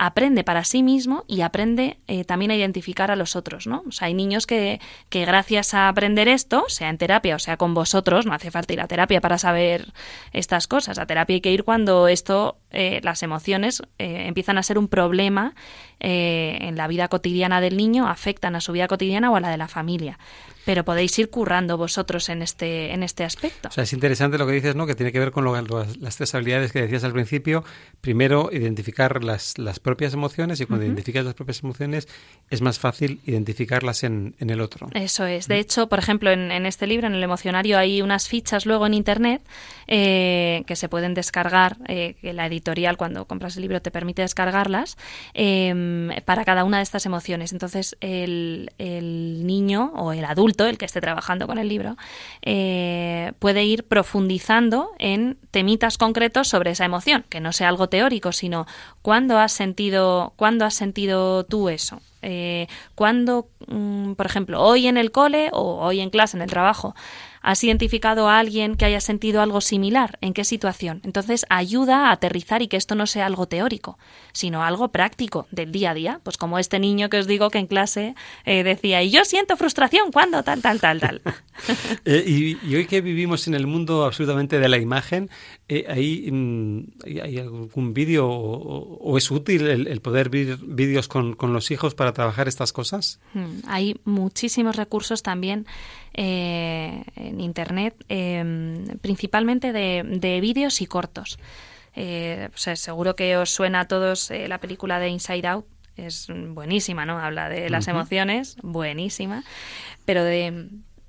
aprende 0.00 0.44
para 0.44 0.64
sí 0.64 0.82
mismo 0.82 1.24
y 1.28 1.42
aprende 1.42 1.98
eh, 2.08 2.24
también 2.24 2.50
a 2.50 2.56
identificar 2.56 3.10
a 3.10 3.16
los 3.16 3.36
otros, 3.36 3.66
¿no? 3.66 3.84
O 3.86 3.92
sea, 3.92 4.06
hay 4.06 4.14
niños 4.14 4.46
que, 4.46 4.80
que 5.10 5.26
gracias 5.26 5.74
a 5.74 5.88
aprender 5.88 6.26
esto, 6.26 6.64
sea 6.68 6.88
en 6.88 6.96
terapia 6.96 7.36
o 7.36 7.38
sea 7.38 7.58
con 7.58 7.74
vosotros, 7.74 8.24
no 8.24 8.32
hace 8.32 8.50
falta 8.50 8.72
ir 8.72 8.80
a 8.80 8.88
terapia 8.88 9.20
para 9.20 9.36
saber 9.36 9.92
estas 10.32 10.66
cosas. 10.66 10.98
A 10.98 11.04
terapia 11.04 11.34
hay 11.34 11.40
que 11.42 11.52
ir 11.52 11.64
cuando 11.64 12.08
esto, 12.08 12.56
eh, 12.70 13.00
las 13.04 13.22
emociones, 13.22 13.82
eh, 13.98 14.24
empiezan 14.26 14.56
a 14.56 14.62
ser 14.62 14.78
un 14.78 14.88
problema 14.88 15.54
eh, 16.00 16.56
en 16.62 16.76
la 16.76 16.88
vida 16.88 17.08
cotidiana 17.08 17.60
del 17.60 17.76
niño, 17.76 18.08
afectan 18.08 18.56
a 18.56 18.62
su 18.62 18.72
vida 18.72 18.88
cotidiana 18.88 19.30
o 19.30 19.36
a 19.36 19.40
la 19.40 19.50
de 19.50 19.58
la 19.58 19.68
familia 19.68 20.18
pero 20.70 20.84
podéis 20.84 21.18
ir 21.18 21.30
currando 21.30 21.76
vosotros 21.76 22.28
en 22.28 22.42
este, 22.42 22.92
en 22.94 23.02
este 23.02 23.24
aspecto. 23.24 23.70
O 23.70 23.72
sea, 23.72 23.82
es 23.82 23.92
interesante 23.92 24.38
lo 24.38 24.46
que 24.46 24.52
dices, 24.52 24.76
¿no? 24.76 24.86
Que 24.86 24.94
tiene 24.94 25.10
que 25.10 25.18
ver 25.18 25.32
con 25.32 25.42
lo, 25.42 25.60
las 25.60 26.16
tres 26.16 26.32
habilidades 26.36 26.70
que 26.70 26.82
decías 26.82 27.02
al 27.02 27.12
principio. 27.12 27.64
Primero, 28.00 28.50
identificar 28.52 29.24
las, 29.24 29.58
las 29.58 29.80
propias 29.80 30.14
emociones 30.14 30.60
y 30.60 30.66
cuando 30.66 30.84
uh 30.84 30.86
-huh. 30.86 30.90
identificas 30.92 31.24
las 31.24 31.34
propias 31.34 31.64
emociones 31.64 32.06
es 32.50 32.60
más 32.62 32.78
fácil 32.78 33.20
identificarlas 33.26 34.04
en, 34.04 34.36
en 34.38 34.48
el 34.48 34.60
otro. 34.60 34.86
Eso 34.94 35.26
es. 35.26 35.48
De 35.48 35.58
hecho, 35.58 35.88
por 35.88 35.98
ejemplo, 35.98 36.30
en, 36.30 36.52
en, 36.52 36.66
este 36.66 36.86
libro, 36.86 37.08
en 37.08 37.14
el 37.14 37.22
emocionario, 37.24 37.76
hay 37.76 38.00
unas 38.00 38.28
fichas 38.28 38.64
luego 38.64 38.86
en 38.86 38.94
Internet 38.94 39.42
eh, 39.88 40.62
que 40.68 40.76
se 40.76 40.88
pueden 40.88 41.14
descargar, 41.14 41.78
eh, 41.88 42.14
que 42.20 42.32
la 42.32 42.46
editorial 42.46 42.96
cuando 42.96 43.24
compras 43.24 43.56
el 43.56 43.62
libro 43.62 43.82
te 43.82 43.90
permite 43.90 44.22
descargarlas 44.22 44.96
eh, 45.34 46.22
para 46.24 46.44
cada 46.44 46.62
una 46.62 46.76
de 46.76 46.84
estas 46.84 47.06
emociones. 47.06 47.52
Entonces, 47.52 47.96
el, 48.00 48.70
el 48.78 49.44
niño 49.44 49.92
o 49.96 50.12
el 50.12 50.24
adulto 50.24 50.59
el 50.66 50.78
que 50.78 50.84
esté 50.84 51.00
trabajando 51.00 51.46
con 51.46 51.58
el 51.58 51.68
libro, 51.68 51.96
eh, 52.42 53.32
puede 53.38 53.64
ir 53.64 53.84
profundizando 53.84 54.90
en 54.98 55.38
temitas 55.50 55.98
concretos 55.98 56.48
sobre 56.48 56.70
esa 56.70 56.84
emoción, 56.84 57.24
que 57.28 57.40
no 57.40 57.52
sea 57.52 57.68
algo 57.68 57.88
teórico, 57.88 58.32
sino 58.32 58.66
cuándo 59.02 59.38
has 59.38 59.52
sentido, 59.52 60.32
cuándo 60.36 60.64
has 60.64 60.74
sentido 60.74 61.44
tú 61.44 61.68
eso. 61.68 62.00
Eh, 62.22 62.66
cuando, 62.94 63.48
mm, 63.66 64.12
por 64.12 64.26
ejemplo, 64.26 64.62
hoy 64.62 64.86
en 64.86 64.96
el 64.96 65.10
cole 65.10 65.48
o 65.52 65.78
hoy 65.84 66.00
en 66.00 66.10
clase, 66.10 66.36
en 66.36 66.42
el 66.42 66.50
trabajo, 66.50 66.94
¿Has 67.42 67.64
identificado 67.64 68.28
a 68.28 68.38
alguien 68.38 68.76
que 68.76 68.84
haya 68.84 69.00
sentido 69.00 69.40
algo 69.40 69.60
similar? 69.60 70.18
¿En 70.20 70.34
qué 70.34 70.44
situación? 70.44 71.00
Entonces 71.04 71.46
ayuda 71.48 72.08
a 72.08 72.12
aterrizar 72.12 72.62
y 72.62 72.68
que 72.68 72.76
esto 72.76 72.94
no 72.94 73.06
sea 73.06 73.26
algo 73.26 73.46
teórico, 73.46 73.98
sino 74.32 74.62
algo 74.62 74.88
práctico 74.88 75.46
del 75.50 75.72
día 75.72 75.92
a 75.92 75.94
día. 75.94 76.20
Pues 76.22 76.36
como 76.36 76.58
este 76.58 76.78
niño 76.78 77.08
que 77.08 77.18
os 77.18 77.26
digo 77.26 77.50
que 77.50 77.58
en 77.58 77.66
clase 77.66 78.14
eh, 78.44 78.62
decía, 78.62 79.02
y 79.02 79.10
yo 79.10 79.24
siento 79.24 79.56
frustración 79.56 80.12
cuando 80.12 80.42
tal, 80.42 80.60
tal, 80.60 80.80
tal, 80.80 81.00
tal. 81.00 81.22
eh, 82.04 82.24
y, 82.26 82.58
y, 82.66 82.76
hoy 82.76 82.86
que 82.86 83.00
vivimos 83.00 83.46
en 83.48 83.54
el 83.54 83.66
mundo 83.66 84.04
absolutamente 84.04 84.58
de 84.58 84.68
la 84.68 84.78
imagen, 84.78 85.30
eh, 85.68 85.86
¿hay, 85.88 86.30
mm, 86.30 86.84
¿hay, 87.22 87.38
algún 87.38 87.94
vídeo 87.94 88.28
o, 88.28 88.98
o, 88.98 89.18
es 89.18 89.30
útil 89.30 89.66
el, 89.66 89.86
el 89.86 90.00
poder 90.00 90.28
ver 90.28 90.56
vídeos 90.58 91.08
con, 91.08 91.34
con, 91.34 91.52
los 91.52 91.70
hijos 91.70 91.94
para 91.94 92.12
trabajar 92.12 92.48
estas 92.48 92.72
cosas? 92.72 93.20
Hmm, 93.34 93.60
hay 93.66 93.96
muchísimos 94.04 94.76
recursos 94.76 95.22
también 95.22 95.66
eh, 96.14 97.04
en 97.16 97.40
Internet, 97.40 97.94
eh, 98.08 98.96
principalmente 99.00 99.72
de, 99.72 100.02
de 100.04 100.40
vídeos 100.40 100.80
y 100.80 100.86
cortos. 100.86 101.38
Eh, 101.94 102.48
seguro 102.54 103.16
que 103.16 103.36
os 103.36 103.50
suena 103.50 103.80
a 103.80 103.88
todos 103.88 104.30
eh, 104.30 104.48
la 104.48 104.58
película 104.58 104.98
de 104.98 105.08
Inside 105.08 105.46
Out, 105.48 105.66
es 105.96 106.28
buenísima, 106.30 107.04
¿no? 107.04 107.18
Habla 107.18 107.48
de 107.48 107.68
las 107.68 107.88
emociones, 107.88 108.56
buenísima, 108.62 109.44
pero 110.04 110.24
de, 110.24 110.68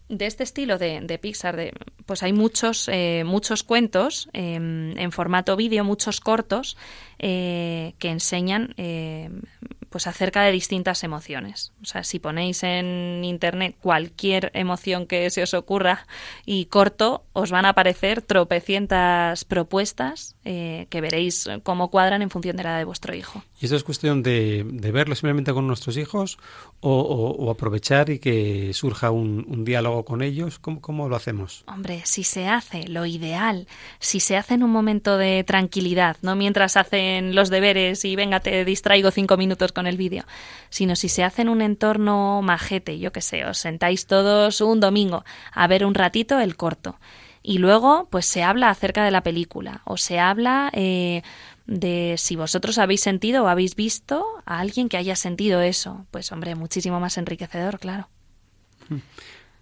de 0.09 0.25
este 0.25 0.43
estilo 0.43 0.77
de, 0.77 0.99
de, 1.01 1.17
Pixar, 1.17 1.55
de, 1.55 1.73
pues 2.05 2.23
hay 2.23 2.33
muchos, 2.33 2.89
eh, 2.91 3.23
muchos 3.25 3.63
cuentos 3.63 4.27
eh, 4.33 4.55
en 4.55 5.11
formato 5.11 5.55
vídeo, 5.55 5.83
muchos 5.83 6.19
cortos 6.19 6.77
eh, 7.19 7.93
que 7.99 8.09
enseñan 8.09 8.73
eh, 8.77 9.29
pues 9.91 10.07
acerca 10.07 10.41
de 10.43 10.53
distintas 10.53 11.03
emociones. 11.03 11.73
O 11.81 11.85
sea, 11.85 12.05
si 12.05 12.17
ponéis 12.17 12.63
en 12.63 13.23
internet 13.25 13.75
cualquier 13.81 14.49
emoción 14.53 15.05
que 15.05 15.29
se 15.29 15.43
os 15.43 15.53
ocurra 15.53 16.07
y 16.45 16.65
corto, 16.65 17.25
os 17.33 17.51
van 17.51 17.65
a 17.65 17.69
aparecer 17.69 18.21
tropecientas 18.21 19.43
propuestas 19.43 20.37
eh, 20.43 20.87
que 20.89 21.01
veréis 21.01 21.47
cómo 21.63 21.89
cuadran 21.89 22.21
en 22.21 22.29
función 22.29 22.57
de 22.57 22.63
la 22.63 22.71
edad 22.71 22.77
de 22.79 22.85
vuestro 22.85 23.15
hijo. 23.15 23.43
¿Y 23.59 23.65
esto 23.65 23.75
es 23.75 23.83
cuestión 23.83 24.23
de, 24.23 24.65
de 24.67 24.91
verlo 24.91 25.15
simplemente 25.15 25.53
con 25.53 25.67
nuestros 25.67 25.97
hijos 25.97 26.37
o, 26.79 26.91
o, 26.91 27.45
o 27.45 27.51
aprovechar 27.51 28.09
y 28.09 28.19
que 28.19 28.73
surja 28.73 29.11
un, 29.11 29.45
un 29.47 29.63
diálogo 29.63 30.03
con 30.03 30.21
ellos? 30.21 30.57
¿Cómo, 30.59 30.81
¿Cómo 30.81 31.09
lo 31.09 31.15
hacemos? 31.15 31.63
Hombre, 31.67 32.01
si 32.05 32.23
se 32.23 32.47
hace, 32.47 32.87
lo 32.87 33.05
ideal, 33.05 33.67
si 33.99 34.19
se 34.19 34.37
hace 34.37 34.55
en 34.55 34.63
un 34.63 34.71
momento 34.71 35.17
de 35.17 35.43
tranquilidad, 35.43 36.17
no 36.21 36.35
mientras 36.35 36.77
hacen 36.77 37.35
los 37.35 37.49
deberes 37.49 38.03
y 38.05 38.15
venga, 38.15 38.39
te 38.39 38.65
distraigo 38.65 39.11
cinco 39.11 39.37
minutos 39.37 39.71
con 39.71 39.87
el 39.87 39.97
vídeo, 39.97 40.23
sino 40.69 40.95
si 40.95 41.09
se 41.09 41.23
hace 41.23 41.43
en 41.43 41.49
un 41.49 41.61
entorno 41.61 42.41
majete, 42.41 42.97
yo 42.99 43.11
qué 43.11 43.21
sé, 43.21 43.45
os 43.45 43.59
sentáis 43.59 44.07
todos 44.07 44.61
un 44.61 44.79
domingo 44.79 45.23
a 45.51 45.67
ver 45.67 45.85
un 45.85 45.93
ratito 45.93 46.39
el 46.39 46.55
corto. 46.55 46.97
Y 47.43 47.57
luego, 47.57 48.07
pues 48.11 48.25
se 48.25 48.43
habla 48.43 48.69
acerca 48.69 49.03
de 49.03 49.11
la 49.11 49.23
película, 49.23 49.81
o 49.85 49.97
se 49.97 50.19
habla 50.19 50.69
eh, 50.73 51.23
de 51.65 52.15
si 52.17 52.35
vosotros 52.35 52.77
habéis 52.77 53.01
sentido 53.01 53.43
o 53.43 53.47
habéis 53.47 53.75
visto 53.75 54.25
a 54.45 54.59
alguien 54.59 54.89
que 54.89 54.97
haya 54.97 55.15
sentido 55.15 55.61
eso. 55.61 56.05
Pues 56.11 56.31
hombre, 56.31 56.55
muchísimo 56.55 56.99
más 56.99 57.17
enriquecedor, 57.17 57.79
claro. 57.79 58.09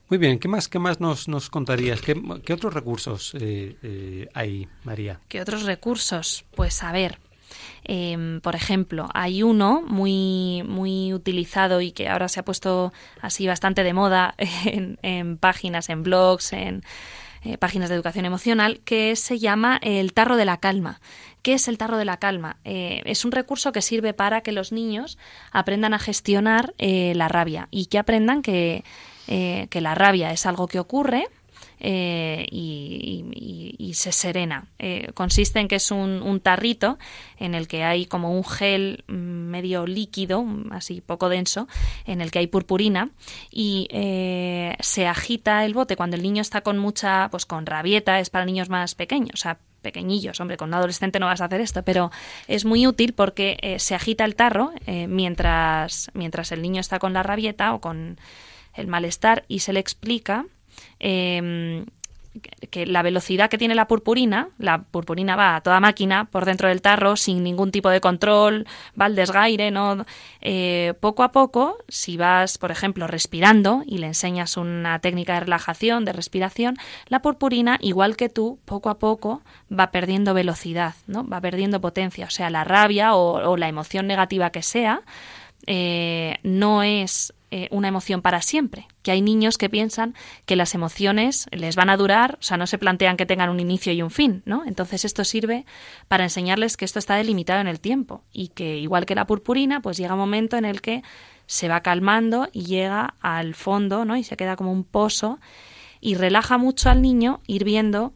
Muy 0.10 0.18
bien, 0.18 0.40
¿qué 0.40 0.48
más, 0.48 0.68
qué 0.68 0.80
más 0.80 1.00
nos, 1.00 1.28
nos 1.28 1.50
contarías? 1.50 2.02
¿Qué, 2.02 2.20
qué 2.44 2.54
otros 2.54 2.74
recursos 2.74 3.36
eh, 3.40 3.78
eh, 3.84 4.28
hay, 4.34 4.68
María? 4.84 5.20
¿Qué 5.28 5.40
otros 5.40 5.64
recursos? 5.64 6.46
Pues 6.56 6.82
a 6.82 6.92
ver, 6.92 7.20
eh, 7.86 8.40
por 8.42 8.56
ejemplo, 8.56 9.08
hay 9.14 9.44
uno 9.44 9.84
muy, 9.88 10.64
muy 10.68 11.14
utilizado 11.14 11.80
y 11.80 11.92
que 11.92 12.10
ahora 12.10 12.28
se 12.28 12.40
ha 12.40 12.46
puesto 12.46 12.92
así 13.22 13.46
bastante 13.46 13.84
de 13.84 13.94
moda 13.94 14.34
en, 14.66 14.98
en 15.04 15.38
páginas, 15.38 15.90
en 15.90 16.02
blogs, 16.02 16.54
en 16.54 16.82
eh, 17.44 17.58
páginas 17.58 17.90
de 17.90 17.96
educación 17.96 18.26
emocional, 18.26 18.82
que 18.86 19.16
se 19.16 19.40
llama 19.40 19.80
el 19.82 20.14
tarro 20.14 20.36
de 20.36 20.46
la 20.46 20.58
calma. 20.58 21.00
¿Qué 21.42 21.54
es 21.54 21.68
el 21.68 21.78
tarro 21.78 21.98
de 21.98 22.06
la 22.06 22.18
calma? 22.18 22.58
Eh, 22.66 23.02
es 23.06 23.24
un 23.24 23.32
recurso 23.32 23.72
que 23.72 23.82
sirve 23.82 24.14
para 24.14 24.42
que 24.42 24.52
los 24.52 24.72
niños 24.72 25.18
aprendan 25.52 25.94
a 25.94 26.00
gestionar 26.00 26.74
eh, 26.78 27.14
la 27.16 27.28
rabia 27.28 27.68
y 27.72 27.86
que 27.86 27.98
aprendan 27.98 28.42
que, 28.42 28.84
que 29.28 29.82
la 29.82 29.94
rabia 29.94 30.32
es 30.32 30.48
algo 30.48 30.68
que 30.68 30.80
ocurre, 30.80 31.28
eh, 31.80 32.46
y, 32.52 33.94
se 33.94 34.12
serena. 34.12 34.68
Eh, 34.78 35.12
consiste 35.14 35.60
en 35.60 35.68
que 35.68 35.76
es 35.76 35.92
un, 35.92 36.40
tarrito 36.42 37.00
en 37.38 37.56
el 37.56 37.68
que 37.68 37.84
hay 37.84 38.06
como 38.06 38.32
un 38.32 38.46
gel 38.46 39.04
medio 39.08 39.88
líquido, 39.88 40.46
así 40.72 41.02
poco 41.02 41.28
denso, 41.28 41.68
en 42.06 42.22
el 42.22 42.32
que 42.32 42.40
hay 42.40 42.48
purpurina 42.48 43.10
y 43.52 43.88
eh, 43.90 44.78
se 44.80 45.08
agita 45.08 45.66
el 45.66 45.74
bote 45.74 45.98
cuando 45.98 46.16
el 46.16 46.22
niño 46.22 46.42
está 46.42 46.62
con 46.62 46.78
mucha, 46.78 47.30
pues 47.32 47.46
con 47.46 47.66
rabieta, 47.66 48.20
es 48.20 48.30
para 48.30 48.46
niños 48.46 48.70
más 48.70 48.94
pequeños, 48.96 49.32
o 49.34 49.38
sea, 49.38 49.58
pequeñillos, 49.82 50.40
hombre, 50.40 50.56
con 50.56 50.70
un 50.70 50.76
adolescente 50.76 51.20
no 51.20 51.26
vas 51.26 51.42
a 51.42 51.46
hacer 51.46 51.60
esto, 51.60 51.84
pero 51.84 52.12
es 52.48 52.64
muy 52.64 52.86
útil 52.86 53.14
porque 53.14 53.76
se 53.80 53.96
agita 53.96 54.24
el 54.24 54.36
tarro 54.36 54.72
mientras, 54.86 56.12
mientras 56.14 56.52
el 56.52 56.62
niño 56.62 56.80
está 56.80 57.00
con 57.00 57.14
la 57.14 57.24
rabieta 57.24 57.74
o 57.74 57.82
con 57.82 58.20
el 58.76 58.88
malestar 58.88 59.46
y 59.48 59.60
se 59.60 59.74
le 59.74 59.80
explica 59.80 60.46
eh, 61.00 61.86
que 62.70 62.86
la 62.86 63.02
velocidad 63.02 63.50
que 63.50 63.58
tiene 63.58 63.76
la 63.76 63.88
purpurina, 63.88 64.50
la 64.58 64.84
purpurina 64.84 65.36
va 65.36 65.56
a 65.56 65.62
toda 65.62 65.80
máquina 65.80 66.26
por 66.26 66.46
dentro 66.46 66.68
del 66.68 66.82
tarro 66.82 67.16
sin 67.16 67.44
ningún 67.44 67.72
tipo 67.72 67.90
de 67.90 68.02
control, 68.02 68.68
va 69.00 69.06
al 69.06 69.16
desgaire, 69.16 69.72
¿no? 69.72 70.06
Eh, 70.42 70.94
poco 71.00 71.24
a 71.24 71.32
poco, 71.32 71.78
si 71.88 72.18
vas, 72.18 72.58
por 72.58 72.72
ejemplo, 72.72 73.08
respirando 73.08 73.84
y 73.86 73.98
le 73.98 74.08
enseñas 74.08 74.58
una 74.58 75.00
técnica 75.00 75.34
de 75.36 75.40
relajación, 75.42 76.06
de 76.06 76.14
respiración, 76.14 76.78
la 77.08 77.22
purpurina, 77.22 77.78
igual 77.82 78.16
que 78.16 78.30
tú, 78.30 78.60
poco 78.66 78.90
a 78.90 79.00
poco 79.00 79.42
va 79.72 79.92
perdiendo 79.92 80.34
velocidad, 80.34 80.96
¿no? 81.08 81.28
Va 81.28 81.42
perdiendo 81.42 81.82
potencia, 81.82 82.28
o 82.28 82.32
sea, 82.32 82.50
la 82.50 82.64
rabia 82.64 83.16
o, 83.16 83.50
o 83.50 83.58
la 83.58 83.68
emoción 83.68 84.08
negativa 84.08 84.52
que 84.52 84.62
sea, 84.62 85.02
eh, 85.68 86.38
no 86.44 86.84
es 86.84 87.34
eh, 87.52 87.68
una 87.72 87.88
emoción 87.88 88.22
para 88.22 88.42
siempre. 88.42 88.88
Que 89.02 89.12
hay 89.12 89.22
niños 89.22 89.58
que 89.58 89.70
piensan 89.70 90.14
que 90.46 90.56
las 90.56 90.76
emociones 90.76 91.48
les 91.52 91.76
van 91.76 91.90
a 91.90 91.98
durar, 91.98 92.38
o 92.40 92.44
sea, 92.44 92.58
no 92.58 92.68
se 92.68 92.78
plantean 92.78 93.18
que 93.18 93.26
tengan 93.26 93.50
un 93.50 93.60
inicio 93.60 93.92
y 93.92 94.02
un 94.02 94.12
fin, 94.12 94.44
¿no? 94.46 94.64
Entonces 94.66 95.06
esto 95.06 95.24
sirve 95.24 95.66
para 96.08 96.24
enseñarles 96.24 96.78
que 96.78 96.86
esto 96.86 97.00
está 97.00 97.16
delimitado 97.16 97.62
en 97.62 97.68
el 97.68 97.80
tiempo 97.80 98.24
y 98.32 98.50
que 98.50 98.78
igual 98.78 99.06
que 99.06 99.16
la 99.16 99.26
purpurina, 99.26 99.82
pues 99.82 99.98
llega 99.98 100.14
un 100.14 100.20
momento 100.20 100.58
en 100.58 100.66
el 100.66 100.82
que 100.82 101.04
se 101.48 101.68
va 101.68 101.82
calmando 101.82 102.48
y 102.54 102.66
llega 102.66 103.16
al 103.22 103.56
fondo, 103.56 104.06
¿no? 104.06 104.16
Y 104.16 104.24
se 104.24 104.38
queda 104.38 104.56
como 104.56 104.72
un 104.72 104.84
pozo 104.84 105.40
y 106.00 106.16
relaja 106.16 106.58
mucho 106.58 106.90
al 106.90 107.02
niño 107.02 107.42
ir 107.48 107.64
viendo 107.64 108.14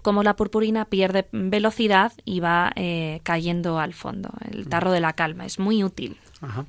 cómo 0.00 0.22
la 0.22 0.36
purpurina 0.36 0.84
pierde 0.84 1.28
velocidad 1.32 2.12
y 2.24 2.40
va 2.40 2.72
eh, 2.76 3.20
cayendo 3.22 3.78
al 3.78 3.94
fondo. 3.94 4.30
El 4.50 4.68
tarro 4.68 4.92
de 4.92 5.00
la 5.00 5.12
calma 5.12 5.46
es 5.46 5.58
muy 5.58 5.84
útil. 5.84 6.18
Ajá. 6.44 6.64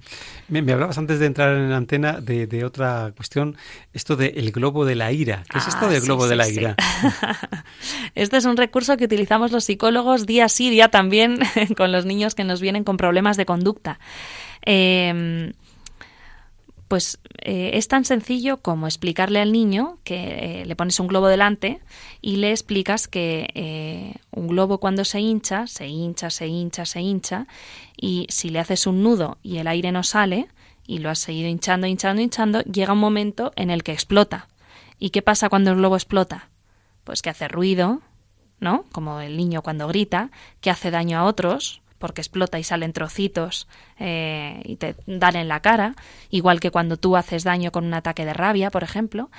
Me, 0.47 0.61
me, 0.61 0.73
hablabas 0.73 0.97
antes 0.97 1.19
de 1.19 1.25
entrar 1.25 1.55
en 1.55 1.69
la 1.69 1.77
antena 1.77 2.21
de, 2.21 2.47
de 2.47 2.65
otra 2.65 3.11
cuestión, 3.15 3.57
esto 3.93 4.15
del 4.15 4.33
de 4.33 4.51
globo 4.51 4.85
de 4.85 4.95
la 4.95 5.11
ira. 5.11 5.43
¿Qué 5.49 5.57
es 5.57 5.67
esto 5.67 5.87
del 5.87 6.01
sí, 6.01 6.07
globo 6.07 6.23
sí, 6.23 6.29
de 6.29 6.35
la 6.35 6.45
sí. 6.45 6.53
ira? 6.53 6.75
este 8.15 8.37
es 8.37 8.45
un 8.45 8.57
recurso 8.57 8.97
que 8.97 9.05
utilizamos 9.05 9.51
los 9.51 9.65
psicólogos 9.65 10.25
día 10.25 10.49
sí, 10.49 10.69
día 10.69 10.89
también 10.89 11.39
con 11.77 11.91
los 11.91 12.05
niños 12.05 12.35
que 12.35 12.43
nos 12.43 12.61
vienen 12.61 12.83
con 12.83 12.97
problemas 12.97 13.37
de 13.37 13.45
conducta. 13.45 13.99
Eh, 14.65 15.51
pues 16.95 17.19
eh, 17.41 17.71
es 17.73 17.89
tan 17.89 18.05
sencillo 18.05 18.61
como 18.61 18.87
explicarle 18.87 19.41
al 19.41 19.51
niño 19.51 19.97
que 20.05 20.61
eh, 20.61 20.65
le 20.65 20.77
pones 20.77 20.97
un 21.01 21.07
globo 21.07 21.27
delante 21.27 21.81
y 22.21 22.37
le 22.37 22.51
explicas 22.51 23.09
que 23.09 23.49
eh, 23.53 24.13
un 24.31 24.47
globo 24.47 24.77
cuando 24.77 25.03
se 25.03 25.19
hincha, 25.19 25.67
se 25.67 25.89
hincha, 25.89 26.29
se 26.29 26.47
hincha, 26.47 26.85
se 26.85 27.01
hincha 27.01 27.47
y 27.97 28.27
si 28.29 28.49
le 28.49 28.59
haces 28.59 28.87
un 28.87 29.03
nudo 29.03 29.39
y 29.43 29.57
el 29.57 29.67
aire 29.67 29.91
no 29.91 30.03
sale 30.03 30.47
y 30.87 30.99
lo 30.99 31.09
has 31.09 31.19
seguido 31.19 31.49
hinchando, 31.49 31.85
hinchando, 31.85 32.21
hinchando, 32.21 32.61
llega 32.61 32.93
un 32.93 32.99
momento 32.99 33.51
en 33.57 33.71
el 33.71 33.83
que 33.83 33.91
explota. 33.91 34.47
¿Y 34.97 35.09
qué 35.09 35.21
pasa 35.21 35.49
cuando 35.49 35.71
el 35.71 35.75
globo 35.75 35.97
explota? 35.97 36.47
Pues 37.03 37.21
que 37.21 37.29
hace 37.29 37.49
ruido, 37.49 38.03
¿no? 38.61 38.85
Como 38.93 39.19
el 39.19 39.35
niño 39.35 39.63
cuando 39.63 39.89
grita, 39.89 40.31
que 40.61 40.69
hace 40.69 40.91
daño 40.91 41.19
a 41.19 41.25
otros, 41.25 41.81
porque 41.99 42.21
explota 42.21 42.59
y 42.59 42.63
salen 42.63 42.93
trocitos 42.93 43.67
eh, 43.99 44.61
y 44.65 44.75
te 44.75 44.95
dan 45.05 45.35
en 45.35 45.47
la 45.47 45.61
cara, 45.61 45.95
igual 46.29 46.59
que 46.59 46.71
cuando 46.71 46.97
tú 46.97 47.15
haces 47.15 47.43
daño 47.43 47.71
con 47.71 47.85
un 47.85 47.93
ataque 47.93 48.25
de 48.25 48.33
rabia, 48.33 48.71
por 48.71 48.83
ejemplo, 48.83 49.29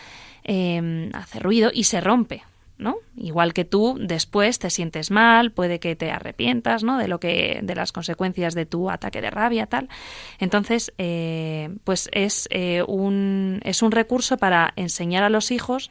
eh, 0.44 1.10
hace 1.14 1.38
ruido 1.40 1.70
y 1.72 1.84
se 1.84 2.00
rompe. 2.00 2.42
¿no? 2.78 2.96
Igual 3.16 3.54
que 3.54 3.64
tú 3.64 3.96
después 3.98 4.58
te 4.58 4.68
sientes 4.70 5.10
mal, 5.10 5.50
puede 5.50 5.80
que 5.80 5.96
te 5.96 6.10
arrepientas, 6.10 6.84
¿no? 6.84 6.98
De 6.98 7.08
lo 7.08 7.18
que, 7.18 7.60
de 7.62 7.74
las 7.74 7.90
consecuencias 7.92 8.54
de 8.54 8.66
tu 8.66 8.90
ataque 8.90 9.22
de 9.22 9.30
rabia, 9.30 9.66
tal. 9.66 9.88
Entonces, 10.38 10.92
eh, 10.98 11.70
pues 11.84 12.10
es 12.12 12.48
eh, 12.50 12.82
un 12.86 13.60
es 13.64 13.82
un 13.82 13.92
recurso 13.92 14.36
para 14.36 14.72
enseñar 14.76 15.22
a 15.22 15.30
los 15.30 15.50
hijos 15.50 15.90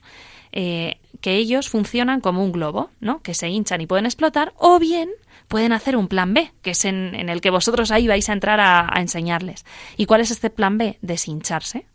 eh, 0.55 0.99
que 1.19 1.35
ellos 1.35 1.69
funcionan 1.69 2.21
como 2.21 2.41
un 2.41 2.53
globo, 2.53 2.89
¿no? 3.01 3.21
Que 3.21 3.33
se 3.33 3.49
hinchan 3.49 3.81
y 3.81 3.87
pueden 3.87 4.05
explotar, 4.05 4.53
o 4.57 4.79
bien 4.79 5.09
pueden 5.49 5.73
hacer 5.73 5.97
un 5.97 6.07
plan 6.07 6.33
B, 6.33 6.51
que 6.61 6.71
es 6.71 6.85
en, 6.85 7.13
el 7.29 7.41
que 7.41 7.49
vosotros 7.49 7.91
ahí 7.91 8.07
vais 8.07 8.29
a 8.29 8.33
entrar 8.33 8.61
a, 8.61 8.87
a 8.89 9.01
enseñarles. 9.01 9.65
¿Y 9.97 10.05
cuál 10.05 10.21
es 10.21 10.31
este 10.31 10.49
plan 10.49 10.77
B? 10.77 10.97
Deshincharse. 11.01 11.85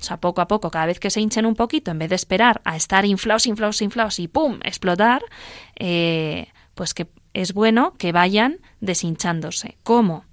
O 0.00 0.02
sea, 0.02 0.18
poco 0.18 0.40
a 0.40 0.48
poco, 0.48 0.72
cada 0.72 0.86
vez 0.86 0.98
que 0.98 1.08
se 1.08 1.20
hinchen 1.20 1.46
un 1.46 1.54
poquito, 1.54 1.92
en 1.92 2.00
vez 2.00 2.10
de 2.10 2.16
esperar 2.16 2.60
a 2.64 2.76
estar 2.76 3.04
inflados, 3.04 3.46
inflados, 3.46 3.80
inflados 3.80 4.18
y 4.18 4.26
¡pum! 4.26 4.58
explotar, 4.64 5.22
eh, 5.76 6.48
pues 6.74 6.94
que 6.94 7.06
es 7.32 7.54
bueno 7.54 7.94
que 7.94 8.10
vayan 8.10 8.58
deshinchándose. 8.80 9.78
¿Cómo? 9.84 10.24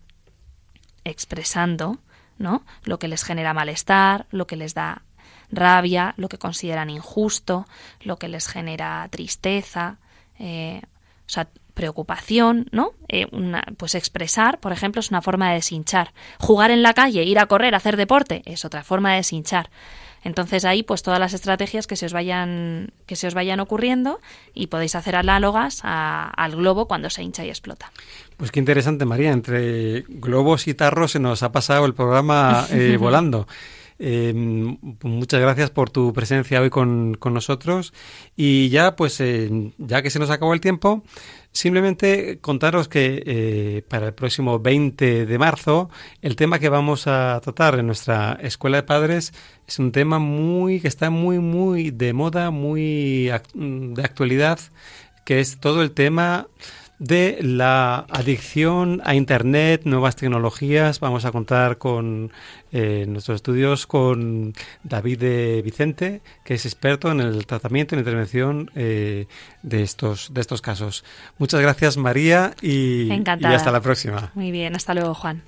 Expresando, 1.03 1.99
¿no? 2.39 2.65
Lo 2.83 2.97
que 2.97 3.07
les 3.07 3.23
genera 3.23 3.53
malestar, 3.53 4.25
lo 4.31 4.47
que 4.47 4.55
les 4.55 4.73
da 4.73 5.03
rabia, 5.51 6.13
lo 6.17 6.29
que 6.29 6.37
consideran 6.37 6.89
injusto, 6.89 7.65
lo 8.01 8.17
que 8.17 8.27
les 8.27 8.47
genera 8.47 9.07
tristeza, 9.11 9.97
eh, 10.39 10.81
o 10.83 11.29
sea, 11.29 11.47
preocupación, 11.73 12.67
¿no? 12.71 12.91
Eh, 13.07 13.27
una, 13.31 13.63
pues 13.77 13.95
expresar, 13.95 14.59
por 14.59 14.71
ejemplo, 14.73 14.99
es 14.99 15.09
una 15.09 15.21
forma 15.21 15.49
de 15.49 15.55
deshinchar. 15.55 16.13
Jugar 16.39 16.69
en 16.71 16.83
la 16.83 16.93
calle, 16.93 17.23
ir 17.23 17.39
a 17.39 17.45
correr, 17.47 17.75
hacer 17.75 17.97
deporte, 17.97 18.41
es 18.45 18.65
otra 18.65 18.83
forma 18.83 19.11
de 19.11 19.17
deshinchar. 19.17 19.69
Entonces 20.23 20.65
ahí 20.65 20.83
pues 20.83 21.01
todas 21.01 21.19
las 21.19 21.33
estrategias 21.33 21.87
que 21.87 21.95
se 21.95 22.05
os 22.05 22.13
vayan 22.13 22.91
que 23.07 23.15
se 23.15 23.25
os 23.25 23.33
vayan 23.33 23.59
ocurriendo 23.59 24.19
y 24.53 24.67
podéis 24.67 24.93
hacer 24.93 25.15
análogas 25.15 25.79
a- 25.83 26.29
al 26.29 26.55
globo 26.55 26.87
cuando 26.87 27.09
se 27.09 27.23
hincha 27.23 27.43
y 27.43 27.49
explota. 27.49 27.91
Pues 28.37 28.51
qué 28.51 28.59
interesante, 28.59 29.05
María. 29.05 29.31
Entre 29.31 30.01
globos 30.07 30.67
y 30.67 30.75
tarros 30.75 31.13
se 31.13 31.19
nos 31.19 31.41
ha 31.41 31.51
pasado 31.51 31.85
el 31.87 31.95
programa 31.95 32.67
eh, 32.69 32.97
volando. 32.99 33.47
Eh, 34.03 34.33
muchas 35.03 35.39
gracias 35.39 35.69
por 35.69 35.91
tu 35.91 36.11
presencia 36.11 36.59
hoy 36.59 36.71
con, 36.71 37.13
con 37.13 37.35
nosotros. 37.35 37.93
Y 38.35 38.69
ya, 38.69 38.95
pues, 38.95 39.21
eh, 39.21 39.71
ya 39.77 40.01
que 40.01 40.09
se 40.09 40.17
nos 40.17 40.31
acabó 40.31 40.55
el 40.55 40.59
tiempo, 40.59 41.03
simplemente 41.51 42.39
contaros 42.39 42.87
que 42.87 43.21
eh, 43.23 43.83
para 43.87 44.07
el 44.07 44.13
próximo 44.15 44.57
20 44.57 45.27
de 45.27 45.37
marzo, 45.37 45.91
el 46.23 46.35
tema 46.35 46.57
que 46.57 46.69
vamos 46.69 47.05
a 47.05 47.39
tratar 47.43 47.77
en 47.77 47.85
nuestra 47.85 48.39
escuela 48.41 48.77
de 48.77 48.83
padres 48.83 49.33
es 49.67 49.77
un 49.77 49.91
tema 49.91 50.17
muy 50.17 50.81
que 50.81 50.87
está 50.87 51.11
muy, 51.11 51.37
muy 51.37 51.91
de 51.91 52.13
moda, 52.13 52.49
muy 52.49 53.29
de 53.53 54.01
actualidad, 54.03 54.59
que 55.25 55.39
es 55.39 55.59
todo 55.59 55.83
el 55.83 55.91
tema 55.91 56.47
de 57.01 57.39
la 57.41 58.05
adicción 58.11 59.01
a 59.03 59.15
Internet, 59.15 59.81
nuevas 59.85 60.15
tecnologías. 60.15 60.99
Vamos 60.99 61.25
a 61.25 61.31
contar 61.31 61.79
con 61.79 62.31
eh, 62.71 63.05
nuestros 63.07 63.37
estudios 63.37 63.87
con 63.87 64.53
David 64.83 65.17
de 65.17 65.61
Vicente, 65.63 66.21
que 66.43 66.53
es 66.53 66.65
experto 66.67 67.11
en 67.11 67.19
el 67.19 67.47
tratamiento 67.47 67.95
y 67.95 67.97
la 67.97 68.01
intervención 68.01 68.69
eh, 68.75 69.25
de, 69.63 69.81
estos, 69.81 70.31
de 70.31 70.41
estos 70.41 70.61
casos. 70.61 71.03
Muchas 71.39 71.59
gracias, 71.59 71.97
María, 71.97 72.53
y, 72.61 73.11
y 73.11 73.45
hasta 73.45 73.71
la 73.71 73.81
próxima. 73.81 74.29
Muy 74.35 74.51
bien, 74.51 74.75
hasta 74.75 74.93
luego, 74.93 75.15
Juan. 75.15 75.41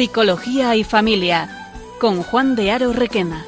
Psicología 0.00 0.76
y 0.76 0.82
familia 0.82 1.68
con 2.00 2.22
Juan 2.22 2.56
de 2.56 2.70
Aro 2.70 2.94
Requena. 2.94 3.44